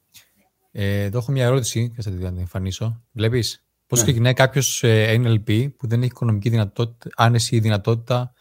Ε, 0.72 1.02
εδώ 1.02 1.18
έχω 1.18 1.32
μια 1.32 1.46
ερώτηση 1.46 1.92
και 1.96 2.02
θα 2.02 2.12
την 2.12 2.38
εμφανίσω. 2.38 3.02
Βλέπεις, 3.12 3.64
Πώς 3.88 4.00
ναι. 4.00 4.06
ξεκινάει 4.06 4.34
κάποιος 4.34 4.84
ε, 4.84 5.22
NLP 5.24 5.72
που 5.78 5.88
δεν 5.88 6.00
έχει 6.00 6.12
οικονομική 6.12 6.50
δυνατότητα, 6.50 7.10
άνεση 7.15 7.56
ή 7.56 7.60
δυνατότητα 7.60 8.34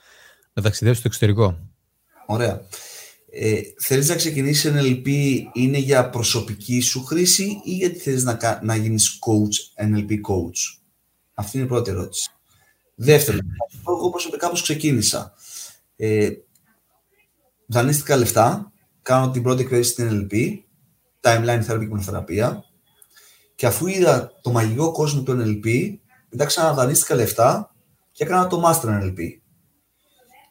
να 0.53 0.63
ταξιδέψει 0.63 0.99
στο 0.99 1.09
εξωτερικό; 1.09 1.59
Ωραία. 2.27 2.67
Ε, 3.35 3.61
θέλεις 3.79 4.09
να 4.09 4.15
ξεκινήσεις 4.15 4.73
NLP 4.75 5.09
είναι 5.53 5.79
για 5.79 6.11
προσωπική 6.11 6.81
σου 6.81 7.05
χρήση 7.05 7.61
ή 7.65 7.75
γιατί 7.75 7.99
θέλεις 7.99 8.25
να, 8.25 8.61
να 8.63 8.77
γίνεις 8.77 9.19
coach, 9.27 9.85
NLP 9.87 10.11
coach; 10.11 10.81
Αυτή 11.35 11.57
είναι 11.57 11.67
η 11.67 11.69
πρώτη 11.69 11.91
ερώτηση. 11.91 12.31
Δεύτερον, 12.95 13.41
εγώ 13.89 14.11
προσωπικά 14.11 14.51
πώς 14.51 14.63
ξεκίνησα; 14.63 15.35
Ε, 15.97 16.31
δανείστηκα 17.67 18.17
λεφτά, 18.17 18.73
κάνω 19.03 19.31
την 19.31 19.43
πρώτη 19.43 19.63
εκπαίδευση 19.63 19.91
στην 19.91 20.29
NLP, 20.31 20.59
timeline 21.21 21.65
therapy 21.67 21.89
και 21.89 22.03
θεραπεία, 22.03 22.65
και 23.55 23.67
αφού 23.67 23.87
είδα 23.87 24.33
το 24.41 24.51
μαγικό 24.51 24.93
κόσμο 24.93 25.23
του 25.23 25.33
NLP, 25.33 25.97
μετά 26.31 26.45
ξαναδανείστηκα 26.45 27.15
λεφτά 27.15 27.75
και 28.13 28.25
έκανα 28.25 28.47
το 28.47 28.63
Master 28.67 28.89
NLP. 28.89 29.19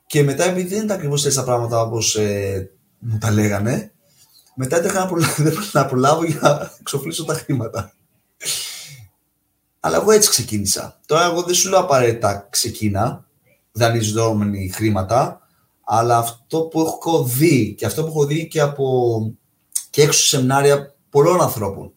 Και 0.08 0.24
μετά, 0.24 0.44
επειδή 0.44 0.76
δεν 0.76 0.84
ήταν 0.84 0.98
ακριβώς 0.98 1.26
έτσι 1.26 1.38
τα 1.38 1.44
πράγματα 1.44 1.82
όπως 1.82 2.16
ε, 2.16 2.72
μου 3.00 3.18
τα 3.18 3.32
λέγανε, 3.32 3.92
μετά 4.56 4.78
έτρεχα 4.78 5.00
να, 5.00 5.08
προλάβω, 5.08 5.44
να 5.74 5.86
προλάβω 5.86 6.24
για 6.24 6.40
να 6.42 6.72
εξοφλήσω 6.80 7.26
τα 7.26 7.34
χρήματα. 7.34 7.94
Αλλά 9.80 9.98
εγώ 9.98 10.12
έτσι 10.12 10.30
ξεκίνησα. 10.30 11.00
Τώρα, 11.06 11.26
εγώ 11.26 11.42
δεν 11.42 11.54
σου 11.54 11.70
λέω 11.70 11.80
απαραίτητα 11.80 12.48
ξεκίνα, 12.50 13.26
δανειζόμενοι 13.72 14.70
χρήματα, 14.70 15.42
αλλά 15.84 16.18
αυτό 16.18 16.62
που 16.62 16.82
έχω 16.82 17.24
δει 17.24 17.76
και 17.78 17.86
αυτό 17.86 18.02
που 18.02 18.08
έχω 18.08 18.26
δει 18.26 18.48
και 18.48 18.62
από 18.62 19.22
και 19.90 20.02
έξω 20.02 20.26
σεμινάρια 20.26 20.96
πολλών 21.10 21.42
ανθρώπων 21.42 21.94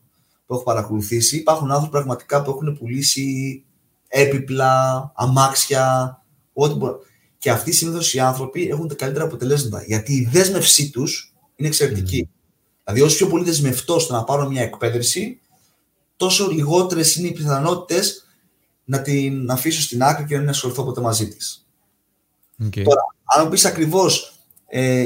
που 0.54 0.60
έχω 0.60 0.74
παρακολουθήσει, 0.74 1.36
υπάρχουν 1.36 1.70
άνθρωποι 1.70 1.90
πραγματικά 1.90 2.42
που 2.42 2.50
έχουν 2.50 2.78
πουλήσει 2.78 3.64
έπιπλα, 4.08 5.12
αμάξια, 5.14 6.22
ό,τι 6.52 6.74
μπορεί. 6.74 6.94
Και 7.38 7.50
αυτοί 7.50 7.72
συνήθως 7.72 8.14
οι 8.14 8.20
άνθρωποι 8.20 8.68
έχουν 8.68 8.88
τα 8.88 8.94
καλύτερα 8.94 9.24
αποτελέσματα. 9.24 9.84
Γιατί 9.84 10.12
η 10.12 10.28
δέσμευσή 10.32 10.90
τους 10.90 11.34
είναι 11.56 11.68
εξαιρετική. 11.68 12.28
Mm. 12.28 12.32
Δηλαδή, 12.84 13.02
όσο 13.02 13.16
πιο 13.16 13.26
πολύ 13.26 13.44
δεσμευτώ 13.44 13.98
στο 13.98 14.12
να 14.12 14.24
πάρω 14.24 14.48
μια 14.48 14.62
εκπαίδευση, 14.62 15.40
τόσο 16.16 16.50
λιγότερες 16.50 17.16
είναι 17.16 17.28
οι 17.28 17.32
πιθανότητες 17.32 18.26
να 18.84 19.02
την 19.02 19.50
αφήσω 19.50 19.80
στην 19.80 20.02
άκρη 20.02 20.24
και 20.24 20.34
να 20.34 20.40
μην 20.40 20.48
ασχοληθώ 20.48 20.84
ποτέ 20.84 21.00
μαζί 21.00 21.28
της. 21.28 21.66
Okay. 22.64 22.82
Τώρα, 22.82 23.00
αν 23.24 23.48
πεις 23.48 23.64
ακριβώς 23.64 24.38
ε, 24.66 25.04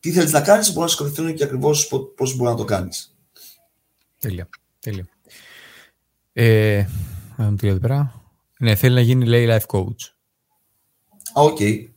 τι 0.00 0.12
θέλεις 0.12 0.32
να 0.32 0.40
κάνεις, 0.40 0.68
μπορεί 0.68 0.80
να 0.80 0.86
σκεφτούν 0.86 1.34
και 1.34 1.44
ακριβώς 1.44 1.88
πώς 2.16 2.36
μπορεί 2.36 2.50
να 2.50 2.56
το 2.56 2.64
κάνεις. 2.64 3.16
Τέλεια. 4.18 4.48
Τέλεια. 4.86 5.08
Ε, 6.32 6.86
εδώ 7.36 7.78
πέρα. 7.78 8.22
Ναι, 8.58 8.74
θέλει 8.74 8.94
να 8.94 9.00
γίνει, 9.00 9.26
λέει, 9.26 9.46
life 9.50 9.76
coach. 9.76 10.12
OK. 11.32 11.56
Okay. 11.60 11.88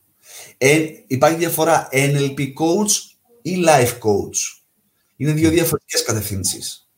Ε, 0.57 0.85
υπάρχει 1.07 1.37
διαφορά 1.37 1.89
NLP 1.91 2.39
coach 2.39 2.91
ή 3.41 3.63
life 3.67 3.93
coach. 3.93 4.61
Είναι 5.15 5.31
δύο 5.31 5.49
διαφορετικές 5.49 6.03
κατευθύνσεις. 6.03 6.89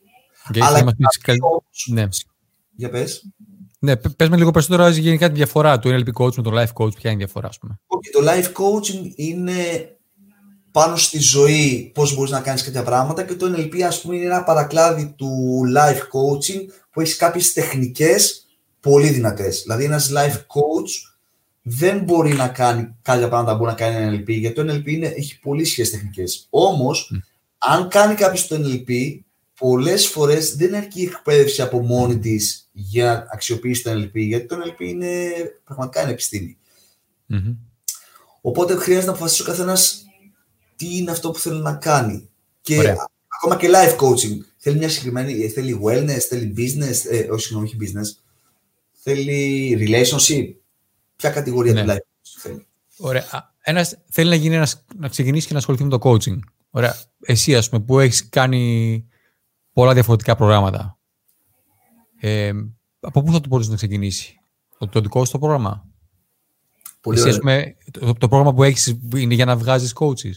Okay, 0.50 0.60
Αλλά 0.60 0.94
και 1.24 1.34
ναι. 1.94 2.08
Για 2.76 2.90
πες. 2.90 3.30
Ναι, 3.80 3.96
πες 3.96 4.30
με 4.30 4.38
λίγο 4.38 4.52
περισσότερο 4.52 4.90
γενικά 4.90 5.28
τη 5.28 5.34
διαφορά 5.34 5.80
του 5.80 5.90
NLP 5.90 6.24
coach 6.24 6.36
με 6.36 6.44
το 6.44 6.52
life 6.54 6.74
coach. 6.74 6.96
Ποια 6.96 7.12
είναι 7.12 7.22
η 7.22 7.26
διαφορά, 7.26 7.48
ας 7.48 7.58
πούμε. 7.58 7.80
Okay, 7.88 8.10
το 8.12 8.20
life 8.24 8.52
coaching 8.54 9.12
είναι 9.16 9.90
πάνω 10.72 10.96
στη 10.96 11.20
ζωή 11.20 11.92
πώς 11.94 12.16
μπορείς 12.16 12.32
να 12.32 12.42
κάνεις 12.42 12.64
κάποια 12.64 12.84
πράγματα 12.84 13.24
και 13.24 13.36
το 13.36 13.54
NLP 13.56 13.82
ας 13.82 14.02
πούμε 14.02 14.16
είναι 14.16 14.26
ένα 14.26 14.44
παρακλάδι 14.44 15.14
του 15.18 15.62
life 15.76 16.00
coaching 16.00 16.66
που 16.92 17.02
έχεις 17.02 17.16
κάποιες 17.16 17.54
τεχνικές 17.54 18.46
πολύ 18.80 19.10
δυνατές. 19.10 19.62
Δηλαδή 19.62 19.84
ένας 19.84 20.12
life 20.16 20.36
coach 20.36 21.12
δεν 21.62 22.00
μπορεί 22.00 22.34
να 22.34 22.48
κάνει 22.48 22.96
κάποια 23.02 23.28
πράγματα 23.28 23.52
που 23.52 23.58
μπορεί 23.58 23.72
να 23.72 23.78
κάνει 23.78 23.96
ένα 23.96 24.16
NLP 24.16 24.28
γιατί 24.28 24.56
το 24.56 24.74
NLP 24.74 24.86
είναι, 24.88 25.08
έχει 25.08 25.40
πολύ 25.40 25.66
σχέσεις 25.66 25.94
τεχνικές. 25.94 26.48
Όμως, 26.50 27.14
αν 27.58 27.88
κάνει 27.88 28.16
κάποιος 28.16 28.48
το 28.48 28.56
NLP, 28.56 29.20
πολλές 29.60 30.08
φορές 30.08 30.56
δεν 30.56 30.76
αρκεί 30.76 31.02
η 31.02 31.06
εκπαίδευση 31.06 31.62
από 31.62 31.82
μόνη 31.82 32.20
της 32.20 32.70
για 32.72 33.06
να 33.06 33.28
αξιοποιήσει 33.34 33.84
το 33.84 33.92
NLP 33.92 34.12
γιατί 34.14 34.46
το 34.46 34.56
NLP 34.56 34.82
είναι 34.82 35.30
πραγματικά 35.64 36.02
είναι 36.02 36.12
επιστήμη. 36.12 36.58
Mm-hmm. 37.30 37.56
Οπότε 38.42 38.76
χρειάζεται 38.76 39.06
να 39.06 39.12
αποφασίσει 39.12 39.42
ο 39.42 39.46
καθένας 39.46 40.06
τι 40.82 40.98
είναι 40.98 41.12
αυτό 41.12 41.32
που 41.32 41.40
θέλει 41.40 41.62
να 41.62 41.74
κάνει. 41.74 42.30
Και 42.62 42.78
Ωραία. 42.78 43.10
ακόμα 43.28 43.56
και 43.56 43.70
life 43.74 43.98
coaching. 43.98 44.38
Θέλει 44.58 44.78
μια 44.78 44.90
συγκεκριμένη, 44.90 45.48
θέλει 45.50 45.80
wellness, 45.84 46.20
θέλει 46.30 46.54
business, 46.58 47.12
ε, 47.12 47.30
όχι 47.32 47.42
συγγνώμη, 47.42 47.68
όχι 47.68 47.78
business. 47.80 48.24
Θέλει 48.92 49.78
relationship. 49.80 50.54
Ποια 51.16 51.30
κατηγορία 51.30 51.74
ναι. 51.74 51.84
του 51.84 51.90
life 51.90 51.96
coaching 51.96 52.40
θέλει. 52.40 52.68
Ωραία. 52.98 53.54
Ένας 53.62 53.98
θέλει 54.10 54.30
να, 54.30 54.36
γίνει 54.36 54.56
ένας, 54.56 54.86
να 54.96 55.08
ξεκινήσει 55.08 55.48
και 55.48 55.54
να 55.54 55.60
ασχοληθεί 55.60 55.84
με 55.84 55.90
το 55.90 55.98
coaching. 56.02 56.40
Ωραία. 56.70 56.96
Εσύ, 57.22 57.56
ας 57.56 57.70
πούμε, 57.70 57.84
που 57.84 58.00
έχεις 58.00 58.30
κάνει 58.30 59.06
πολλά 59.74 59.94
διαφορετικά 59.94 60.36
προγράμματα. 60.36 61.00
Ε, 62.20 62.52
από 63.00 63.24
πού 63.24 63.32
θα 63.32 63.40
το 63.40 63.48
μπορείς 63.48 63.68
να 63.68 63.76
ξεκινήσει; 63.76 64.40
Το, 64.78 64.88
το 64.88 65.02
δικό 65.02 65.26
σου 65.26 65.32
το 65.32 65.40
πρόγραμμα; 65.40 65.88
Πολύ 67.02 67.22
Εσύ, 67.22 67.40
πούμε, 67.40 67.76
το, 67.92 68.14
το, 68.14 68.28
πρόγραμμα 68.28 68.54
που 68.54 68.64
έχεις 68.64 68.98
είναι 69.16 69.34
για 69.34 69.46
να 69.46 69.58
βγάζεις 69.58 69.96
coaches; 70.00 70.34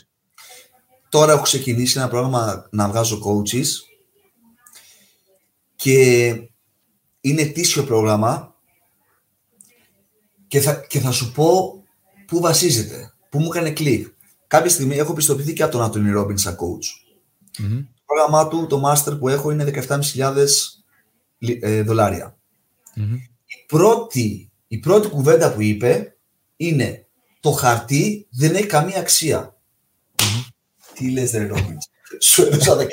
Τώρα 1.14 1.32
έχω 1.32 1.42
ξεκινήσει 1.42 1.98
ένα 1.98 2.08
πρόγραμμα 2.08 2.68
να 2.70 2.88
βγάζω 2.88 3.20
coaches 3.24 3.66
και 5.76 6.26
είναι 7.20 7.42
ετήσιο 7.42 7.84
πρόγραμμα 7.84 8.54
και 10.48 10.60
θα, 10.60 10.74
και 10.74 11.00
θα 11.00 11.10
σου 11.10 11.32
πω 11.32 11.82
πού 12.26 12.40
βασίζεται, 12.40 13.12
πού 13.28 13.38
μου 13.38 13.48
έκανε 13.52 13.70
κλικ. 13.70 14.08
Κάποια 14.46 14.70
στιγμή 14.70 14.96
έχω 14.96 15.12
πιστοποιηθεί 15.12 15.52
και 15.52 15.62
από 15.62 15.72
τον 15.72 15.82
Άντωνι 15.82 16.10
Ρόμπιν 16.10 16.38
σαν 16.38 16.56
coach. 16.56 17.14
Mm-hmm. 17.62 17.84
Το 17.94 18.02
πρόγραμμά 18.06 18.48
του, 18.48 18.66
το 18.66 18.82
master 18.90 19.18
που 19.18 19.28
έχω 19.28 19.50
είναι 19.50 19.86
17.500 19.88 20.46
ε, 21.38 21.82
δολάρια. 21.82 22.36
Mm-hmm. 22.96 23.18
Η, 23.46 23.64
πρώτη, 23.66 24.50
η 24.66 24.78
πρώτη 24.78 25.08
κουβέντα 25.08 25.52
που 25.52 25.62
είπε 25.62 26.16
είναι 26.56 27.06
το 27.40 27.50
χαρτί 27.50 28.26
δεν 28.30 28.54
έχει 28.54 28.66
καμία 28.66 28.98
αξία. 28.98 29.56
Mm-hmm. 30.16 30.52
Τι 30.94 31.10
λες 31.10 31.30
ρε 31.30 31.46
Ρόμπιν, 31.46 31.78
σου 32.20 32.42
έδωσα 32.42 32.76
17.500. 32.76 32.86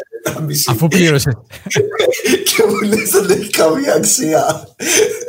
Αφού 0.66 0.88
πλήρωσες. 0.88 1.34
και 2.44 2.64
μου 2.68 2.82
λες 2.82 3.10
δεν 3.10 3.30
έχει 3.30 3.50
καμία 3.50 3.94
αξία. 3.94 4.68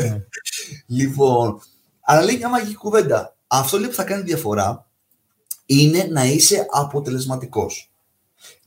Ναι. 0.03 0.25
λοιπόν, 0.87 1.61
αλλά 2.01 2.25
λέει 2.25 2.37
μια 2.37 2.49
μαγική 2.49 2.75
κουβέντα. 2.75 3.37
Αυτό 3.47 3.79
λέει 3.79 3.89
που 3.89 3.95
θα 3.95 4.05
κάνει 4.05 4.23
διαφορά 4.23 4.91
είναι 5.67 6.09
να 6.11 6.25
είσαι 6.25 6.67
αποτελεσματικός. 6.71 7.93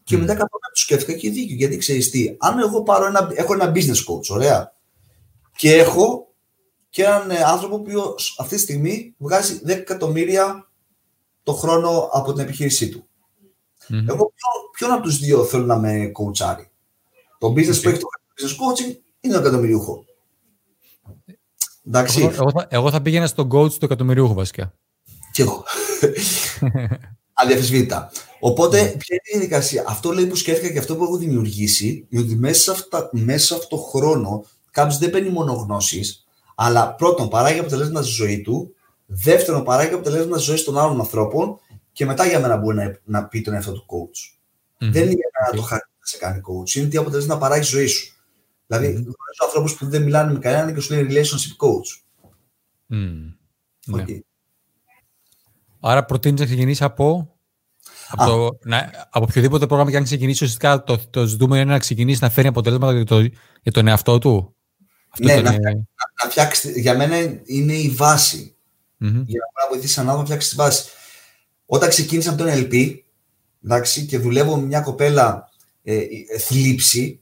Και 0.04 0.18
μετά 0.18 0.34
καθόλου 0.34 0.62
του 0.74 0.80
σκέφτηκα 0.80 1.18
και 1.18 1.30
δίκιο. 1.30 1.56
Γιατί 1.56 1.78
ξέρεις 1.78 2.10
τι, 2.10 2.36
αν 2.40 2.60
εγώ 2.60 2.84
πάρω 2.84 3.06
ένα, 3.06 3.30
έχω 3.34 3.54
ένα 3.54 3.72
business 3.76 4.14
coach, 4.14 4.30
ωραία, 4.30 4.74
και 5.56 5.74
έχω 5.74 6.34
και 6.90 7.04
έναν 7.04 7.32
ε, 7.32 7.44
άνθρωπο 7.44 7.82
που 7.82 8.16
αυτή 8.38 8.56
τη 8.56 8.62
στιγμή 8.62 9.16
βγάζει 9.18 9.62
10 9.66 9.70
εκατομμύρια 9.70 10.70
το 11.44 11.54
χρόνο 11.54 12.10
από 12.12 12.34
την 12.34 12.44
επιχείρησή 12.44 12.90
του. 12.90 13.08
Mm-hmm. 13.90 14.08
Εγώ 14.08 14.34
ποιον, 14.78 14.92
από 14.92 15.02
τους 15.02 15.18
δύο 15.18 15.44
θέλω 15.44 15.66
να 15.66 15.78
με 15.78 16.12
coachάρει. 16.20 16.66
Το 17.38 17.48
business 17.48 17.82
που 17.82 17.90
έχει 17.90 18.00
το 18.00 18.08
business 18.36 18.52
coaching 18.52 18.96
είναι 19.20 19.34
το 19.34 19.40
εκατομμυριούχο; 19.40 20.06
Εντάξει. 21.88 22.22
Εγώ, 22.22 22.32
εγώ, 22.34 22.52
θα, 22.52 22.68
εγώ 22.70 22.92
θα 22.92 23.02
πήγαινα 23.02 23.28
στον 23.28 23.50
coach 23.54 23.72
του 23.72 23.86
εκατομμυριούχου 23.86 24.34
βασικά. 24.34 24.74
Κι 25.32 25.42
εγώ. 25.42 25.64
Αδιαφεσβήτητα. 27.34 28.12
Οπότε, 28.40 28.78
ποια 28.78 29.16
είναι 29.16 29.22
η 29.24 29.38
διαδικασία; 29.38 29.84
Αυτό 29.88 30.12
λέει 30.12 30.26
που 30.26 30.36
σκέφτηκα 30.36 30.74
και 30.74 30.80
αυτό 30.80 30.96
που 30.96 31.04
έχω 31.04 31.18
δημιουργήσει, 31.18 32.08
είναι 32.10 32.22
ότι 32.22 32.36
μέσα 32.36 32.62
σε, 32.62 32.72
αυτά, 32.72 33.10
μέσα 33.12 33.46
σε 33.46 33.54
αυτό 33.54 33.68
το 33.68 33.78
χρόνο 33.82 34.46
κάποιος 34.72 34.98
δεν 34.98 35.10
παίρνει 35.10 35.30
μόνο 35.30 35.54
γνώσεις, 35.54 36.26
αλλά 36.56 36.94
πρώτον 36.94 37.30
παράγει 37.30 37.60
αποτελέσματα 37.60 38.06
στη 38.06 38.14
ζωή 38.14 38.42
του, 38.42 38.76
δεύτερον 39.06 39.64
παράγει 39.64 39.94
αποτελέσματα 39.94 40.38
στη 40.38 40.52
ζωή 40.52 40.64
των 40.64 40.78
άλλων 40.78 41.00
ανθρώπων 41.00 41.60
και 41.96 42.06
μετά 42.06 42.26
για 42.26 42.40
μένα 42.40 42.58
μπορεί 42.58 42.78
να, 42.78 43.00
να 43.04 43.28
πει 43.28 43.42
τον 43.42 43.54
εαυτό 43.54 43.72
του 43.72 43.86
coach. 43.88 44.20
Mm-hmm. 44.80 44.92
Δεν 44.92 45.04
είναι 45.04 45.12
για 45.12 45.30
μένα 45.40 45.56
το 45.56 45.62
χάρτη 45.62 45.90
να 46.00 46.06
σε 46.06 46.18
κάνει 46.18 46.42
coach, 46.48 46.76
είναι 46.76 46.88
τι 46.88 46.98
αποτελέσματα 46.98 47.34
να 47.34 47.40
παράγεις 47.40 47.68
ζωή 47.68 47.88
σου. 47.88 48.16
Δηλαδή, 48.68 48.88
mm-hmm. 48.88 48.94
γνωρίζω 48.94 49.44
ανθρώπους 49.44 49.76
που 49.76 49.90
δεν 49.90 50.04
μιλάνε 50.04 50.34
με 50.34 50.40
κανέναν 50.40 50.74
και 50.74 50.80
σου 50.80 50.94
λένε 50.94 51.08
relationship 51.10 51.56
coach. 51.66 51.90
Mm. 52.90 53.34
Okay. 53.96 54.06
Ναι. 54.06 54.20
Άρα 55.80 56.06
προτείνεις 56.06 56.40
να 56.40 56.46
ξεκινήσεις 56.46 56.82
από. 56.82 57.30
Από, 58.08 58.26
το, 58.26 58.58
να, 58.64 59.08
από 59.10 59.26
οποιοδήποτε 59.30 59.66
πρόγραμμα 59.66 59.92
και 59.92 59.98
αν 59.98 60.04
ξεκινήσεις, 60.04 60.42
ουσιαστικά 60.42 60.84
το, 60.84 61.00
το 61.10 61.26
ζητούμενο 61.26 61.62
είναι 61.62 61.72
να 61.72 61.80
ξεκινήσεις 61.80 62.22
να 62.22 62.30
φέρει 62.30 62.48
αποτελέσματα 62.48 62.94
για, 62.94 63.06
το, 63.06 63.20
για 63.62 63.72
τον 63.72 63.88
εαυτό 63.88 64.20
του. 64.20 64.56
Αυτό 65.10 65.26
ναι, 65.28 65.42
να, 65.42 65.54
είναι... 65.54 65.88
να, 66.24 66.30
φτιάξεις, 66.30 66.78
για 66.78 66.98
μένα 66.98 67.42
είναι 67.46 67.74
η 67.74 67.90
βάση. 67.90 68.56
Mm-hmm. 69.02 69.24
Για 69.26 69.40
να 69.62 69.70
βοηθήσεις 69.70 69.98
έναν 69.98 70.10
άνθρωπο 70.10 70.20
να 70.20 70.26
φτιάξει 70.26 70.50
τη 70.50 70.56
βάση. 70.56 70.90
Όταν 71.66 71.90
ξεκίνησα 71.90 72.30
από 72.30 72.44
τον 72.44 72.52
LP 72.54 73.00
εντάξει, 73.64 74.06
και 74.06 74.18
δουλεύω 74.18 74.56
με 74.56 74.66
μια 74.66 74.82
κοπέλα 74.82 75.50
ε, 75.84 75.96
ε, 75.96 76.38
θλίψη, 76.38 77.22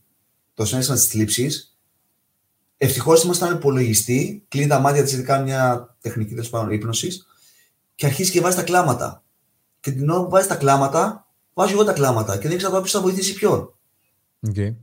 το 0.53 0.65
συνέστημα 0.65 0.97
της 0.97 1.07
θλίψης, 1.07 1.77
ευτυχώς 2.77 3.23
ήμασταν 3.23 3.55
υπολογιστή, 3.55 4.45
κλείνει 4.47 4.67
τα 4.67 4.79
μάτια 4.79 5.03
της, 5.03 5.11
γιατί 5.11 5.27
κάνει 5.27 5.43
μια 5.43 5.95
τεχνική 6.01 6.33
τέλος 6.33 6.49
πάντων 6.49 6.71
ύπνοση 6.71 7.23
και 7.95 8.05
αρχίζει 8.05 8.31
και 8.31 8.41
βάζει 8.41 8.55
τα 8.55 8.63
κλάματα. 8.63 9.23
Και 9.79 9.91
την 9.91 10.09
ώρα 10.09 10.23
που 10.23 10.29
βάζει 10.29 10.47
τα 10.47 10.55
κλάματα, 10.55 11.27
βάζω 11.53 11.73
εγώ 11.73 11.83
τα 11.83 11.93
κλάματα 11.93 12.37
και 12.37 12.47
δεν 12.47 12.57
ξέρω 12.57 12.79
ποιος 12.79 12.91
θα 12.91 13.01
βοηθήσει 13.01 13.33
ποιον. 13.33 13.73
Okay. 14.47 14.75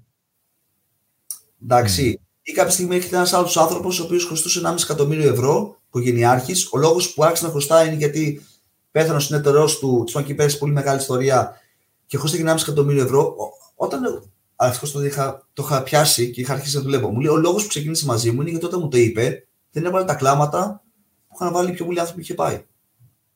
Εντάξει. 1.62 2.18
Mm. 2.18 2.26
Ή 2.42 2.52
κάποια 2.52 2.72
στιγμή 2.72 2.96
έρχεται 2.96 3.16
ένας 3.16 3.32
άλλος 3.32 3.56
άνθρωπος, 3.56 4.00
ο 4.00 4.04
οποίος 4.04 4.24
χρωστούσε 4.24 4.60
1,5 4.64 4.82
εκατομμύριο 4.82 5.32
ευρώ, 5.32 5.80
οικογενειάρχης. 5.86 6.68
Ο 6.72 6.78
λόγος 6.78 7.14
που 7.14 7.24
άρχισε 7.24 7.44
να 7.44 7.50
χρωστάει 7.50 7.86
είναι 7.86 7.96
γιατί 7.96 8.42
πέθανε 8.90 9.16
ο 9.16 9.20
συνεταιρό 9.20 9.68
του, 9.80 10.04
τη 10.06 10.22
και 10.22 10.34
πέρασε 10.34 10.56
πολύ 10.56 10.72
μεγάλη 10.72 11.00
ιστορία 11.00 11.60
και 12.06 12.18
χρωστάει 12.18 12.42
1,5 12.46 12.56
εκατομμύριο 12.60 13.02
ευρώ. 13.02 13.34
Όταν 13.74 14.30
αυτός 14.56 14.92
το, 14.92 15.04
είχα, 15.04 15.46
το 15.52 15.62
είχα 15.66 15.82
πιάσει 15.82 16.30
και 16.30 16.40
είχα 16.40 16.52
αρχίσει 16.52 16.76
να 16.76 16.82
δουλεύω, 16.82 17.10
μου 17.10 17.20
λέει: 17.20 17.32
Ο 17.32 17.36
λόγος 17.36 17.62
που 17.62 17.68
ξεκίνησε 17.68 18.06
μαζί 18.06 18.30
μου 18.30 18.40
είναι 18.40 18.50
γιατί 18.50 18.64
όταν 18.64 18.80
μου 18.80 18.88
το 18.88 18.96
είπε, 18.96 19.46
δεν 19.70 19.84
έβαλε 19.84 20.04
τα 20.04 20.14
κλάματα 20.14 20.82
που 21.28 21.36
είχαν 21.40 21.52
βάλει 21.52 21.72
πιο 21.72 21.84
πολλοί 21.84 21.98
άνθρωποι 21.98 22.20
που 22.20 22.26
είχε 22.26 22.34
πάει. 22.34 22.64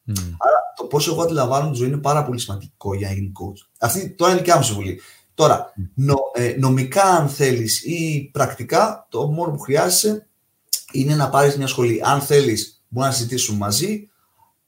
Mm. 0.08 0.12
Άρα 0.18 0.56
το 0.76 0.84
πόσο 0.84 1.12
εγώ 1.12 1.22
αντιλαμβάνω 1.22 1.70
τη 1.70 1.76
ζωή 1.76 1.88
είναι 1.88 1.96
πάρα 1.96 2.24
πολύ 2.24 2.40
σημαντικό 2.40 2.94
για 2.94 3.08
να 3.08 3.14
γίνει 3.14 3.32
coach. 3.40 3.68
Αυτή 3.78 4.10
τώρα 4.10 4.30
είναι 4.30 4.40
δικιά 4.40 4.56
μου 4.56 4.62
συμβουλή. 4.62 5.00
Τώρα, 5.34 5.72
mm. 5.78 5.88
νο, 5.94 6.14
ε, 6.32 6.54
νομικά 6.58 7.02
αν 7.02 7.28
θέλεις 7.28 7.84
ή 7.84 8.30
πρακτικά, 8.32 9.06
το 9.10 9.26
μόνο 9.26 9.50
που 9.50 9.58
χρειάζεσαι 9.58 10.26
είναι 10.92 11.14
να 11.14 11.28
πάρεις 11.28 11.56
μια 11.56 11.66
σχολή. 11.66 12.00
Αν 12.04 12.20
θέλεις, 12.20 12.82
μπορεί 12.88 13.06
να 13.06 13.12
συζητήσουμε 13.12 13.58
μαζί. 13.58 14.08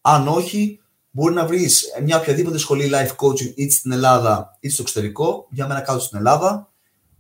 Αν 0.09 0.29
όχι, 0.29 0.81
μπορεί 1.11 1.35
να 1.35 1.47
βρεις 1.47 1.85
μια 2.03 2.19
οποιαδήποτε 2.19 2.59
σχολή 2.59 2.91
life 2.93 3.17
coaching 3.17 3.53
είτε 3.55 3.71
στην 3.71 3.93
Ελλάδα 3.93 4.57
είτε 4.61 4.73
στο 4.73 4.83
εξωτερικό. 4.83 5.49
Για 5.51 5.67
μένα 5.67 5.81
κάτω 5.81 5.99
στην 5.99 6.19
Ελλάδα. 6.19 6.73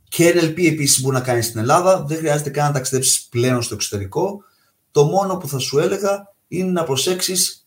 Και 0.08 0.32
NLP 0.34 0.66
επίσης 0.66 1.02
μπορεί 1.02 1.14
να 1.14 1.20
κάνεις 1.20 1.46
στην 1.46 1.60
Ελλάδα. 1.60 2.04
Δεν 2.04 2.18
χρειάζεται 2.18 2.50
καν 2.50 2.66
να 2.66 2.72
ταξιδέψεις 2.72 3.26
πλέον 3.28 3.62
στο 3.62 3.74
εξωτερικό. 3.74 4.42
Το 4.90 5.04
μόνο 5.04 5.36
που 5.36 5.48
θα 5.48 5.58
σου 5.58 5.78
έλεγα 5.78 6.34
είναι 6.48 6.70
να 6.70 6.84
προσέξεις 6.84 7.66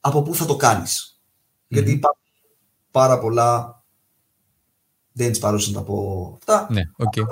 από 0.00 0.22
πού 0.22 0.34
θα 0.34 0.44
το 0.44 0.56
κανεις 0.56 1.20
Γιατί 1.68 1.90
υπάρχουν 1.90 2.22
πάρα 2.90 3.18
πολλά. 3.18 3.82
Δεν 5.12 5.30
της 5.30 5.38
παρούσε 5.38 5.70
να 5.70 5.78
τα 5.78 5.82
πω 5.84 6.32
αυτά. 6.36 6.66
Ναι, 6.70 6.82
okay. 6.96 7.22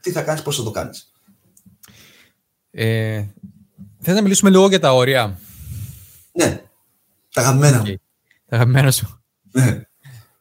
Τι 0.00 0.10
θα 0.10 0.22
κάνεις, 0.22 0.42
πώς 0.42 0.56
θα 0.56 0.62
το 0.62 0.70
κάνεις. 0.70 1.12
Ε, 2.70 3.24
θες 4.00 4.14
να 4.14 4.22
μιλήσουμε 4.22 4.50
λίγο 4.50 4.68
για 4.68 4.80
τα 4.80 4.94
όρια; 4.94 5.38
Ναι, 6.36 6.62
τα 7.32 7.40
αγαπημένα 7.40 7.82
okay. 7.82 7.94
Τα 8.46 8.56
αγαπημένα 8.56 8.90
σου. 8.90 9.22
Ναι. 9.52 9.80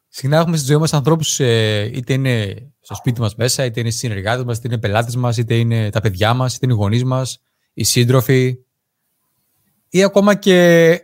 Συχνά 0.08 0.38
έχουμε 0.38 0.58
στη 0.58 0.66
ζωή 0.66 0.78
μας 0.78 0.94
ανθρώπους, 0.94 1.40
ε, 1.40 1.92
είτε 1.94 2.14
είναι 2.14 2.56
στο 2.80 2.96
σπίτι 2.96 3.20
μας 3.20 3.36
μέσα, 3.36 3.66
είτε 3.66 3.80
είναι 3.80 3.90
οι 3.90 3.92
συνεργάτες 3.92 4.44
μας, 4.44 4.58
είτε 4.58 4.68
είναι 4.68 4.76
οι 4.76 4.80
πελάτες 4.80 5.16
μας, 5.16 5.38
είτε 5.38 5.56
είναι 5.56 5.90
τα 5.90 6.02
παιδιά 6.02 6.34
μας, 6.34 6.56
είτε 6.56 6.66
είναι 6.66 6.74
οι 6.74 6.78
γονείς 6.78 7.04
μας, 7.04 7.42
οι 7.74 7.84
σύντροφοι 7.84 8.58
ή 9.90 10.04
ακόμα 10.04 10.36
και 10.36 11.00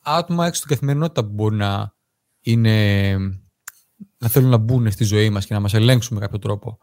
άτομα 0.00 0.46
έξω 0.46 0.58
στην 0.58 0.70
καθημερινότητα 0.70 1.24
που 1.24 1.32
μπορεί 1.32 1.56
να 1.56 1.94
είναι 2.40 3.16
να 4.18 4.28
θέλουν 4.28 4.50
να 4.50 4.56
μπουν 4.56 4.90
στη 4.90 5.04
ζωή 5.04 5.30
μας 5.30 5.46
και 5.46 5.54
να 5.54 5.60
μας 5.60 5.74
ελέγξουν 5.74 6.16
με 6.16 6.22
κάποιο 6.22 6.38
τρόπο. 6.38 6.78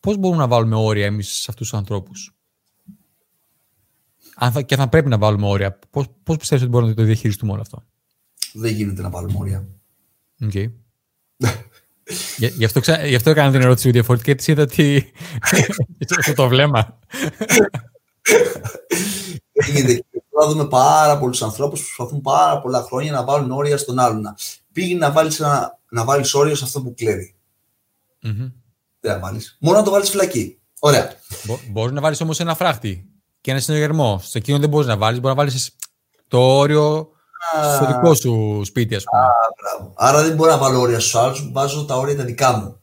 Πώς 0.00 0.16
μπορούμε 0.16 0.40
να 0.40 0.48
βάλουμε 0.48 0.76
όρια 0.76 1.06
εμείς 1.06 1.28
σε 1.32 1.46
αυτούς 1.48 1.68
τους 1.68 1.78
ανθρώπους; 1.78 2.35
Αν 4.38 4.52
θα, 4.52 4.62
και 4.62 4.76
θα 4.76 4.88
πρέπει 4.88 5.08
να 5.08 5.18
βάλουμε 5.18 5.46
όρια. 5.46 5.78
Πώς, 5.90 6.06
πώς 6.22 6.36
πιστεύεις 6.36 6.64
ότι 6.64 6.72
μπορούμε 6.72 6.90
να 6.90 6.96
το 6.96 7.02
διαχειριστούμε 7.02 7.52
όλο 7.52 7.60
αυτό; 7.60 7.82
Δεν 8.52 8.72
γίνεται 8.72 9.02
να 9.02 9.10
βάλουμε 9.10 9.34
όρια. 9.38 9.66
Okay. 10.40 10.70
γι, 12.58 12.64
αυτό, 12.64 12.80
γι' 13.06 13.14
αυτό 13.14 13.30
έκανα 13.30 13.50
την 13.50 13.60
ερώτηση 13.60 13.90
διαφορετική, 13.90 14.30
γιατί 14.30 14.52
είδα 14.52 14.62
ότι 14.62 15.12
το 16.34 16.48
βλέμμα. 16.48 16.98
Δεν 19.52 19.74
γίνεται. 19.74 20.04
Θα 20.40 20.48
δούμε 20.48 20.68
πάρα 20.68 21.18
πολλούς 21.18 21.42
ανθρώπους 21.42 21.80
που 21.80 21.86
προσπαθούν 21.86 22.20
πάρα 22.20 22.60
πολλά 22.60 22.82
χρόνια 22.82 23.12
να 23.12 23.24
βάλουν 23.24 23.50
όρια 23.50 23.76
στον 23.76 23.98
άλλον. 23.98 24.34
Πήγαινε 24.72 24.98
να 24.98 25.12
βάλεις 25.12 25.42
να 25.90 26.04
βάλεις 26.04 26.34
όριο 26.34 26.54
σε 26.54 26.64
αυτό 26.64 26.82
που 26.82 26.94
κλέβει. 26.94 27.34
Mm-hmm. 28.22 28.52
Δεν 29.00 29.12
θα 29.12 29.18
βάλεις. 29.18 29.56
Μόνο 29.60 29.78
να 29.78 29.84
το 29.84 29.90
βάλεις 29.90 30.10
φυλακή. 30.10 30.58
Ωραία. 30.78 31.12
μπορείς 31.70 31.92
να 31.92 32.00
βάλεις 32.00 32.20
όμως 32.20 32.40
ένα 32.40 32.54
φράχτη 32.54 33.15
και 33.46 33.52
ένα 33.52 33.60
συνεργερμό. 33.60 34.20
Σε 34.24 34.38
εκείνο 34.38 34.58
δεν 34.58 34.68
μπορείς 34.68 34.86
να 34.86 34.96
βάλεις. 34.96 35.20
Μπορεί 35.20 35.34
να 35.34 35.40
βάλεις 35.42 35.76
το 36.28 36.38
όριο 36.38 37.08
στο 37.76 37.86
δικό 37.86 38.14
σου 38.14 38.62
σπίτι, 38.64 38.94
ας 38.94 39.04
πούμε. 39.04 39.22
Α, 39.22 39.28
Άρα 39.94 40.22
δεν 40.22 40.34
μπορώ 40.34 40.50
να 40.50 40.58
βάλω 40.58 40.80
όρια 40.80 41.00
στους 41.00 41.14
άλλους. 41.14 41.50
Βάζω 41.52 41.84
τα 41.84 41.96
όρια 41.96 42.16
τα 42.16 42.24
δικά 42.24 42.56
μου. 42.56 42.80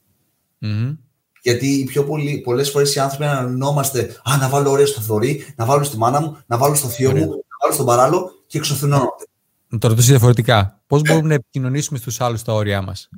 Mm-hmm. 0.61 0.97
Γιατί 1.41 1.85
πιο 1.87 2.03
πολλοί, 2.03 2.41
πολλές 2.43 2.69
φορές 2.71 2.95
οι 2.95 2.99
άνθρωποι 2.99 3.25
ανανόμαστε 3.25 4.21
«Α, 4.23 4.37
να 4.37 4.49
βάλω 4.49 4.71
όρια 4.71 4.85
στο 4.85 5.01
θωρή, 5.01 5.53
να 5.55 5.65
βάλω 5.65 5.83
στη 5.83 5.97
μάνα 5.97 6.21
μου, 6.21 6.37
να 6.45 6.57
βάλω 6.57 6.75
στο 6.75 6.87
θείο 6.87 7.11
μου, 7.11 7.19
να 7.19 7.57
βάλω 7.61 7.73
στον 7.73 7.85
παράλληλο» 7.85 8.31
και 8.47 8.57
εξωθυνώνονται. 8.57 9.25
Να 9.67 9.77
το 9.77 9.87
ρωτήσω 9.87 10.09
διαφορετικά. 10.09 10.81
Πώς 10.87 11.01
μπορούμε 11.01 11.27
να 11.27 11.33
επικοινωνήσουμε 11.33 11.97
στους 11.97 12.21
άλλους 12.21 12.41
τα 12.43 12.53
όρια 12.53 12.81
μας; 12.81 13.09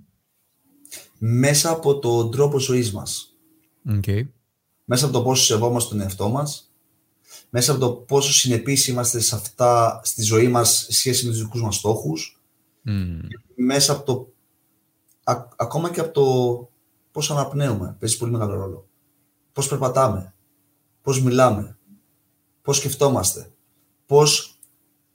Μέσα 1.17 1.69
από 1.69 1.99
τον 1.99 2.31
τρόπο 2.31 2.59
ζωής 2.59 2.91
μας. 2.91 3.35
Okay. 3.89 4.27
Μέσα 4.85 5.05
από 5.05 5.13
το 5.13 5.21
πόσο 5.23 5.43
σεβόμαστε 5.43 5.89
τον 5.89 6.01
εαυτό 6.01 6.29
μας, 6.29 6.69
μέσα 7.57 7.71
από 7.71 7.79
το 7.79 7.91
πόσο 7.91 8.33
συνεπείς 8.33 8.87
είμαστε 8.87 9.19
σε 9.19 9.35
αυτά, 9.35 10.01
στη 10.03 10.21
ζωή 10.21 10.47
μας 10.47 10.87
σχέση 10.89 11.25
με 11.25 11.31
τους 11.31 11.41
δικούς 11.41 11.61
μας 11.61 11.75
στόχους, 11.75 12.41
μέσα 13.55 13.91
από 13.91 14.03
το, 14.03 14.33
ακόμα 15.55 15.91
και 15.91 15.99
από 15.99 16.11
το 16.11 16.69
πώς 17.11 17.31
αναπνέουμε, 17.31 17.95
παίζει 17.99 18.17
πολύ 18.17 18.31
μεγάλο 18.31 18.55
ρόλο. 18.55 18.87
Πώς 19.53 19.67
περπατάμε, 19.67 20.33
πώς 21.01 21.21
μιλάμε, 21.21 21.77
πώς 22.61 22.77
σκεφτόμαστε, 22.77 23.51
πώς 24.05 24.59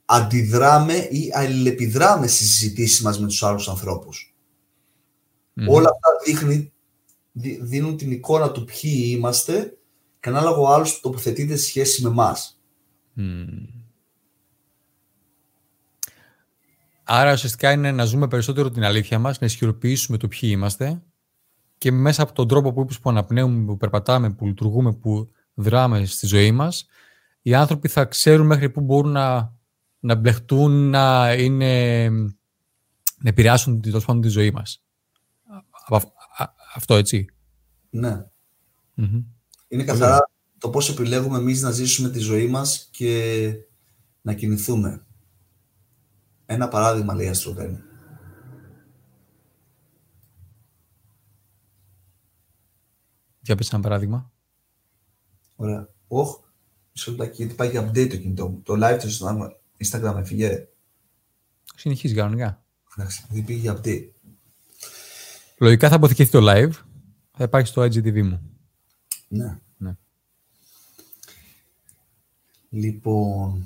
αντιδράμε 0.05 0.93
ή 0.93 1.31
αλληλεπιδράμε 1.33 2.27
στις 2.27 2.49
συζητήσεις 2.49 3.01
μας 3.01 3.19
με 3.19 3.27
τους 3.27 3.43
άλλους 3.43 3.67
Όλα 5.67 5.89
αυτά 5.89 6.09
δείχνει, 6.25 6.73
δίνουν 7.61 7.97
την 7.97 8.11
εικόνα 8.11 8.51
του 8.51 8.63
ποιοι 8.63 9.13
είμαστε 9.17 9.77
και 10.21 10.29
ανάλογα 10.29 10.57
ο 10.57 10.73
άλλος 10.73 10.99
τοποθετείται 10.99 11.55
σε 11.55 11.65
σχέση 11.65 12.01
με 12.01 12.09
εμάς. 12.09 12.61
Άρα 17.03 17.33
ουσιαστικά 17.33 17.71
είναι 17.71 17.91
να 17.91 18.05
ζούμε 18.05 18.27
περισσότερο 18.27 18.69
την 18.69 18.83
αλήθεια 18.83 19.19
μας, 19.19 19.39
να 19.39 19.45
ισχυροποιήσουμε 19.45 20.17
το 20.17 20.27
ποιοι 20.27 20.49
είμαστε 20.53 21.01
και 21.77 21.91
μέσα 21.91 22.23
από 22.23 22.33
τον 22.33 22.47
τρόπο 22.47 22.73
που 22.73 22.81
είπες 22.81 22.99
που 22.99 23.09
αναπνέουμε, 23.09 23.65
που 23.65 23.77
περπατάμε, 23.77 24.29
που 24.29 24.45
λειτουργούμε, 24.45 24.93
που 24.93 25.31
δράμε 25.53 26.05
στη 26.05 26.25
ζωή 26.27 26.51
μας, 26.51 26.85
οι 27.41 27.53
άνθρωποι 27.53 27.87
θα 27.87 28.05
ξέρουν 28.05 28.45
μέχρι 28.45 28.69
πού 28.69 28.81
μπορούν 28.81 29.11
να, 29.11 29.53
να 29.99 30.15
μπλεχτούν, 30.15 30.89
να, 30.89 31.33
είναι, 31.33 32.09
να 32.09 33.29
επηρεάσουν 33.29 33.81
τόσο 33.81 34.05
πάνω 34.05 34.19
τη 34.19 34.27
ζωή 34.27 34.51
μας. 34.51 34.83
αυτό 36.75 36.95
έτσι. 36.95 37.25
Ναι. 37.89 38.25
Είναι 39.71 39.83
καθαρά 39.83 40.29
το 40.57 40.69
πώς 40.69 40.89
επιλέγουμε 40.89 41.37
εμείς 41.37 41.61
να 41.61 41.71
ζήσουμε 41.71 42.09
τη 42.09 42.19
ζωή 42.19 42.47
μας 42.47 42.87
και 42.91 43.53
να 44.21 44.33
κινηθούμε. 44.33 45.05
Ένα 46.45 46.67
παράδειγμα 46.67 47.13
λέει 47.13 47.25
η 47.25 47.29
Αστροδένη. 47.29 47.83
Για 53.39 53.55
πες 53.55 53.73
ένα 53.73 53.81
παράδειγμα. 53.81 54.31
Ωραία. 55.55 55.89
Όχ, 56.07 56.39
μισό 56.91 57.11
λεπτάκι, 57.11 57.35
γιατί 57.35 57.55
πάει 57.55 57.69
για 57.69 57.89
update 57.89 58.09
το 58.09 58.17
κινητό 58.17 58.49
μου. 58.49 58.61
Το 58.61 58.73
live 58.77 58.99
του 58.99 59.09
Instagram 59.85 60.15
έφυγε. 60.17 60.67
Συνεχίζεις 61.75 62.17
κανονικά. 62.17 62.63
Εντάξει, 62.97 63.25
γιατί 63.29 63.45
πήγε 63.45 63.59
για 63.59 63.77
update. 63.77 64.09
Λογικά 65.57 65.89
θα 65.89 65.95
αποθηκευτεί 65.95 66.31
το 66.31 66.51
live. 66.51 66.71
Θα 67.31 67.43
υπάρχει 67.43 67.67
στο 67.67 67.81
IGTV 67.81 68.21
μου. 68.21 68.50
Ναι. 69.31 69.59
ναι. 69.77 69.95
Λοιπόν... 72.69 73.65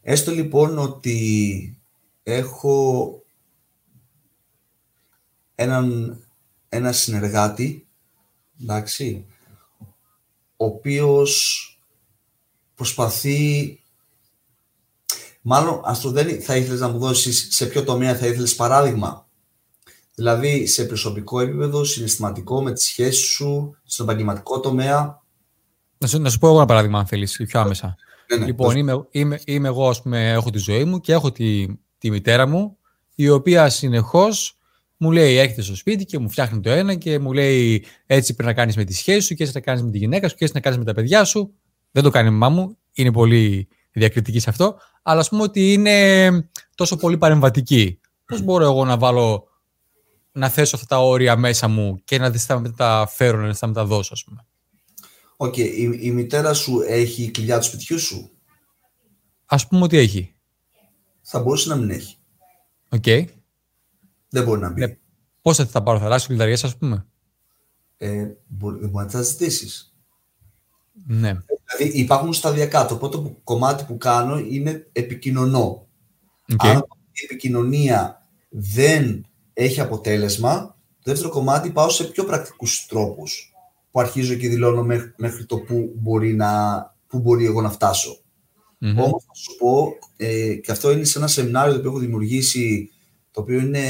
Έστω 0.00 0.30
λοιπόν 0.30 0.78
ότι 0.78 1.78
έχω 2.22 3.22
έναν, 5.54 6.18
ένα 6.68 6.92
συνεργάτη, 6.92 7.86
εντάξει, 8.60 9.26
ο 10.56 10.64
οποίος 10.64 11.66
προσπαθεί 12.74 13.76
Μάλλον, 15.44 15.80
Αστροδέλη, 15.84 16.38
θα 16.38 16.56
ήθελες 16.56 16.80
να 16.80 16.88
μου 16.88 16.98
δώσεις 16.98 17.48
σε 17.50 17.66
ποιο 17.66 17.84
τομέα 17.84 18.16
θα 18.16 18.26
ήθελες 18.26 18.54
παράδειγμα. 18.54 19.26
Δηλαδή, 20.22 20.66
σε 20.66 20.84
προσωπικό 20.84 21.40
επίπεδο, 21.40 21.84
συναισθηματικό, 21.84 22.62
με 22.62 22.72
τις 22.72 22.84
σχέσεις 22.84 23.26
σου, 23.26 23.76
στον 23.84 24.06
επαγγελματικό 24.06 24.60
τομέα. 24.60 25.22
Να 25.98 26.06
σου, 26.06 26.20
να 26.20 26.30
σου 26.30 26.38
πω 26.38 26.46
εγώ 26.46 26.56
ένα 26.56 26.66
παράδειγμα, 26.66 26.98
αν 26.98 27.06
θέλεις, 27.06 27.42
πιο 27.46 27.60
άμεσα. 27.60 27.96
Ναι, 28.30 28.36
ναι, 28.36 28.46
λοιπόν, 28.46 28.76
είμαι, 28.76 29.06
είμαι, 29.10 29.40
είμαι, 29.44 29.68
εγώ, 29.68 29.88
ας 29.88 30.02
πούμε, 30.02 30.30
έχω 30.30 30.50
τη 30.50 30.58
ζωή 30.58 30.84
μου 30.84 31.00
και 31.00 31.12
έχω 31.12 31.32
τη, 31.32 31.66
τη 31.98 32.10
μητέρα 32.10 32.46
μου, 32.46 32.76
η 33.14 33.28
οποία 33.28 33.68
συνεχώς 33.68 34.58
μου 34.96 35.10
λέει 35.10 35.36
έρχεται 35.36 35.62
στο 35.62 35.76
σπίτι 35.76 36.04
και 36.04 36.18
μου 36.18 36.30
φτιάχνει 36.30 36.60
το 36.60 36.70
ένα 36.70 36.94
και 36.94 37.18
μου 37.18 37.32
λέει 37.32 37.84
έτσι 38.06 38.34
πρέπει 38.34 38.48
να 38.48 38.54
κάνεις 38.54 38.76
με 38.76 38.84
τη 38.84 38.94
σχέση 38.94 39.20
σου 39.20 39.34
και 39.34 39.42
έτσι 39.42 39.54
να 39.54 39.62
κάνεις 39.62 39.82
με 39.82 39.90
τη 39.90 39.98
γυναίκα 39.98 40.28
σου 40.28 40.34
και 40.34 40.44
έτσι 40.44 40.56
να 40.56 40.62
κάνεις 40.62 40.78
με 40.78 40.84
τα 40.84 40.92
παιδιά 40.92 41.24
σου. 41.24 41.54
Δεν 41.90 42.02
το 42.02 42.10
κάνει 42.10 42.28
η 42.28 42.30
μαμά 42.30 42.48
μου, 42.48 42.76
είναι 42.92 43.12
πολύ 43.12 43.68
διακριτική 43.92 44.38
σε 44.38 44.50
αυτό, 44.50 44.76
αλλά 45.02 45.20
ας 45.20 45.28
πούμε 45.28 45.42
ότι 45.42 45.72
είναι 45.72 46.30
τόσο 46.74 46.96
πολύ 46.96 47.18
παρεμβατική. 47.18 48.00
Πώς 48.26 48.42
μπορώ 48.42 48.64
εγώ 48.64 48.84
να 48.84 48.96
βάλω, 48.96 49.46
να 50.32 50.48
θέσω 50.48 50.76
αυτά 50.76 50.86
τα 50.86 51.02
όρια 51.02 51.36
μέσα 51.36 51.68
μου 51.68 52.00
και 52.04 52.18
να 52.18 52.30
δεν 52.30 52.74
τα 52.76 53.06
φέρω, 53.10 53.40
να 53.40 53.54
τα 53.54 53.66
μεταδώσω, 53.66 54.12
ας 54.12 54.24
πούμε. 54.24 54.46
OK, 55.36 55.54
okay. 55.54 55.58
η, 55.58 55.98
η 56.00 56.10
μητέρα 56.10 56.54
σου 56.54 56.80
έχει 56.86 57.30
κλειδιά 57.30 57.58
του 57.58 57.64
σπιτιού 57.64 57.98
σου; 57.98 58.30
Α 59.46 59.66
πούμε 59.66 59.82
ότι 59.82 59.96
έχει. 59.96 60.34
Θα 61.22 61.40
μπορούσε 61.40 61.68
να 61.68 61.76
μην 61.76 61.90
έχει. 61.90 62.16
OK. 62.88 63.02
Okay. 63.06 63.24
Δεν 64.28 64.44
μπορεί 64.44 64.60
να 64.60 64.70
μπει. 64.70 64.80
Ναι. 64.80 64.96
Πώς 65.42 65.56
θα 65.56 65.66
τα 65.66 65.82
πάρω, 65.82 65.98
θα 65.98 66.04
αλλάξει 66.04 66.26
κλειδαριές, 66.26 66.56
ας 66.62 66.76
πούμε; 66.76 67.06
Ε, 67.96 68.26
μπορεί, 68.46 68.86
μπορεί 68.86 69.04
να 69.04 69.10
τα 69.10 69.22
ζητήσεις. 69.22 69.96
Ναι. 71.06 71.38
Δηλαδή 71.76 71.98
υπάρχουν 71.98 72.32
σταδιακά. 72.32 72.86
Το 72.86 72.96
πρώτο 72.96 73.40
κομμάτι 73.44 73.84
που 73.84 73.96
κάνω 73.96 74.38
είναι 74.38 74.88
επικοινωνώ. 74.92 75.88
Okay. 76.52 76.68
Αν 76.68 76.86
η 77.10 77.24
επικοινωνία 77.24 78.26
δεν 78.48 79.26
έχει 79.52 79.80
αποτέλεσμα, 79.80 80.76
το 81.02 81.10
δεύτερο 81.10 81.30
κομμάτι 81.30 81.70
πάω 81.70 81.88
σε 81.88 82.04
πιο 82.04 82.24
πρακτικούς 82.24 82.86
τρόπους 82.86 83.52
που 83.90 84.00
αρχίζω 84.00 84.34
και 84.34 84.48
δηλώνω 84.48 84.82
μέχρι, 85.16 85.46
το 85.46 85.58
που 85.58 85.92
μπορεί, 85.96 86.34
να, 86.34 86.94
που 87.06 87.18
μπορεί 87.18 87.44
εγώ 87.44 87.60
να 87.60 87.70
φτάσω. 87.70 88.16
Mm-hmm. 88.80 88.96
Όμως 88.96 89.24
θα 89.26 89.34
σου 89.34 89.56
πω, 89.58 89.96
ε, 90.16 90.54
και 90.54 90.72
αυτό 90.72 90.90
είναι 90.90 91.04
σε 91.04 91.18
ένα 91.18 91.26
σεμινάριο 91.26 91.80
που 91.80 91.86
έχω 91.86 91.98
δημιουργήσει, 91.98 92.90
το 93.30 93.40
οποίο 93.40 93.58
είναι 93.58 93.80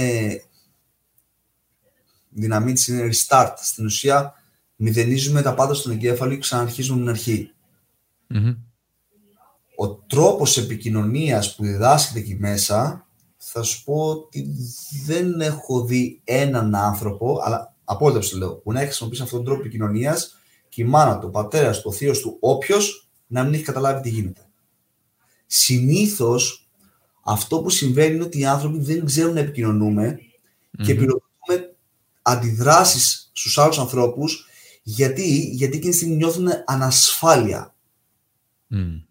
δυναμή 2.29 2.73
της 2.73 2.89
είναι 2.89 3.11
restart. 3.13 3.53
Στην 3.57 3.85
ουσία 3.85 4.35
μηδενίζουμε 4.77 5.43
τα 5.43 5.55
πάντα 5.55 5.75
στον 5.75 5.93
εγκέφαλο 5.93 6.33
και 6.33 6.39
ξαναρχίζουμε 6.39 6.99
την 7.01 7.09
αρχή. 7.09 7.51
Ο 9.77 9.89
τρόπος 9.89 10.57
επικοινωνίας 10.57 11.55
που 11.55 11.63
διδάσκεται 11.63 12.19
εκεί 12.19 12.35
μέσα, 12.35 13.07
θα 13.55 13.63
σου 13.63 13.85
πω 13.85 14.09
ότι 14.11 14.55
δεν 15.05 15.41
έχω 15.41 15.85
δει 15.85 16.21
έναν 16.25 16.75
άνθρωπο, 16.75 17.41
αλλά 17.43 17.75
απόλυτα 17.85 18.21
σου 18.21 18.39
λέω, 18.39 18.49
μπορεί 18.49 18.77
να 18.77 18.79
έχει 18.79 18.87
χρησιμοποιήσει 18.87 19.23
αυτόν 19.23 19.39
τον 19.39 19.47
τρόπο 19.47 19.61
επικοινωνίας 19.61 20.39
και 20.69 20.83
η 20.83 20.85
μάνα 20.85 21.19
του, 21.19 21.27
ο 21.27 21.31
πατέρας 21.31 21.81
του, 21.81 21.89
ο 21.89 21.93
θείος 21.93 22.21
του, 22.21 22.37
όποιος 22.41 23.09
να 23.27 23.45
μην 23.45 23.55
έχει 23.55 23.63
καταλάβει 23.63 24.03
τι 24.03 24.09
γίνεται. 24.09 24.47
Συνήθως 25.47 26.69
αυτό 27.23 27.61
που 27.61 27.71
συμβαίνει 27.71 28.15
είναι 28.15 28.25
ότι 28.25 28.39
οι 28.39 28.47
άνθρωποι 28.47 28.79
δεν 28.79 29.05
ξέρουν 29.05 29.35
να 29.35 29.41
επικοινωνούμε 29.41 30.19
mm-hmm. 30.19 30.85
και 30.85 30.95
πυροδοτούμε 30.95 31.77
αντιδράσεις 32.23 33.31
στους 33.33 33.59
άλλους 33.59 33.79
ανθρώπους 33.79 34.47
γιατί, 34.83 35.39
γιατί 35.39 35.77
εκείνη 35.77 35.91
τη 35.91 35.97
στιγμή 35.97 36.17
νιώθουν 36.17 36.49
ανασφάλεια. 36.65 37.75
Mm. 38.71 39.03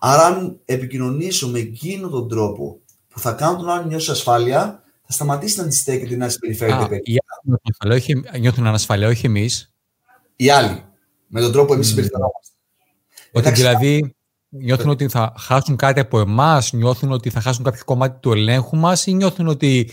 Άρα, 0.00 0.22
αν 0.22 0.60
επικοινωνήσω 0.64 1.48
με 1.48 1.58
εκείνον 1.58 2.10
τον 2.10 2.28
τρόπο 2.28 2.80
που 3.16 3.22
θα 3.22 3.32
κάνω 3.32 3.56
τον 3.56 3.68
άλλο 3.68 3.82
να 3.82 3.86
νιώσει 3.86 4.10
ασφάλεια, 4.10 4.82
θα 5.06 5.12
σταματήσει 5.12 5.58
να 5.58 5.62
αντιστέκεται 5.64 6.16
να 6.16 6.28
συμπεριφέρεται. 6.28 7.00
Οι 7.02 7.14
άλλοι 7.78 8.24
νιώθουν 8.40 8.66
ανασφάλεια, 8.66 9.08
όχι 9.08 9.26
εμείς. 9.26 9.74
Οι 10.36 10.50
άλλοι. 10.50 10.84
Με 11.26 11.40
τον 11.40 11.52
τρόπο 11.52 11.66
που 11.66 11.72
εμείς 11.72 11.86
mm. 11.86 11.88
συμπεριφερόμαστε. 11.88 12.54
Ότι 13.32 13.50
δηλαδή 13.50 14.14
νιώθουν 14.48 14.88
ότι 14.88 15.08
θα 15.08 15.34
χάσουν 15.38 15.76
κάτι 15.76 16.00
από 16.00 16.20
εμάς, 16.20 16.72
νιώθουν 16.72 17.12
ότι 17.12 17.30
θα 17.30 17.40
χάσουν 17.40 17.64
κάποιο 17.64 17.84
κομμάτι 17.84 18.18
του 18.20 18.32
ελέγχου 18.32 18.76
μας 18.76 19.06
ή 19.06 19.12
νιώθουν 19.12 19.46
ότι 19.46 19.90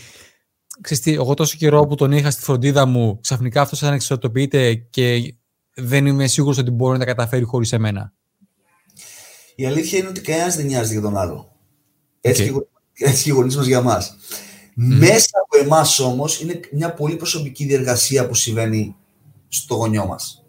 ξέρεις 0.80 1.06
εγώ 1.06 1.34
τόσο 1.34 1.56
καιρό 1.56 1.86
που 1.86 1.94
τον 1.94 2.12
είχα 2.12 2.30
στη 2.30 2.42
φροντίδα 2.42 2.86
μου, 2.86 3.20
ξαφνικά 3.20 3.60
αυτός 3.60 3.82
ανεξαρτοποιείται 3.82 4.74
και 4.74 5.34
δεν 5.74 6.06
είμαι 6.06 6.26
σίγουρος 6.26 6.58
ότι 6.58 6.70
μπορεί 6.70 6.92
να 6.92 6.98
τα 6.98 7.04
καταφέρει 7.04 7.44
χωρίς 7.44 7.72
εμένα. 7.72 8.12
Η 9.54 9.66
αλήθεια 9.66 9.98
είναι 9.98 10.08
ότι 10.08 10.20
κανένας 10.20 10.56
δεν 10.56 10.66
νοιάζει 10.66 10.92
για 10.92 11.02
τον 11.02 11.16
άλλο. 11.16 11.52
Έτσι, 12.20 12.42
okay. 12.42 12.58
και, 12.58 12.66
έτσι 12.94 13.22
και 13.22 13.30
οι 13.30 13.32
γονείς 13.32 13.56
μας 13.56 13.66
για 13.66 13.82
μας. 13.82 14.16
Μέσα 14.74 15.30
από 15.42 15.64
εμάς 15.64 15.98
όμως 15.98 16.40
είναι 16.40 16.60
μια 16.72 16.94
πολύ 16.94 17.16
προσωπική 17.16 17.64
διεργασία 17.64 18.26
που 18.26 18.34
συμβαίνει 18.34 18.96
στο 19.48 19.74
γονιό 19.74 20.06
μας. 20.06 20.44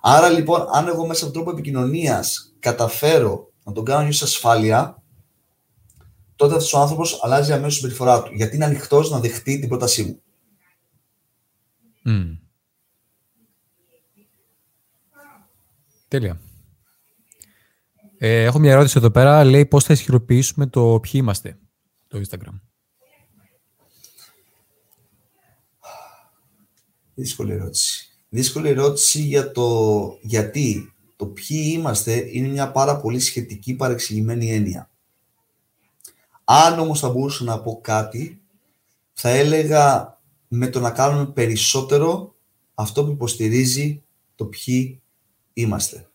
Άρα 0.00 0.28
λοιπόν, 0.28 0.66
αν 0.72 0.88
εγώ 0.88 1.06
μέσα 1.06 1.24
από 1.24 1.32
τον 1.32 1.42
τρόπο 1.42 1.58
επικοινωνίας 1.58 2.54
καταφέρω 2.58 3.52
να 3.64 3.72
τον 3.72 3.84
κάνω 3.84 4.02
νιώσει 4.02 4.24
ασφάλεια, 4.24 5.02
τότε 6.36 6.54
αυτός 6.54 6.72
ο 6.72 6.78
άνθρωπος 6.80 7.20
αλλάζει 7.22 7.52
αμέσως 7.52 7.74
συμπεριφορά 7.74 8.22
του. 8.22 8.34
Γιατί 8.34 8.56
είναι 8.56 8.64
ανοιχτός 8.64 9.10
να 9.10 9.20
δεχτεί 9.20 9.58
την 9.58 9.68
πρότασή 9.68 10.04
μου. 10.04 10.22
Mm. 12.06 12.38
Τέλεια. 16.08 16.40
Ε, 18.26 18.42
έχω 18.42 18.58
μια 18.58 18.72
ερώτηση 18.72 18.98
εδώ 18.98 19.10
πέρα. 19.10 19.44
Λέει 19.44 19.66
πώς 19.66 19.84
θα 19.84 19.92
ισχυροποιήσουμε 19.92 20.66
το 20.66 21.00
ποιοι 21.00 21.12
είμαστε, 21.14 21.58
το 22.08 22.20
Instagram. 22.20 22.60
Δύσκολη 27.14 27.52
ερώτηση. 27.52 28.18
Δύσκολη 28.28 28.68
ερώτηση 28.68 29.20
για 29.20 29.52
το 29.52 30.18
γιατί 30.22 30.94
το 31.16 31.26
ποιοι 31.26 31.72
είμαστε 31.74 32.28
είναι 32.30 32.48
μια 32.48 32.70
πάρα 32.70 33.00
πολύ 33.00 33.18
σχετική 33.18 33.74
παρεξηγημένη 33.74 34.52
έννοια. 34.52 34.90
Αν 36.44 36.78
όμως 36.78 37.00
θα 37.00 37.10
μπορούσα 37.10 37.44
να 37.44 37.60
πω 37.60 37.80
κάτι, 37.82 38.42
θα 39.12 39.28
έλεγα 39.28 40.18
με 40.48 40.68
το 40.68 40.80
να 40.80 40.90
κάνουμε 40.90 41.26
περισσότερο 41.26 42.34
αυτό 42.74 43.04
που 43.04 43.10
υποστηρίζει 43.10 44.02
το 44.34 44.44
ποιοι 44.44 45.02
είμαστε. 45.52 46.08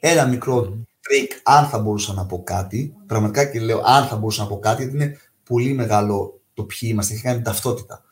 Ένα 0.00 0.26
μικρό 0.26 0.86
τρικ, 1.08 1.32
αν 1.42 1.66
θα 1.66 1.78
μπορούσα 1.78 2.12
να 2.12 2.26
πω 2.26 2.42
κάτι, 2.42 2.94
πραγματικά 3.06 3.44
και 3.44 3.60
λέω 3.60 3.82
αν 3.84 4.06
θα 4.06 4.16
μπορούσα 4.16 4.42
να 4.42 4.48
πω 4.48 4.58
κάτι, 4.58 4.82
γιατί 4.82 4.96
είναι 4.96 5.18
πολύ 5.44 5.72
μεγάλο 5.72 6.40
το 6.54 6.64
ποιοι 6.64 6.88
είμαστε, 6.92 7.14
έχει 7.14 7.22
κάνει 7.22 7.42
ταυτότητα. 7.42 8.04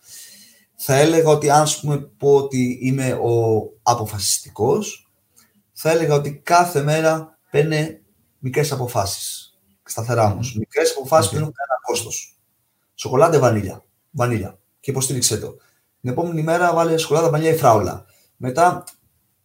Θα 0.76 0.94
έλεγα 0.94 1.30
ότι 1.30 1.50
αν 1.50 1.66
πούμε 1.80 1.98
πω 1.98 2.34
ότι 2.34 2.78
είμαι 2.82 3.12
ο 3.12 3.62
αποφασιστικός, 3.82 5.10
θα 5.72 5.90
έλεγα 5.90 6.14
ότι 6.14 6.40
κάθε 6.44 6.82
μέρα 6.82 7.38
παίρνει 7.50 8.00
μικρές 8.38 8.72
αποφάσεις, 8.72 9.58
σταθερά 9.82 10.32
όμως. 10.32 10.52
Mm. 10.54 10.58
Μικρές 10.58 10.94
αποφάσεις 10.96 11.28
που 11.28 11.34
δεν 11.34 11.42
έχουν 11.42 11.54
κανένα 11.54 11.80
κόστος. 11.86 12.36
Σοκολάτα 12.94 13.38
βανίλια, 13.38 13.84
βανίλια 14.10 14.58
και 14.80 14.90
υποστήριξε 14.90 15.38
το. 15.38 15.56
Την 16.00 16.10
επόμενη 16.10 16.42
μέρα 16.42 16.74
βάλε 16.74 16.96
σοκολάτα 16.96 17.30
βανίλια 17.30 17.52
ή 17.52 17.56
φράουλα. 17.56 18.04
Μετά 18.36 18.84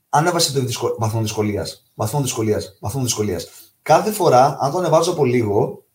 ανέβασε 0.09 0.53
το 0.53 0.59
δυσκο... 0.59 0.95
βαθμό 0.97 1.21
δυσκολίας. 1.21 1.91
Βαθμό 1.93 2.21
δυσκολίας. 2.21 2.77
Βαθμό 2.79 3.01
δυσκολίας. 3.01 3.47
Κάθε 3.81 4.11
φορά, 4.11 4.57
αν 4.59 4.71
το 4.71 4.77
ανεβάζω 4.77 5.11
από 5.11 5.25
λίγο, 5.25 5.85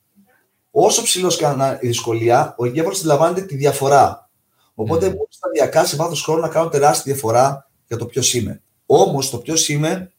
όσο 0.70 1.02
ψηλός 1.02 1.36
κάνω 1.36 1.78
η 1.80 1.86
δυσκολία, 1.86 2.54
ο 2.58 2.64
εγκέφαλο 2.64 2.96
αντιλαμβάνεται 2.96 3.42
τη 3.42 3.56
διαφορά. 3.56 4.30
Οπότε 4.74 5.06
mm. 5.06 5.10
μπορώ 5.10 5.26
σταδιακά 5.28 5.84
σε 5.84 5.96
βάθος 5.96 6.22
χρόνου 6.22 6.40
να 6.40 6.48
κάνω 6.48 6.68
τεράστια 6.68 7.12
διαφορά 7.12 7.70
για 7.86 7.96
το 7.96 8.06
ποιος 8.06 8.34
είμαι. 8.34 8.62
Όμως 8.86 9.30
το 9.30 9.38
ποιος 9.38 9.68
είμαι 9.68 10.12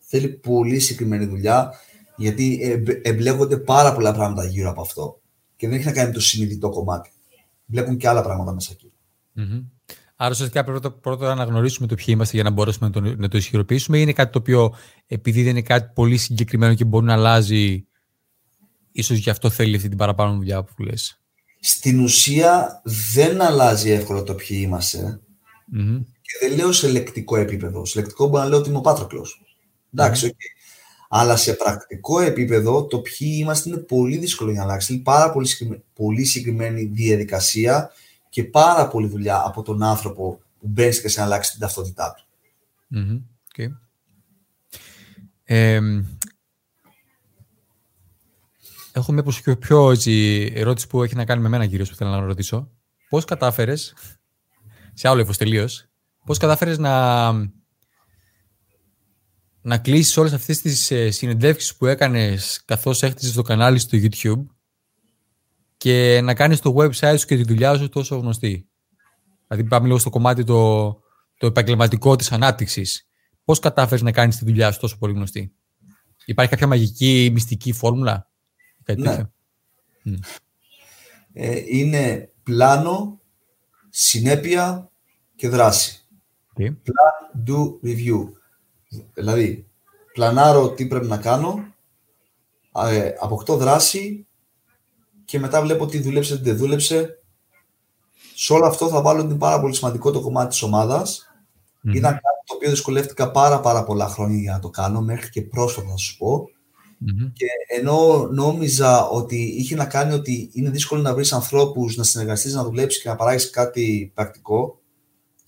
θέλει 0.00 0.28
πολύ 0.28 0.78
συγκεκριμένη 0.78 1.26
δουλειά, 1.26 1.72
γιατί 2.16 2.60
εμπλέκονται 3.02 3.56
πάρα 3.56 3.94
πολλά 3.94 4.12
πράγματα 4.12 4.44
γύρω 4.44 4.70
από 4.70 4.80
αυτό. 4.80 5.20
Και 5.56 5.68
δεν 5.68 5.76
έχει 5.76 5.86
να 5.86 5.92
κάνει 5.92 6.08
με 6.08 6.14
το 6.14 6.20
συνειδητό 6.20 6.68
κομμάτι. 6.68 7.12
Μπλέκουν 7.64 7.96
και 7.96 8.08
άλλα 8.08 8.22
πράγματα 8.22 8.52
μέσα 8.52 8.70
εκεί. 8.72 8.92
Mm-hmm. 9.36 9.64
Άρα, 10.22 10.30
ουσιαστικά 10.30 10.64
πρέπει 10.64 10.90
πρώτα, 10.90 11.26
να 11.26 11.32
αναγνωρίσουμε 11.32 11.86
το 11.86 11.94
ποιοι 11.94 12.06
είμαστε 12.08 12.34
για 12.34 12.44
να 12.44 12.50
μπορέσουμε 12.50 12.86
να 12.88 12.92
το, 12.92 13.14
να 13.16 13.28
το 13.28 13.36
ισχυροποιήσουμε, 13.36 13.98
ή 13.98 14.00
είναι 14.02 14.12
κάτι 14.12 14.32
το 14.32 14.38
οποίο 14.38 14.74
επειδή 15.06 15.42
δεν 15.42 15.50
είναι 15.50 15.62
κάτι 15.62 15.90
πολύ 15.94 16.16
συγκεκριμένο 16.16 16.74
και 16.74 16.84
μπορεί 16.84 17.04
να 17.04 17.12
αλλάζει, 17.12 17.86
ίσως 18.92 19.18
γι' 19.18 19.30
αυτό 19.30 19.50
θέλει 19.50 19.76
αυτή 19.76 19.88
την 19.88 19.98
παραπάνω 19.98 20.34
δουλειά 20.34 20.64
που 20.64 20.82
λες. 20.82 21.20
Στην 21.60 22.00
ουσία 22.00 22.82
δεν 23.12 23.42
αλλάζει 23.42 23.90
εύκολα 23.90 24.22
το 24.22 24.34
ποιοι 24.34 24.58
είμαστε. 24.62 25.20
Mm-hmm. 25.76 26.04
Και 26.20 26.46
δεν 26.46 26.56
λέω 26.56 26.72
σε 26.72 26.88
λεκτικό 26.88 27.36
επίπεδο. 27.36 27.84
Σε 27.84 27.98
λεκτικό 27.98 28.26
μπορώ 28.26 28.42
να 28.42 28.48
λέω 28.48 28.58
ότι 28.58 28.68
είμαι 28.68 28.78
ο 28.78 28.80
Πάτροκλος. 28.80 29.42
Εντάξει, 29.94 30.26
mm-hmm. 30.26 30.34
okay. 30.34 31.08
Αλλά 31.08 31.36
σε 31.36 31.52
πρακτικό 31.52 32.20
επίπεδο 32.20 32.86
το 32.86 32.98
ποιοι 32.98 33.36
είμαστε 33.40 33.68
είναι 33.68 33.78
πολύ 33.78 34.16
δύσκολο 34.16 34.50
για 34.50 34.60
να 34.60 34.66
αλλάξει. 34.66 34.92
Είναι 34.92 35.02
πάρα 35.02 35.32
πολύ, 35.32 35.48
πολύ 35.94 36.24
συγκεκριμένη 36.24 36.84
διαδικασία 36.84 37.90
και 38.40 38.48
πάρα 38.48 38.88
πολύ 38.88 39.08
δουλειά 39.08 39.42
από 39.46 39.62
τον 39.62 39.82
άνθρωπο 39.82 40.40
που 40.58 40.68
μπαίνει 40.68 40.96
και 40.96 41.08
σε 41.08 41.20
να 41.20 41.26
αλλάξει 41.26 41.50
την 41.50 41.60
ταυτότητά 41.60 42.14
του. 42.14 42.24
Mm-hmm. 42.94 43.22
Okay. 43.56 43.68
Ε, 45.44 45.80
έχω 48.92 49.12
μια 49.12 49.22
πιο, 49.22 49.56
πιο 49.56 49.90
έτσι, 49.90 50.52
ερώτηση 50.54 50.86
που 50.86 51.02
έχει 51.02 51.14
να 51.14 51.24
κάνει 51.24 51.42
με 51.42 51.48
μένα 51.48 51.66
κυρίως 51.66 51.88
που 51.88 51.94
θέλω 51.94 52.10
να 52.10 52.20
ρωτήσω. 52.20 52.70
Πώς 53.08 53.24
κατάφερες, 53.24 53.94
σε 54.94 55.08
άλλο 55.08 55.20
ύφος 55.20 55.36
τελείως, 55.36 55.86
πώς 56.24 56.38
κατάφερες 56.38 56.78
να, 56.78 57.32
να 59.60 59.78
κλείσεις 59.78 60.16
όλες 60.16 60.32
αυτές 60.32 60.60
τις 60.60 60.90
ε, 60.90 61.10
συνεντεύξεις 61.10 61.76
που 61.76 61.86
έκανες 61.86 62.62
καθώς 62.64 63.02
έχτισες 63.02 63.32
το 63.32 63.42
κανάλι 63.42 63.78
στο 63.78 63.98
YouTube 64.02 64.44
και 65.80 66.20
να 66.20 66.34
κάνεις 66.34 66.60
το 66.60 66.74
website 66.76 67.14
σου 67.18 67.26
και 67.26 67.36
τη 67.36 67.42
δουλειά 67.42 67.76
σου 67.76 67.88
τόσο 67.88 68.16
γνωστή. 68.16 68.68
Δηλαδή 69.46 69.68
πάμε 69.68 69.86
λίγο 69.86 69.98
στο 69.98 70.10
κομμάτι 70.10 70.44
το, 70.44 70.90
το 71.36 71.46
επαγγελματικό 71.46 72.16
της 72.16 72.32
ανάπτυξης. 72.32 73.08
Πώς 73.44 73.58
κατάφερες 73.58 74.02
να 74.02 74.12
κάνεις 74.12 74.36
τη 74.36 74.44
δουλειά 74.44 74.72
σου 74.72 74.80
τόσο 74.80 74.98
πολύ 74.98 75.12
γνωστή; 75.12 75.52
Υπάρχει 76.24 76.50
κάποια 76.50 76.66
μαγική 76.66 77.30
μυστική 77.32 77.72
φόρμουλα; 77.72 78.30
Κάτι 78.82 79.00
ναι. 79.00 80.18
Ε, 81.32 81.62
είναι 81.66 82.32
πλάνο, 82.42 83.20
συνέπεια 83.88 84.90
και 85.36 85.48
δράση. 85.48 86.06
Okay. 86.58 86.68
Plan, 86.68 87.48
do, 87.50 87.86
review. 87.86 88.28
Δηλαδή, 89.14 89.68
πλανάρω 90.12 90.70
τι 90.70 90.86
πρέπει 90.86 91.06
να 91.06 91.18
κάνω, 91.18 91.74
ε, 92.88 93.12
αποκτώ 93.20 93.56
δράση 93.56 94.26
και 95.30 95.38
μετά 95.38 95.62
βλέπω 95.62 95.86
τι 95.86 96.00
δούλεψε, 96.00 96.36
τι 96.36 96.42
δεν 96.42 96.56
δούλεψε. 96.56 97.22
Σε 98.34 98.52
όλο 98.52 98.66
αυτό 98.66 98.88
θα 98.88 99.02
βάλω 99.02 99.26
την 99.26 99.38
πάρα 99.38 99.60
πολύ 99.60 99.74
σημαντικό 99.74 100.10
το 100.10 100.20
κομμάτι 100.20 100.48
της 100.48 100.62
ομάδας. 100.62 101.32
Mm-hmm. 101.84 101.94
Ήταν 101.94 102.12
κάτι 102.12 102.42
το 102.46 102.54
οποίο 102.54 102.70
δυσκολεύτηκα 102.70 103.30
πάρα 103.30 103.60
πάρα 103.60 103.84
πολλά 103.84 104.08
χρόνια 104.08 104.38
για 104.38 104.52
να 104.52 104.58
το 104.58 104.70
κάνω, 104.70 105.00
μέχρι 105.00 105.30
και 105.30 105.42
πρόσφατα 105.42 105.88
να 105.88 105.96
σου 105.96 106.16
πω. 106.16 106.44
Mm-hmm. 106.44 107.30
Και 107.32 107.46
ενώ 107.78 108.28
νόμιζα 108.32 109.08
ότι 109.08 109.36
είχε 109.36 109.74
να 109.74 109.84
κάνει 109.84 110.12
ότι 110.12 110.50
είναι 110.52 110.70
δύσκολο 110.70 111.02
να 111.02 111.14
βρεις 111.14 111.32
ανθρώπους, 111.32 111.96
να 111.96 112.02
συνεργαστείς, 112.02 112.54
να 112.54 112.64
δουλέψεις 112.64 113.02
και 113.02 113.08
να 113.08 113.16
παράγεις 113.16 113.50
κάτι 113.50 114.12
πρακτικό, 114.14 114.78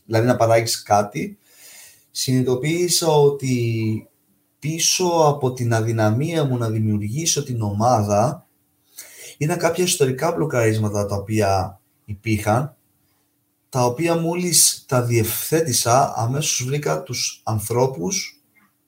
δηλαδή 0.05 0.27
να 0.27 0.37
παράγεις 0.37 0.83
κάτι, 0.83 1.39
συνειδητοποίησα 2.11 3.09
ότι 3.09 4.09
πίσω 4.59 5.07
από 5.07 5.53
την 5.53 5.75
αδυναμία 5.75 6.45
μου 6.45 6.57
να 6.57 6.71
δημιουργήσω 6.71 7.43
την 7.43 7.63
ομάδα 7.63 8.47
ήταν 9.39 9.59
κάποια 9.59 9.85
ιστορικά 9.85 10.33
μπλοκαρίσματα 10.33 11.07
τα 11.07 11.17
οποία 11.17 11.81
υπήρχαν, 12.05 12.77
τα 13.69 13.85
οποία 13.85 14.17
μόλις 14.17 14.85
τα 14.89 15.03
διευθέτησα, 15.03 16.13
αμέσως 16.17 16.67
βρήκα 16.67 17.03
τους 17.03 17.41
ανθρώπους 17.45 18.41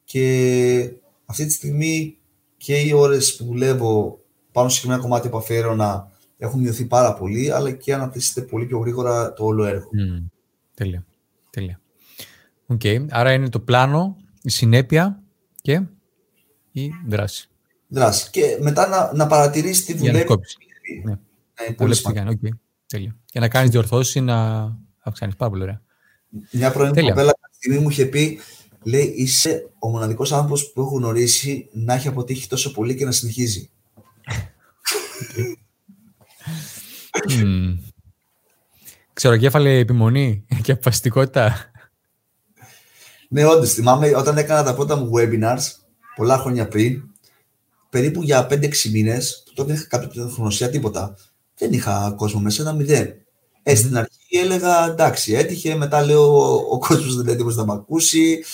και 0.05 0.93
αυτή 1.27 1.47
τη 1.47 1.53
στιγμή 1.53 2.17
και 2.57 2.81
οι 2.81 2.93
ώρες 2.93 3.37
που 3.37 3.45
δουλεύω 3.45 4.19
πάνω 4.53 4.69
σε 4.69 4.87
ένα 4.87 4.99
κομμάτι 4.99 5.29
που 5.29 5.37
αφιέρωνα 5.37 6.11
έχουν 6.39 6.61
μειωθεί 6.61 6.85
πάρα 6.85 7.15
πολύ, 7.15 7.51
αλλά 7.51 7.71
και 7.71 7.95
αναπτύσσεται 7.95 8.41
πολύ 8.41 8.67
πιο 8.67 8.79
γρήγορα 8.79 9.33
το 9.33 9.45
όλο 9.45 9.65
έργο. 9.65 9.89
Mm. 9.89 10.25
Τέλεια. 10.75 11.05
Τέλεια. 11.51 11.81
Okay. 12.69 13.07
Άρα 13.11 13.33
είναι 13.33 13.49
το 13.49 13.61
πλάνο, 13.61 14.17
η 14.43 14.51
συνέπεια 14.51 15.23
και 15.63 15.83
η 16.73 16.91
δράση. 17.07 17.49
Δράση. 17.95 18.31
Και 18.31 18.59
μετά 18.61 18.89
να, 18.89 19.13
να 19.15 19.27
παρατηρήσεις 19.27 19.85
τι 19.85 19.95
δουλεύει. 19.95 20.27
Ναι. 21.05 21.19
Ναι, 21.69 21.75
πολύ 21.75 21.95
σημαντικό. 21.95 22.39
Okay. 22.43 22.49
Τέλεια. 22.87 23.17
Και 23.25 23.41
να 23.41 23.49
κάνεις 23.49 23.71
διορθώσεις 23.71 24.23
να 24.23 24.69
αυξάνεις. 24.99 25.37
Πάρα 25.37 25.51
πολύ 25.51 25.63
ωραία. 25.63 25.83
Μια 26.51 26.73
πρώην 26.73 26.95
κοπέλα 26.95 27.15
κάποια 27.15 27.49
στιγμή 27.51 27.79
μου 27.79 27.91
είχε 27.91 28.07
πει, 28.07 28.39
λέει, 28.83 29.13
είσαι 29.17 29.71
ο 29.79 29.89
μοναδικός 29.89 30.33
άνθρωπος 30.33 30.73
που 30.73 30.81
έχω 30.81 30.97
γνωρίσει 30.97 31.69
να 31.73 31.95
έχει 31.95 32.09
αποτύχει 32.09 32.49
τόσο 32.49 32.73
πολύ 32.73 32.95
και 32.95 33.05
να 33.05 33.11
συνεχίζει. 33.11 33.71
mm. 37.29 37.79
Ξεροκέφαλη 39.13 39.71
επιμονή 39.71 40.47
και 40.63 40.73
αποφασιστικότητα. 40.73 41.71
Ναι, 43.29 43.45
όντως. 43.45 43.73
Θυμάμαι 43.73 44.17
όταν 44.17 44.39
έκανα 44.39 44.63
τα 44.63 44.75
πρώτα 44.75 44.97
μου 44.97 45.11
webinars, 45.15 45.63
πολλά 46.17 46.39
χρόνια 46.39 46.69
πριν, 46.69 47.14
περίπου 47.95 48.23
για 48.23 48.47
5-6 48.51 48.91
μήνες, 48.91 49.43
τότε 49.55 49.69
δεν 49.69 49.77
είχα 49.81 49.87
κάποια 49.87 50.09
τεχνογνωσία, 50.09 50.71
τίποτα. 50.71 51.17
Δεν 51.57 51.73
είχα 51.73 52.15
κόσμο 52.17 52.41
μέσα, 52.41 52.63
ένα 52.63 52.73
μηδέν. 52.73 53.15
Ε, 53.63 53.75
στην 53.75 53.97
αρχή 53.97 54.37
έλεγα 54.43 54.87
εντάξει, 54.87 55.33
έτυχε. 55.33 55.75
Μετά 55.75 56.05
λέω 56.05 56.55
ο 56.71 56.79
κόσμος 56.79 57.15
δεν 57.15 57.23
είναι 57.23 57.33
έτοιμος 57.33 57.57
να 57.57 57.65
με 57.65 57.73
ακούσει. 57.73 58.45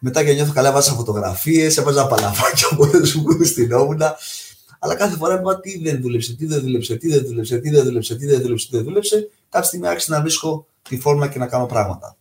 Μετά 0.00 0.24
και 0.24 0.32
νιώθω 0.32 0.52
καλά, 0.52 0.72
βάζα 0.72 0.92
φωτογραφίες, 0.92 1.76
έβαζα 1.76 2.06
παλαβάκια 2.06 2.68
οπότε 2.72 3.06
σου 3.06 3.44
στην 3.44 3.72
όμουνα. 3.72 4.16
Αλλά 4.78 4.94
κάθε 4.94 5.16
φορά 5.16 5.34
είπα 5.34 5.60
τι 5.60 5.82
δεν 5.82 6.00
δούλεψε, 6.00 6.36
τι 6.36 6.46
δεν 6.46 6.60
δούλεψε, 6.60 6.96
τι 6.96 7.08
δεν 7.08 7.26
δούλεψε, 7.26 7.58
τι 7.58 7.70
δεν 7.70 7.84
δούλεψε, 7.84 8.16
τι 8.16 8.26
δεν 8.26 8.40
δούλεψε, 8.40 8.68
τι 8.68 8.76
δεν 8.76 8.84
δούλεψε. 8.84 9.28
Κάποια 9.48 9.68
στιγμή 9.68 9.88
άρχισε 9.88 10.12
να 10.12 10.20
βρίσκω 10.20 10.66
τη 10.82 10.98
φόρμα 10.98 11.28
και 11.28 11.38
να 11.38 11.46
κάνω 11.46 11.66
πράγματα. 11.66 12.16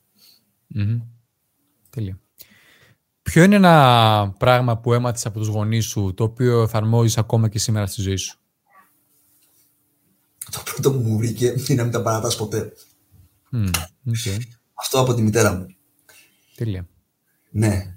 Mm-hmm. 0.75 1.01
Τέλεια. 1.89 2.19
Ποιο 3.27 3.43
είναι 3.43 3.55
ένα 3.55 4.33
πράγμα 4.37 4.77
που 4.77 4.93
έμαθες 4.93 5.25
από 5.25 5.39
τους 5.39 5.47
γονείς 5.47 5.85
σου, 5.85 6.13
το 6.15 6.23
οποίο 6.23 6.61
εφαρμόζεις 6.61 7.17
ακόμα 7.17 7.49
και 7.49 7.59
σήμερα 7.59 7.85
στη 7.85 8.01
ζωή 8.01 8.15
σου; 8.15 8.39
Το 10.51 10.63
πρώτο 10.65 10.91
που 10.91 10.97
μου 10.97 11.17
βγήκε 11.17 11.45
είναι 11.45 11.75
να 11.75 11.83
μην 11.83 11.91
τα 11.91 12.01
παρατάς 12.01 12.35
ποτέ. 12.35 12.73
Mm, 13.51 13.69
okay. 14.07 14.37
Αυτό 14.73 14.99
από 14.99 15.13
τη 15.13 15.21
μητέρα 15.21 15.53
μου. 15.53 15.65
Τέλεια. 16.55 16.87
Ναι. 17.49 17.95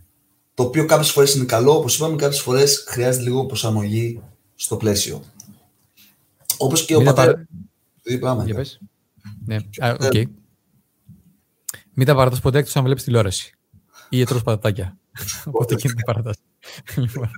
Το 0.55 0.63
οποίο 0.63 0.87
κάποιες 0.87 1.11
φορές 1.11 1.35
είναι 1.35 1.45
καλό, 1.45 1.77
όπως 1.77 1.97
είπαμε, 1.97 2.17
κάποιες 2.17 2.41
φορές 2.41 2.85
χρειάζεται 2.89 3.25
λίγο 3.25 3.47
προσαρμογή 3.47 4.23
στο 4.55 4.77
πλαίσιο. 4.77 5.23
Όπως 6.57 6.85
και 6.85 6.97
ο 6.97 7.03
πατέρας. 7.03 7.47
Δύο 8.03 8.19
πράγματα. 8.19 8.65
Ναι, 9.45 9.57
OK. 9.83 10.01
Okay. 10.01 10.25
Μην 11.95 12.07
τα 12.07 12.15
παρατάς 12.15 12.41
ποτέ 12.41 12.59
εκτός 12.59 12.77
αν 12.77 12.85
βλέπεις 12.85 13.05
τηλεόραση. 13.05 13.55
Ή 14.09 14.25
τρως 14.25 14.43
πατατάκια. 14.43 15.00
Οπότε 15.45 15.75
εκεί 15.75 15.87
μην 15.87 16.05
παρατάς. 16.05 16.37
Λοιπόν. 16.97 17.31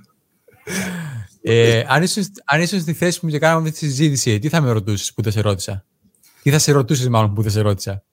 ε, 1.41 1.83
αν, 1.87 2.03
ήσουν, 2.03 2.23
αν 2.45 2.61
ήσουν 2.61 2.79
στη 2.79 2.93
θέση 2.93 3.19
μου 3.21 3.29
και 3.29 3.39
κάναμε 3.39 3.67
αυτή 3.67 3.79
τη 3.79 3.85
συζήτηση, 3.85 4.39
τι 4.39 4.49
θα 4.49 4.61
με 4.61 4.71
ρωτήσεις 4.71 5.13
που 5.13 5.21
δεν 5.21 5.31
σε 5.31 5.41
ρώτησα; 5.41 5.85
Τι 6.41 6.51
θα 6.51 6.59
σε 6.59 6.71
ρωτήσεις 6.71 7.09
μάλλον 7.09 7.33
που 7.33 7.41
δεν 7.41 7.51
σε 7.51 7.61
ρώτησα; 7.61 8.03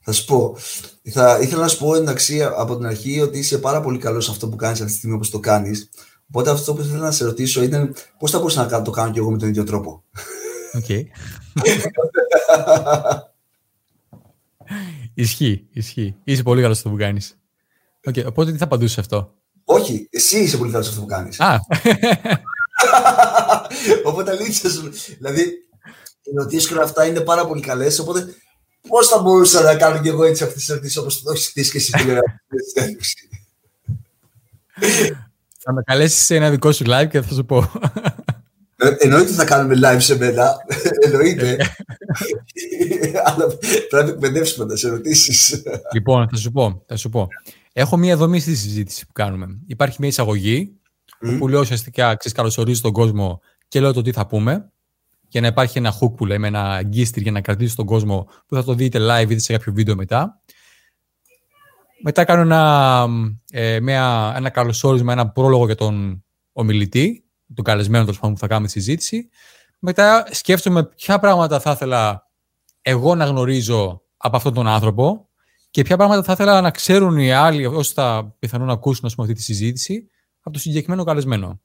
Θα 0.00 0.12
σου 0.12 0.24
πω. 0.24 0.56
Θα, 1.02 1.38
ήθελα 1.40 1.60
να 1.60 1.68
σου 1.68 1.78
πω 1.78 1.94
εντάξει 1.94 2.42
από 2.42 2.76
την 2.76 2.86
αρχή 2.86 3.20
ότι 3.20 3.38
είσαι 3.38 3.58
πάρα 3.58 3.80
πολύ 3.80 3.98
καλός 3.98 4.24
σε 4.24 4.30
αυτό 4.30 4.48
που 4.48 4.56
κάνεις 4.56 4.80
αυτή 4.80 4.92
τη 4.92 4.98
στιγμή 4.98 5.14
όπως 5.14 5.30
το 5.30 5.40
κάνεις. 5.40 5.88
Οπότε 6.28 6.50
αυτό 6.50 6.74
που 6.74 6.80
ήθελα 6.80 6.98
να 6.98 7.10
σε 7.10 7.24
ρωτήσω 7.24 7.62
ήταν 7.62 7.94
πώς 8.18 8.30
θα 8.30 8.38
μπορούσα 8.38 8.66
να 8.66 8.82
το 8.82 8.90
κάνω 8.90 9.12
κι 9.12 9.18
εγώ 9.18 9.30
με 9.30 9.38
τον 9.38 9.48
ίδιο 9.48 9.64
τρόπο; 9.64 10.04
OK. 10.72 10.84
Okay. 10.88 11.02
ισχύει, 15.14 15.66
ισχύει. 15.72 16.16
Είσαι 16.24 16.42
πολύ 16.42 16.60
καλός 16.60 16.76
σε 16.76 16.82
αυτό 16.86 16.96
που 16.96 17.02
κάνεις. 17.02 17.41
Okay, 18.10 18.24
οπότε 18.26 18.52
τι 18.52 18.58
θα 18.58 18.64
απαντούσε 18.64 19.00
αυτό; 19.00 19.34
Όχι, 19.64 20.08
εσύ 20.10 20.38
είσαι 20.38 20.56
πολύ 20.56 20.70
καλό 20.70 20.82
σε 20.82 20.90
αυτό 20.90 21.00
που 21.00 21.06
κάνεις. 21.06 21.40
Α. 21.40 21.58
οπότε 24.08 24.30
αλήθεια 24.30 24.70
σου. 24.70 24.90
Δηλαδή, 25.18 25.40
οι 26.22 26.30
ερωτήσεις 26.36 26.72
αυτά 26.72 27.06
είναι 27.06 27.20
πάρα 27.20 27.46
πολύ 27.46 27.60
καλές. 27.60 27.98
Οπότε 27.98 28.34
Πώς 28.88 29.08
θα 29.08 29.18
μπορούσα 29.18 29.62
να 29.62 29.76
κάνω 29.76 30.00
και 30.00 30.08
εγώ 30.08 30.24
έτσι 30.24 30.42
αυτές 30.42 30.58
τις 30.58 30.68
ερωτήσεις 30.68 30.96
όπως 30.96 31.22
το 31.22 31.30
έχεις 31.30 31.48
χτίσει 31.48 31.70
και 31.70 31.76
εσύ 31.76 31.92
Θα 35.58 35.72
με 35.72 35.82
καλέσεις 35.82 36.24
σε 36.24 36.34
ένα 36.34 36.50
δικό 36.50 36.72
σου 36.72 36.84
live 36.86 37.06
και 37.10 37.20
θα 37.20 37.34
σου 37.34 37.44
πω. 37.44 37.70
Ε, 38.76 38.94
εννοείται 38.98 39.32
θα 39.32 39.44
κάνουμε 39.44 39.78
live 39.84 40.00
σε 40.00 40.16
μένα. 40.16 40.56
Εννοείται. 41.00 41.56
Αλλά 43.26 43.46
πρέπει 43.88 44.04
να 44.04 44.10
εκπαιδεύσουμε 44.10 44.64
να 44.64 44.76
σε 44.76 44.86
ερωτήσεις. 44.86 45.62
Λοιπόν, 45.92 46.28
θα 46.30 46.36
σου 46.36 46.50
πω. 46.50 46.82
Θα 46.86 46.96
σου 46.96 47.08
πω. 47.08 47.28
Έχω 47.72 47.96
μία 47.96 48.16
δομή 48.16 48.40
στη 48.40 48.54
συζήτηση 48.54 49.06
που 49.06 49.12
κάνουμε. 49.12 49.58
Υπάρχει 49.66 49.96
μία 50.00 50.08
εισαγωγή 50.08 50.80
που 51.38 51.48
λέω 51.48 51.60
ουσιαστικά 51.60 52.16
καλωσορίζω 52.34 52.80
τον 52.80 52.92
κόσμο 52.92 53.40
και 53.68 53.80
λέω 53.80 53.92
το 53.92 54.02
τι 54.02 54.12
θα 54.12 54.26
πούμε 54.26 54.72
για 55.28 55.40
να 55.40 55.46
υπάρχει 55.46 55.78
ένα 55.78 55.92
hook 56.00 56.14
που 56.16 56.26
λέμε, 56.26 56.46
ένα 56.46 56.72
αγκίστρι 56.72 57.22
για 57.22 57.32
να 57.32 57.40
κρατήσει 57.40 57.76
τον 57.76 57.86
κόσμο 57.86 58.28
που 58.46 58.54
θα 58.54 58.64
το 58.64 58.74
δείτε 58.74 58.98
live 59.00 59.30
ή 59.30 59.38
σε 59.38 59.52
κάποιο 59.52 59.72
βίντεο 59.72 59.96
μετά. 59.96 60.40
Μετά 62.02 62.24
κάνω 62.24 62.40
ένα, 62.40 63.06
ε, 63.50 63.80
μια, 63.80 64.32
ένα 64.36 64.50
καλωσόρισμα, 64.50 65.12
ένα 65.12 65.28
πρόλογο 65.28 65.66
για 65.66 65.74
τον 65.74 66.24
ομιλητή, 66.52 67.24
τον 67.54 67.64
καλεσμένο 67.64 68.04
τέλος 68.04 68.18
που 68.20 68.38
θα 68.38 68.46
κάνουμε 68.46 68.66
τη 68.66 68.72
συζήτηση. 68.72 69.28
Μετά 69.78 70.26
σκέφτομαι 70.30 70.84
ποια 70.84 71.18
πράγματα 71.18 71.60
θα 71.60 71.70
ήθελα 71.70 72.30
εγώ 72.82 73.14
να 73.14 73.24
γνωρίζω 73.24 74.02
από 74.16 74.36
αυτόν 74.36 74.54
τον 74.54 74.66
άνθρωπο 74.66 75.28
και 75.72 75.82
ποια 75.82 75.96
πράγματα 75.96 76.22
θα 76.22 76.32
ήθελα 76.32 76.60
να 76.60 76.70
ξέρουν 76.70 77.18
οι 77.18 77.32
άλλοι 77.32 77.66
όσοι 77.66 77.92
θα 77.92 78.34
πιθανόν 78.38 78.66
να 78.66 78.72
ακούσουν 78.72 79.10
πούμε, 79.10 79.26
αυτή 79.26 79.32
τη 79.38 79.42
συζήτηση 79.42 80.08
από 80.40 80.50
τον 80.50 80.60
συγκεκριμένο 80.60 81.04
καλεσμένο. 81.04 81.60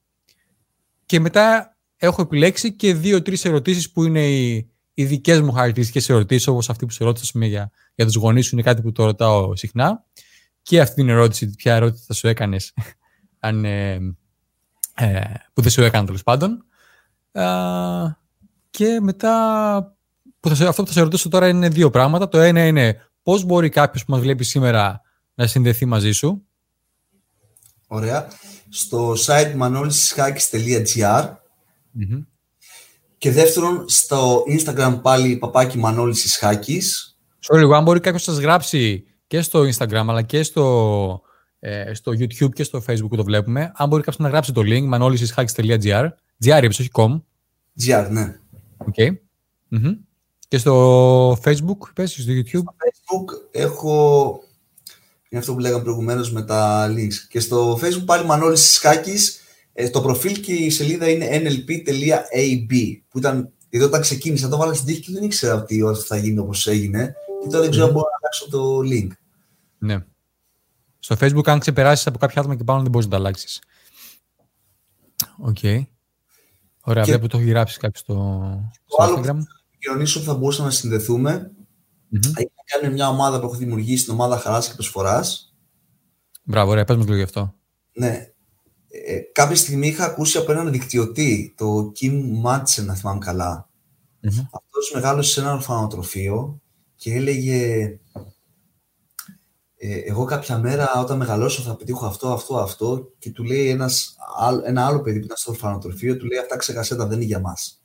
Και 1.06 1.20
μετά 1.20 1.76
έχω 1.96 2.22
επιλέξει 2.22 2.72
και 2.72 2.94
δύο-τρεις 2.94 3.44
ερωτήσεις 3.44 3.92
που 3.92 4.04
είναι 4.04 4.28
οι, 4.28 4.70
οι 4.94 5.04
δικές 5.04 5.40
μου 5.40 5.52
χαρακτηριστικές 5.52 6.08
ερωτήσεις, 6.08 6.46
όπως 6.46 6.70
αυτή 6.70 6.86
που 6.86 6.92
σε 6.92 7.04
ρώτησα 7.04 7.46
για, 7.46 7.70
για 7.94 8.04
τους 8.04 8.14
γονείς 8.14 8.46
σου, 8.46 8.54
είναι 8.54 8.62
κάτι 8.62 8.82
που 8.82 8.92
το 8.92 9.04
ρωτάω 9.04 9.56
συχνά. 9.56 10.04
Και 10.62 10.80
αυτή 10.80 10.94
την 10.94 11.08
ερώτηση, 11.08 11.54
ποια 11.54 11.74
ερώτηση 11.74 12.04
θα 12.06 12.14
σου 12.14 12.28
έκανες, 12.28 12.74
αν, 13.38 13.64
ε, 13.64 13.92
ε, 14.94 15.20
που 15.52 15.62
δεν 15.62 15.70
σου 15.70 15.82
έκανα 15.82 16.06
τέλος 16.06 16.22
πάντων. 16.22 16.64
και 18.70 18.98
μετά, 19.00 19.96
που 20.40 20.48
θα, 20.48 20.68
αυτό 20.68 20.82
που 20.82 20.88
θα 20.88 20.94
σε 20.94 21.00
ρωτήσω 21.00 21.28
τώρα 21.28 21.48
είναι 21.48 21.68
δύο 21.68 21.90
πράγματα. 21.90 22.28
Το 22.28 22.38
ένα 22.38 22.66
είναι 22.66 23.07
πώς 23.28 23.44
μπορεί 23.44 23.68
κάποιος 23.68 24.04
που 24.04 24.12
μας 24.12 24.20
βλέπει 24.20 24.44
σήμερα 24.44 25.00
να 25.34 25.46
συνδεθεί 25.46 25.86
μαζί 25.86 26.12
σου; 26.12 26.46
Ωραία. 27.86 28.28
Στο 28.68 29.12
site 29.26 29.56
manolisishakis.gr 29.60 31.32
και 33.18 33.30
δεύτερον, 33.30 33.88
στο 33.88 34.42
Instagram 34.58 34.98
πάλι 35.02 35.36
παπάκι 35.36 35.78
Μανώλης 35.78 36.24
Ισχάκης. 36.24 37.18
Sorry, 37.46 37.58
λίγο, 37.58 37.74
αν 37.74 37.82
μπορεί 37.82 38.00
κάποιος 38.00 38.26
να 38.26 38.32
σας 38.32 38.42
γράψει 38.42 39.04
και 39.26 39.40
στο 39.40 39.60
Instagram 39.60 40.04
αλλά 40.08 40.22
και 40.22 40.42
στο, 40.42 41.20
ε, 41.58 41.94
στο 41.94 42.12
YouTube 42.12 42.52
και 42.52 42.62
στο 42.62 42.82
Facebook 42.86 43.08
που 43.08 43.16
το 43.16 43.24
βλέπουμε, 43.24 43.72
αν 43.74 43.88
μπορεί 43.88 44.02
κάποιος 44.02 44.24
να 44.24 44.28
γράψει 44.28 44.52
το 44.52 44.62
link 44.64 44.94
manolisishakis.gr 44.94 46.08
gr 46.44 46.60
είπες, 46.62 46.78
όχι 46.78 46.90
com. 46.92 47.22
gr, 47.86 48.06
ναι. 48.10 48.38
Okay. 48.78 49.10
mm 49.70 50.07
Και 50.48 50.58
στο 50.58 51.32
Facebook, 51.32 51.88
είπες, 51.88 52.12
στο 52.12 52.32
YouTube. 52.32 52.44
Στο 52.44 52.74
Facebook 52.78 53.48
έχω... 53.50 54.42
Είναι 55.28 55.40
αυτό 55.40 55.52
που 55.52 55.58
λέγαμε 55.58 55.82
προηγουμένως 55.82 56.32
με 56.32 56.42
τα 56.42 56.88
links. 56.96 57.14
Και 57.28 57.40
στο 57.40 57.78
Facebook 57.82 58.04
πάλι 58.04 58.24
Μανώλης 58.24 58.70
Ισχάκης 58.70 59.40
ε, 59.72 59.90
το 59.90 60.00
προφίλ 60.00 60.40
και 60.40 60.52
η 60.52 60.70
σελίδα 60.70 61.08
είναι 61.08 61.28
nlp.ab 61.32 62.72
που 63.08 63.18
ήταν, 63.18 63.52
εδώ 63.70 63.86
όταν 63.86 64.00
ξεκίνησα 64.00 64.48
το 64.48 64.56
βάλα 64.56 64.74
στην 64.74 64.86
τύχη 64.86 65.00
και 65.00 65.12
δεν 65.12 65.22
ήξερα 65.22 65.54
ότι 65.54 65.82
θα 66.06 66.16
γίνει 66.16 66.38
όπως 66.38 66.66
έγινε 66.66 67.14
και 67.42 67.48
τώρα 67.48 67.60
δεν 67.60 67.70
ξέρω 67.70 67.86
αν 67.86 67.92
μπορώ 67.92 68.06
να 68.06 68.16
αλλάξω 68.20 68.48
το 68.50 68.78
link. 68.78 69.08
Ναι. 69.78 70.04
Στο 70.98 71.16
facebook 71.20 71.46
αν 71.48 71.58
ξεπεράσεις 71.58 72.06
από 72.06 72.18
κάποια 72.18 72.40
άτομα 72.40 72.56
και 72.56 72.64
πάνω 72.64 72.82
δεν 72.82 72.90
μπορείς 72.90 73.06
να 73.06 73.12
τα 73.12 73.18
αλλάξεις. 73.18 73.62
OK. 75.38 75.58
Okay. 75.62 75.82
Ωραία, 76.80 77.04
και... 77.04 77.10
βλέπω 77.10 77.28
το 77.28 77.38
έχει 77.38 77.48
γράψει 77.48 77.78
κάποιος 77.78 78.00
στο, 78.00 78.14
στο 78.86 79.02
άλλο 79.02 79.16
Instagram. 79.16 79.38
Που 79.78 80.06
θα 80.06 80.20
θα 80.20 80.34
μπορούσαμε 80.34 80.68
να 80.68 80.74
συνδεθούμε 80.74 81.50
mm-hmm. 82.12 82.32
έχει 82.34 82.52
να 82.56 82.80
κάνει 82.80 82.94
μια 82.94 83.08
ομάδα 83.08 83.40
που 83.40 83.46
έχω 83.46 83.54
δημιουργήσει, 83.54 84.04
την 84.04 84.12
ομάδα 84.12 84.38
Χαράς 84.38 84.68
και 84.68 84.74
Προσφοράς. 84.74 85.54
Μπράβο, 86.42 86.70
ωραία, 86.70 86.84
πες 86.84 86.96
μας 86.96 87.04
λίγο 87.04 87.16
γι' 87.16 87.22
αυτό. 87.22 87.54
Ναι, 87.92 88.32
ε, 88.88 89.18
κάποια 89.32 89.56
στιγμή 89.56 89.86
είχα 89.86 90.04
ακούσει 90.04 90.38
από 90.38 90.52
έναν 90.52 90.70
δικτυωτή, 90.70 91.54
το 91.56 91.92
Kim 92.00 92.22
Madsen, 92.44 92.84
να 92.84 92.94
θυμάμαι 92.94 93.18
καλά. 93.18 93.68
Mm-hmm. 94.22 94.46
Αυτός 94.52 94.90
μεγάλωσε 94.94 95.30
σε 95.30 95.40
ένα 95.40 95.52
ορφανοτροφείο 95.52 96.60
και 96.94 97.14
έλεγε 97.14 97.98
ε, 99.80 99.98
εγώ 99.98 100.24
κάποια 100.24 100.58
μέρα 100.58 100.92
όταν 101.00 101.16
μεγαλώσω 101.16 101.62
θα 101.62 101.76
πετύχω 101.76 102.06
αυτό, 102.06 102.32
αυτό, 102.32 102.56
αυτό 102.56 103.12
και 103.18 103.30
του 103.30 103.44
λέει 103.44 103.68
ένας, 103.68 104.16
ένα 104.64 104.86
άλλο 104.86 105.00
παιδί 105.00 105.18
που 105.18 105.24
ήταν 105.24 105.36
στο 105.36 105.50
ορφανοτροφείο, 105.50 106.16
του 106.16 106.26
λέει 106.26 106.38
αυτά 106.38 106.56
ξεχασέτα 106.56 107.06
δεν 107.06 107.16
είναι 107.16 107.24
για 107.24 107.40
μας. 107.40 107.77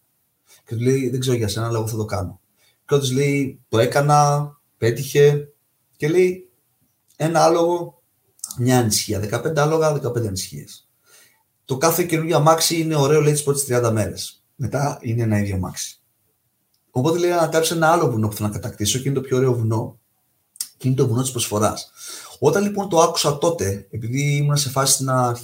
Και 0.66 0.76
του 0.76 0.82
λέει: 0.82 1.10
Δεν 1.10 1.20
ξέρω 1.20 1.38
για 1.38 1.48
σένα, 1.48 1.68
αλλά 1.68 1.78
εγώ 1.78 1.88
θα 1.88 1.98
το 1.98 2.06
κάνω. 2.06 2.40
Και 2.86 2.94
ο 2.94 3.00
λέει: 3.14 3.62
Το 3.70 3.80
έκανα, 3.80 4.52
πέτυχε. 4.78 5.54
Και 5.98 6.08
λέει: 6.08 6.50
Ένα 7.16 7.44
άλογο, 7.44 8.02
μια 8.58 8.80
ανησυχία. 8.80 9.42
15 9.44 9.58
άλογα, 9.58 10.02
15 10.02 10.28
ανησυχίες. 10.28 10.88
Το 11.66 11.78
κάθε 11.78 12.04
καινούργιο 12.04 12.36
αμάξι 12.36 12.80
είναι 12.80 12.96
ωραίο, 12.96 13.22
λέει, 13.22 13.34
τις 13.34 13.44
πρώτες 13.44 13.66
30 13.70 13.92
μέρες. 13.92 14.44
Μετά 14.56 14.98
είναι 15.02 15.24
ένα 15.24 15.40
ίδιο 15.40 15.56
αμάξι. 15.56 16.02
Οπότε 16.92 17.20
λέει: 17.20 17.32
Ανακάψω 17.32 17.76
ένα 17.76 17.92
άλλο 17.92 18.12
βουνό 18.12 18.28
που 18.28 18.36
θέλω 18.36 18.48
να 18.48 18.54
κατακτήσω 18.54 19.00
και 19.00 19.10
είναι 19.10 19.18
το 19.18 19.22
πιο 19.28 19.38
ωραίο 19.38 19.54
βουνό. 19.54 20.00
Και 20.78 20.88
είναι 20.88 20.98
το 20.98 21.08
βουνό 21.08 21.22
της 21.22 21.32
προσφοράς. 21.32 21.92
Όταν 22.40 22.64
λοιπόν 22.64 22.90
το 22.90 23.00
άκουσα 23.02 23.38
τότε, 23.38 23.88
επειδή 23.92 24.36
ήμουν 24.36 24.58
σε 24.58 24.70
φάση 24.70 25.04
να, 25.04 25.38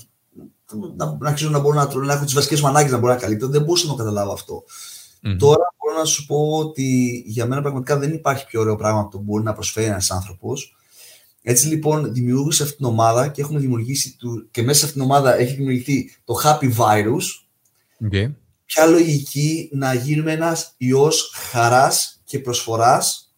να, 0.95 1.17
να 1.19 1.29
αρχίσω 1.29 1.49
να 1.49 1.59
μπορώ 1.59 1.75
να, 1.75 2.05
να 2.05 2.13
έχω 2.13 2.23
τις 2.23 2.33
βασικές 2.33 2.61
μου 2.61 2.67
ανάγκες 2.67 2.91
να 2.91 2.97
μπορώ 2.97 3.13
να 3.13 3.19
καλύπτω, 3.19 3.47
δεν 3.47 3.61
μπορούσα 3.61 3.85
να 3.85 3.91
το 3.91 3.97
καταλάβω 3.97 4.31
αυτό. 4.33 4.63
Mm-hmm. 5.23 5.35
Τώρα 5.39 5.73
μπορώ 5.77 5.99
να 5.99 6.05
σου 6.05 6.25
πω 6.25 6.57
ότι 6.57 7.23
για 7.25 7.45
μένα 7.45 7.61
πραγματικά 7.61 7.97
δεν 7.97 8.13
υπάρχει 8.13 8.45
πιο 8.45 8.59
ωραίο 8.59 8.75
πράγμα 8.75 9.07
που 9.07 9.19
μπορεί 9.19 9.43
να 9.43 9.53
προσφέρει 9.53 9.87
ένας 9.87 10.11
άνθρωπος. 10.11 10.75
Έτσι 11.41 11.67
λοιπόν 11.67 12.13
δημιούργησε 12.13 12.63
αυτή 12.63 12.75
την 12.75 12.85
ομάδα 12.85 13.27
και 13.27 13.41
έχουμε 13.41 13.59
δημιουργήσει 13.59 14.15
και 14.51 14.61
μέσα 14.61 14.79
σε 14.79 14.85
αυτήν 14.85 15.01
την 15.01 15.11
ομάδα 15.11 15.37
έχει 15.37 15.55
δημιουργηθεί 15.55 16.11
το 16.25 16.33
Happy 16.43 16.73
Virus. 16.75 17.23
Okay. 18.11 18.33
Ποια 18.65 18.85
λογική 18.85 19.69
να 19.73 19.93
γίνουμε 19.93 20.31
ένας 20.31 20.73
ιός 20.77 21.31
χαράς 21.35 22.21
και 22.23 22.39
προσφοράς 22.39 23.33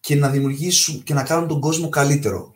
και 0.00 0.14
να 0.14 0.28
δημιουργήσουμε 0.28 1.02
και 1.04 1.14
να 1.14 1.22
κάνουμε 1.22 1.46
τον 1.46 1.60
κόσμο 1.60 1.88
καλύτερο. 1.88 2.52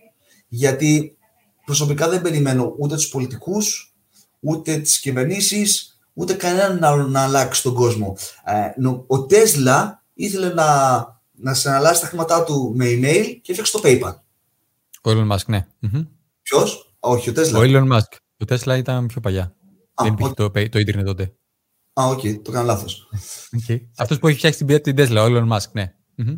Γιατί 0.48 1.16
προσωπικά 1.64 2.08
δεν 2.08 2.22
περιμένω 2.22 2.74
ούτε 2.78 2.94
τους 2.94 3.08
πολιτικούς, 3.08 3.94
ούτε 4.40 4.78
τις 4.78 5.00
κυβερνήσεις, 5.00 5.95
ούτε 6.18 6.34
κανέναν 6.34 6.84
άλλο 6.84 7.06
να 7.06 7.22
αλλάξει 7.22 7.62
τον 7.62 7.74
κόσμο. 7.74 8.16
Ε, 8.44 8.82
ο 9.06 9.26
Τέσλα 9.26 10.04
ήθελε 10.14 10.48
να, 10.48 10.64
να 11.32 11.54
συναλλάσσει 11.54 12.00
τα 12.00 12.06
χρήματά 12.06 12.44
του 12.44 12.72
με 12.76 12.84
email 12.84 13.38
και 13.42 13.52
έφτιαξε 13.52 13.72
το 13.72 13.80
PayPal. 13.84 14.14
Ο 15.02 15.10
Elon 15.10 15.32
Musk, 15.32 15.44
ναι. 15.46 15.66
Ποιος, 16.42 16.94
όχι, 17.00 17.30
ο 17.30 17.32
Τέσλα. 17.32 17.58
Ο 17.58 17.62
Elon 17.62 17.92
Musk. 17.92 18.16
Ο 18.38 18.44
Τέσλα 18.44 18.76
ήταν 18.76 19.06
πιο 19.06 19.20
παλιά. 19.20 19.42
Α, 19.94 20.04
δεν 20.04 20.12
υπήρχε 20.12 20.32
το, 20.34 20.50
το 20.50 20.78
ίντερνετ 20.78 21.06
τότε. 21.06 21.34
Α, 21.92 22.04
OK, 22.06 22.18
okay, 22.18 22.40
το 22.42 22.50
κάνω 22.50 22.66
λάθος. 22.66 23.08
Okay. 23.66 23.80
Αυτός 23.96 24.18
που 24.18 24.28
έχει 24.28 24.38
φτιάξει 24.38 24.64
την, 24.64 24.82
την 24.82 24.94
Tesla, 24.98 25.16
ο 25.16 25.24
Elon 25.24 25.56
Musk, 25.56 25.70
ναι. 25.72 25.94
OK, 26.18 26.28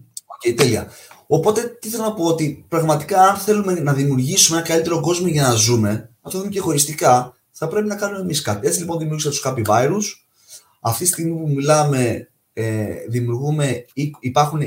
okay, 0.44 0.54
τέλεια. 0.56 0.90
Οπότε, 1.26 1.62
τι 1.80 1.88
θέλω 1.88 2.02
να 2.02 2.12
πω, 2.12 2.24
ότι 2.24 2.64
πραγματικά 2.68 3.22
αν 3.22 3.36
θέλουμε 3.36 3.72
να 3.72 3.92
δημιουργήσουμε 3.92 4.58
ένα 4.58 4.66
καλύτερο 4.66 5.00
κόσμο 5.00 5.26
για 5.26 5.42
να 5.42 5.54
ζούμε, 5.54 6.10
αυτό 6.20 6.38
είναι 6.38 6.48
και 6.48 6.58
εγωιστικά, 6.58 7.36
θα 7.58 7.68
πρέπει 7.68 7.88
να 7.88 7.96
κάνουμε 7.96 8.20
εμείς 8.20 8.42
κάτι. 8.42 8.66
Έτσι 8.66 8.78
λοιπόν 8.78 8.98
δημιούργησα 8.98 9.30
τους 9.30 9.42
Happy 9.44 9.64
Virus. 9.64 10.02
Αυτή 10.80 11.04
τη 11.04 11.10
στιγμή 11.10 11.40
που 11.40 11.48
μιλάμε, 11.48 12.28
ε, 12.52 12.86
δημιουργούμε, 13.08 13.84
υπάρχουν 14.20 14.60
20 14.60 14.66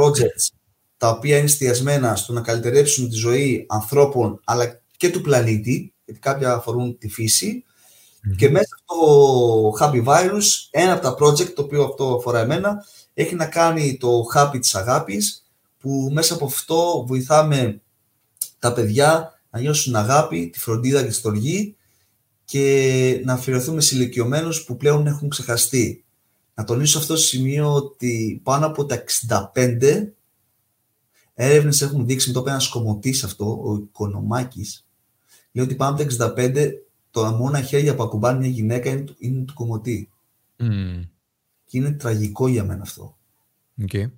projects 0.00 0.56
τα 0.96 1.08
οποία 1.08 1.36
είναι 1.36 1.44
εστιασμένα 1.44 2.16
στο 2.16 2.32
να 2.32 2.40
καλυτερέψουν 2.40 3.08
τη 3.08 3.14
ζωή 3.14 3.66
ανθρώπων 3.68 4.40
αλλά 4.44 4.80
και 4.96 5.10
του 5.10 5.20
πλανήτη, 5.20 5.94
γιατί 6.04 6.20
κάποια 6.20 6.52
αφορούν 6.52 6.98
τη 6.98 7.08
φυση 7.08 7.64
Και 8.36 8.50
μέσα 8.50 8.76
στο 8.84 9.72
Happy 9.80 10.04
Virus, 10.04 10.44
ένα 10.70 10.92
από 10.92 11.02
τα 11.02 11.14
project, 11.18 11.52
το 11.54 11.62
οποίο 11.62 11.84
αυτό 11.84 12.14
αφορά 12.14 12.40
εμένα, 12.40 12.84
έχει 13.14 13.34
να 13.34 13.46
κάνει 13.46 13.96
το 13.96 14.22
Happy 14.34 14.58
της 14.60 14.74
αγάπης, 14.74 15.46
που 15.78 16.10
μέσα 16.12 16.34
από 16.34 16.44
αυτό 16.44 17.04
βοηθάμε 17.06 17.80
τα 18.58 18.72
παιδιά 18.72 19.40
να 19.50 19.60
νιώσουν 19.60 19.96
αγάπη, 19.96 20.50
τη 20.52 20.58
φροντίδα 20.58 21.02
και 21.02 21.08
τη 21.08 21.14
στοργή 21.14 21.76
και 22.52 23.22
να 23.24 23.32
αφιερωθούμε 23.32 23.80
σε 23.80 23.96
ηλικιωμένους 23.96 24.64
που 24.64 24.76
πλέον 24.76 25.06
έχουν 25.06 25.28
ξεχαστεί. 25.28 26.04
Να 26.54 26.64
τονίσω 26.64 26.98
αυτό 26.98 27.14
το 27.14 27.20
σημείο 27.20 27.74
ότι 27.74 28.40
πάνω 28.42 28.66
από 28.66 28.84
τα 28.84 29.04
65 29.54 30.12
έρευνες 31.34 31.80
έχουν 31.82 32.06
δείξει, 32.06 32.28
με 32.28 32.34
το 32.34 32.40
είπε 32.40 32.50
ένας 32.50 33.24
αυτό, 33.24 33.62
ο 33.64 33.74
Οικονομάκης, 33.74 34.86
λέει 35.52 35.64
ότι 35.64 35.74
πάνω 35.74 35.96
από 35.96 36.16
τα 36.16 36.34
65 36.36 36.70
το 37.10 37.24
μόνα 37.24 37.62
χέρια 37.62 37.94
που 37.94 38.02
ακουμπάνε 38.02 38.38
μια 38.38 38.48
γυναίκα 38.48 38.90
είναι, 38.90 39.04
είναι 39.18 39.44
του 39.44 39.54
κομμωτή. 39.54 40.10
Mm. 40.58 41.08
Και 41.64 41.78
είναι 41.78 41.92
τραγικό 41.92 42.48
για 42.48 42.64
μένα 42.64 42.82
αυτό. 42.82 43.16
Okay. 43.88 44.10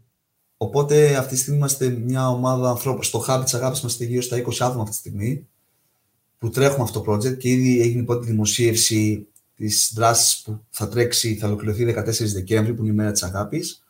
Οπότε 0.57 1.17
αυτή 1.17 1.35
τη 1.35 1.41
στιγμή 1.41 1.59
είμαστε 1.59 1.89
μια 1.89 2.29
ομάδα 2.29 2.71
ανθρώπων. 2.71 3.03
Στο 3.03 3.25
hub 3.29 3.41
της 3.45 3.55
αγάπης 3.55 3.81
είμαστε 3.81 4.05
γύρω 4.05 4.23
στα 4.23 4.37
20 4.37 4.53
άτομα 4.61 4.83
αυτή 4.83 4.91
τη 4.91 5.09
στιγμή 5.09 5.47
που 6.45 6.51
τρέχουμε 6.51 6.83
αυτό 6.83 7.01
το 7.01 7.13
project 7.13 7.37
και 7.37 7.49
ήδη 7.49 7.81
έγινε 7.81 8.01
η 8.01 8.05
πρώτη 8.05 8.27
δημοσίευση 8.27 9.27
της 9.57 9.93
δράσης 9.95 10.43
που 10.43 10.61
θα 10.71 10.89
τρέξει, 10.89 11.37
θα 11.37 11.47
ολοκληρωθεί 11.47 11.95
14 11.97 12.33
Δεκέμβρη, 12.33 12.75
που 12.75 12.83
είναι 12.83 12.93
η 12.93 12.95
μέρα 12.95 13.13
της 13.13 13.23
αγάπης. 13.23 13.85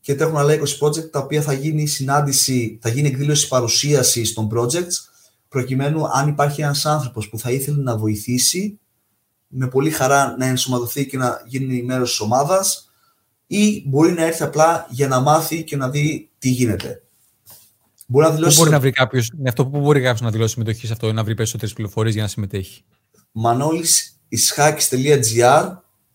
Και 0.00 0.14
τρέχουν 0.14 0.36
άλλα 0.36 0.54
20 0.54 0.86
project 0.86 1.10
τα 1.10 1.18
οποία 1.18 1.42
θα 1.42 1.52
γίνει 1.52 1.86
συνάντηση, 1.86 2.78
θα 2.82 2.88
γίνει 2.88 3.08
εκδήλωση 3.08 3.48
παρουσίαση 3.48 4.34
των 4.34 4.48
projects, 4.54 5.10
προκειμένου 5.48 6.08
αν 6.08 6.28
υπάρχει 6.28 6.62
ένας 6.62 6.86
άνθρωπος 6.86 7.28
που 7.28 7.38
θα 7.38 7.50
ήθελε 7.50 7.82
να 7.82 7.96
βοηθήσει, 7.96 8.78
με 9.46 9.68
πολύ 9.68 9.90
χαρά 9.90 10.36
να 10.38 10.46
ενσωματωθεί 10.46 11.06
και 11.06 11.16
να 11.16 11.42
γίνει 11.46 11.82
μέρος 11.82 12.10
της 12.10 12.20
ομάδας, 12.20 12.90
ή 13.46 13.84
μπορεί 13.86 14.12
να 14.12 14.24
έρθει 14.24 14.42
απλά 14.42 14.86
για 14.90 15.08
να 15.08 15.20
μάθει 15.20 15.64
και 15.64 15.76
να 15.76 15.90
δει 15.90 16.30
τι 16.38 16.48
γίνεται. 16.48 17.02
Μπορεί 18.12 18.26
να 18.26 18.32
δηλώσει. 18.32 18.56
Πού 18.56 18.60
μπορεί 18.60 18.70
να 18.70 18.80
βρει 18.80 18.90
κάποιο, 18.90 19.22
αυτό 19.46 19.66
που 19.66 19.80
μπορεί 19.80 20.00
κάποιος 20.00 20.20
να 20.20 20.30
δηλώσει 20.30 20.52
συμμετοχή 20.52 20.86
σε 20.86 20.92
αυτό 20.92 21.08
ή 21.08 21.12
να 21.12 21.24
βρει 21.24 21.34
περισσότερες 21.34 21.74
πληροφορίες 21.74 22.14
για 22.14 22.22
να 22.22 22.28
συμμετέχει. 22.28 22.82
Μανώλης 23.32 24.20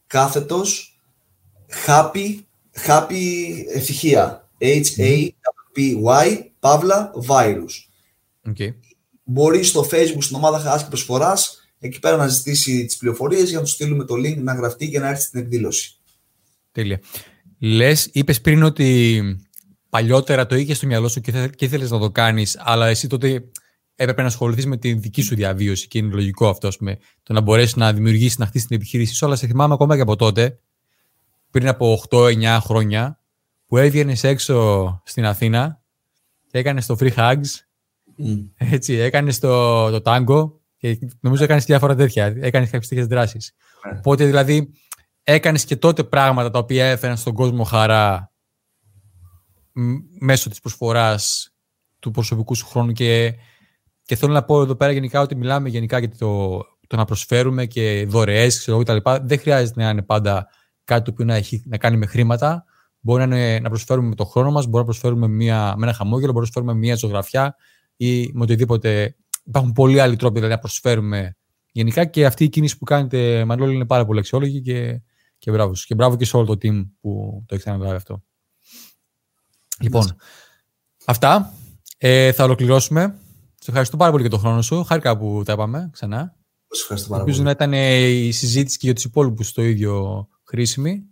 κάθετος 0.08 1.00
happy, 1.86 2.40
happy 2.88 3.24
ευτυχία. 3.74 4.50
H-A-P-Y, 4.60 6.40
παύλα, 6.60 7.12
virus. 7.28 7.74
Okay. 8.50 8.74
Μπορεί 9.24 9.64
στο 9.64 9.88
facebook 9.92 10.18
στην 10.20 10.36
ομάδα 10.36 10.60
Χαρά 10.60 10.78
και 10.78 10.86
Προσφοράς 10.88 11.70
εκεί 11.80 12.00
πέρα 12.00 12.18
να 12.18 12.28
ζητήσει 12.28 12.86
τις 12.86 12.98
πληροφορίες 12.98 13.50
για 13.50 13.58
να 13.58 13.64
του 13.64 13.70
στείλουμε 13.70 14.06
το 14.06 14.14
link 14.14 14.38
να 14.38 14.54
γραφτεί 14.54 14.90
και 14.90 15.00
να 15.00 15.10
έρθει 15.10 15.22
στην 15.22 15.40
εκδήλωση. 15.40 15.98
Τέλεια. 16.72 17.00
Λες, 17.60 18.10
είπες 18.12 18.42
πριν 18.42 18.64
ότι 18.64 19.47
παλιότερα 19.98 20.46
το 20.46 20.56
είχες 20.56 20.78
στο 20.78 20.88
μυαλό 20.88 21.08
σου 21.08 21.22
και, 21.22 21.50
και 21.56 21.66
ήθελες 21.66 21.92
να 21.92 22.00
το 22.00 22.12
κάνεις, 22.12 22.58
αλλά 22.60 22.88
εσύ 22.88 23.08
τότε 23.08 23.44
έπρεπε 23.96 24.22
να 24.22 24.28
ασχοληθείς 24.28 24.66
με 24.66 24.78
τη 24.78 24.94
δική 24.94 25.22
σου 25.22 25.36
διαβίωση 25.36 25.88
και 25.88 25.98
είναι 25.98 26.14
λογικό 26.14 26.50
αυτό, 26.50 26.70
με 26.80 26.98
το 27.24 27.34
να 27.34 27.42
μπορέσεις 27.42 27.76
να 27.76 27.94
δημιουργήσεις, 27.94 28.38
να 28.38 28.46
χτίσεις 28.46 28.68
την 28.68 28.76
επιχείρησή 28.76 29.16
σου. 29.16 29.26
Αλλά 29.26 29.36
σε 29.36 29.48
θυμάμαι 29.48 29.74
ακόμα 29.74 29.96
και 29.96 30.02
από 30.02 30.16
τότε, 30.16 30.60
πριν 31.52 31.68
από 31.68 32.04
8-9 32.10 32.58
χρόνια, 32.62 33.20
που 33.68 33.78
έβγαινες 33.78 34.24
έξω 34.24 35.02
στην 35.06 35.26
Αθήνα 35.26 35.82
και 36.48 36.58
έκανες 36.58 36.86
το 36.86 36.96
free 37.00 37.14
hugs. 37.16 37.36
Mm. 38.20 38.50
Έτσι, 38.56 38.94
έκανες 38.94 39.40
το, 39.40 39.90
το 39.90 40.02
tango 40.06 40.52
και 40.78 41.00
νομίζω 41.20 41.44
έκανες 41.44 41.66
διάφορα 41.66 41.96
τέτοια. 41.96 42.26
Έκανες 42.26 42.70
κάποιες 42.70 42.88
τέτοιες 42.88 43.08
δράσεις. 43.08 43.54
Yeah. 43.54 43.92
Ναι. 43.92 43.98
Οπότε 43.98 44.26
δηλαδή 44.26 44.72
έκανες 45.24 45.66
και 45.66 45.76
τότε 45.76 46.04
πράγματα 46.04 46.50
τα 46.50 46.60
οποία 46.60 46.86
έφεραν 46.86 47.18
στον 47.18 47.34
κόσμο 47.34 47.64
χαρά 47.64 48.32
μέσω 50.20 50.50
της 50.50 50.60
προσφοράς 50.60 51.52
του 52.00 52.12
προσωπικού 52.12 52.56
σου 52.56 52.66
χρόνου 52.66 52.92
και, 52.92 53.34
και 54.04 54.16
θέλω 54.16 54.34
να 54.34 54.44
πω 54.44 54.62
εδώ 54.62 54.76
πέρα 54.76 54.92
γενικά 54.92 55.22
ότι 55.22 55.36
μιλάμε 55.36 55.70
γενικά 55.70 56.00
για 56.00 56.10
το, 56.18 56.58
το 56.88 56.96
να 56.96 57.06
προσφέρουμε 57.06 57.66
και 57.66 58.06
δωρεές 58.08 58.60
ξέρω, 58.60 58.78
κτλ. 58.78 58.98
Δεν 59.22 59.40
χρειάζεται 59.40 59.84
να 59.84 59.90
είναι 59.90 60.02
πάντα 60.02 60.48
κάτι 60.84 61.04
το 61.04 61.12
οποίο 61.12 61.26
να, 61.26 61.36
έχει, 61.36 61.64
να 61.66 61.78
κάνει 61.78 61.98
με 61.98 62.06
χρήματα. 62.06 62.66
Μπορεί 63.00 63.28
να, 63.28 63.36
είναι, 63.36 63.60
να 63.60 63.70
προσφέρουμε 63.70 64.08
με 64.08 64.16
το 64.16 64.26
χρόνο 64.26 64.52
μας, 64.52 64.66
μπορεί 64.66 64.78
να 64.78 64.84
προσφέρουμε 64.84 65.28
μια, 65.28 65.74
με 65.78 65.86
ένα 65.86 65.94
χαμόγελο, 65.94 66.32
μπορεί 66.32 66.46
να 66.46 66.52
προσφέρουμε 66.52 66.74
μια 66.74 66.96
ζωγραφιά 66.96 67.56
ή 67.96 68.32
με 68.34 68.42
οτιδήποτε. 68.42 69.16
Υπάρχουν 69.44 69.72
πολλοί 69.72 70.00
άλλοι 70.00 70.16
τρόποι 70.16 70.34
δηλαδή, 70.34 70.54
να 70.54 70.60
προσφέρουμε 70.60 71.36
γενικά 71.72 72.06
και 72.06 72.26
αυτή 72.26 72.44
η 72.44 72.50
κίνηση 72.50 72.78
που 72.78 72.84
κάνετε 72.84 73.46
Μανώλη 73.46 73.76
είναι 73.76 73.86
πάρα 73.86 74.06
πολύ 74.06 74.20
αξιόλογη 74.20 74.62
και, 74.62 75.02
και 75.38 75.52
μπράβος. 75.52 75.86
Και 75.86 75.96
μπράβο 75.96 76.16
και 76.16 76.26
σε 76.26 76.38
όλο 76.38 76.46
το 76.46 76.54
team 76.54 76.90
που 77.02 77.44
το 77.48 77.56
έχει 77.56 77.70
αναλάβει 77.70 77.96
αυτό. 77.96 78.24
Λοιπόν, 79.80 80.16
αυτά. 81.06 81.54
Ε, 81.98 82.32
θα 82.32 82.44
ολοκληρώσουμε. 82.44 83.16
Σε 83.56 83.66
ευχαριστώ 83.68 83.98
πάρα 83.98 84.12
πολύ 84.12 84.22
για 84.22 84.32
τον 84.32 84.40
χρόνο 84.40 84.62
σου. 84.62 84.84
Χάρηκα 84.84 85.18
που 85.18 85.42
τα 85.46 85.54
είπαμε 85.54 85.90
ξανά. 85.94 86.36
Σας 86.68 86.82
ευχαριστώ 86.82 87.10
πάρα 87.10 87.22
Ελπίζω 87.22 87.44
να 87.44 87.52
ήταν 87.52 87.74
η 87.74 88.32
συζήτηση 88.32 88.78
και 88.78 88.86
για 88.86 88.96
τους 88.96 89.04
υπόλοιπους 89.04 89.52
το 89.52 89.62
ίδιο 89.62 90.28
χρήσιμη. 90.44 91.04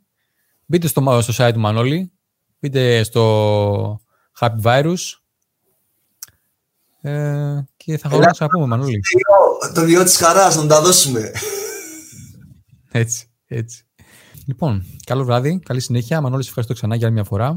Μπείτε 0.65 0.87
στο, 0.87 1.21
στο 1.21 1.33
site 1.37 1.53
του 1.53 1.59
Μανώλη. 1.59 2.11
Μπείτε 2.59 3.03
στο 3.03 3.99
Happy 4.39 4.61
Virus. 4.61 4.97
Ε, 7.01 7.63
και 7.77 7.97
θα 7.97 8.09
χαρώ 8.09 8.23
να 8.39 8.47
πούμε, 8.47 8.65
Μανώλη. 8.65 8.99
Το 9.73 9.81
διό 9.81 10.03
της 10.03 10.17
χαράς, 10.17 10.55
να 10.55 10.67
τα 10.67 10.81
δώσουμε. 10.81 11.31
έτσι, 12.91 13.29
έτσι. 13.47 13.85
Λοιπόν, 14.45 14.85
καλό 15.05 15.23
βράδυ, 15.23 15.59
καλή 15.59 15.79
συνέχεια. 15.79 16.21
Μανώλη, 16.21 16.43
ευχαριστώ 16.47 16.73
ξανά 16.73 16.95
για 16.95 17.05
άλλη 17.05 17.15
μια 17.15 17.23
φορά 17.23 17.55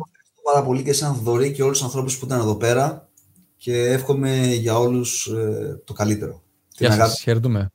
πάρα 0.53 0.65
πολύ 0.65 0.83
και 0.83 0.93
σαν 0.93 1.15
Θοδωρή 1.15 1.53
και 1.53 1.63
όλους 1.63 1.77
τους 1.79 1.87
ανθρώπους 1.87 2.19
που 2.19 2.27
ήταν 2.27 2.41
εδώ 2.41 2.57
πέρα 2.57 3.09
και 3.57 3.85
εύχομαι 3.85 4.47
για 4.47 4.79
όλους 4.79 5.27
ε, 5.27 5.83
το 5.85 5.93
καλύτερο. 5.93 6.43
Γεια 6.79 6.93
σας, 6.93 7.21
χαιρετούμε. 7.21 7.71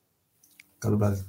Καλό 0.78 0.98
βράδυ. 0.98 1.26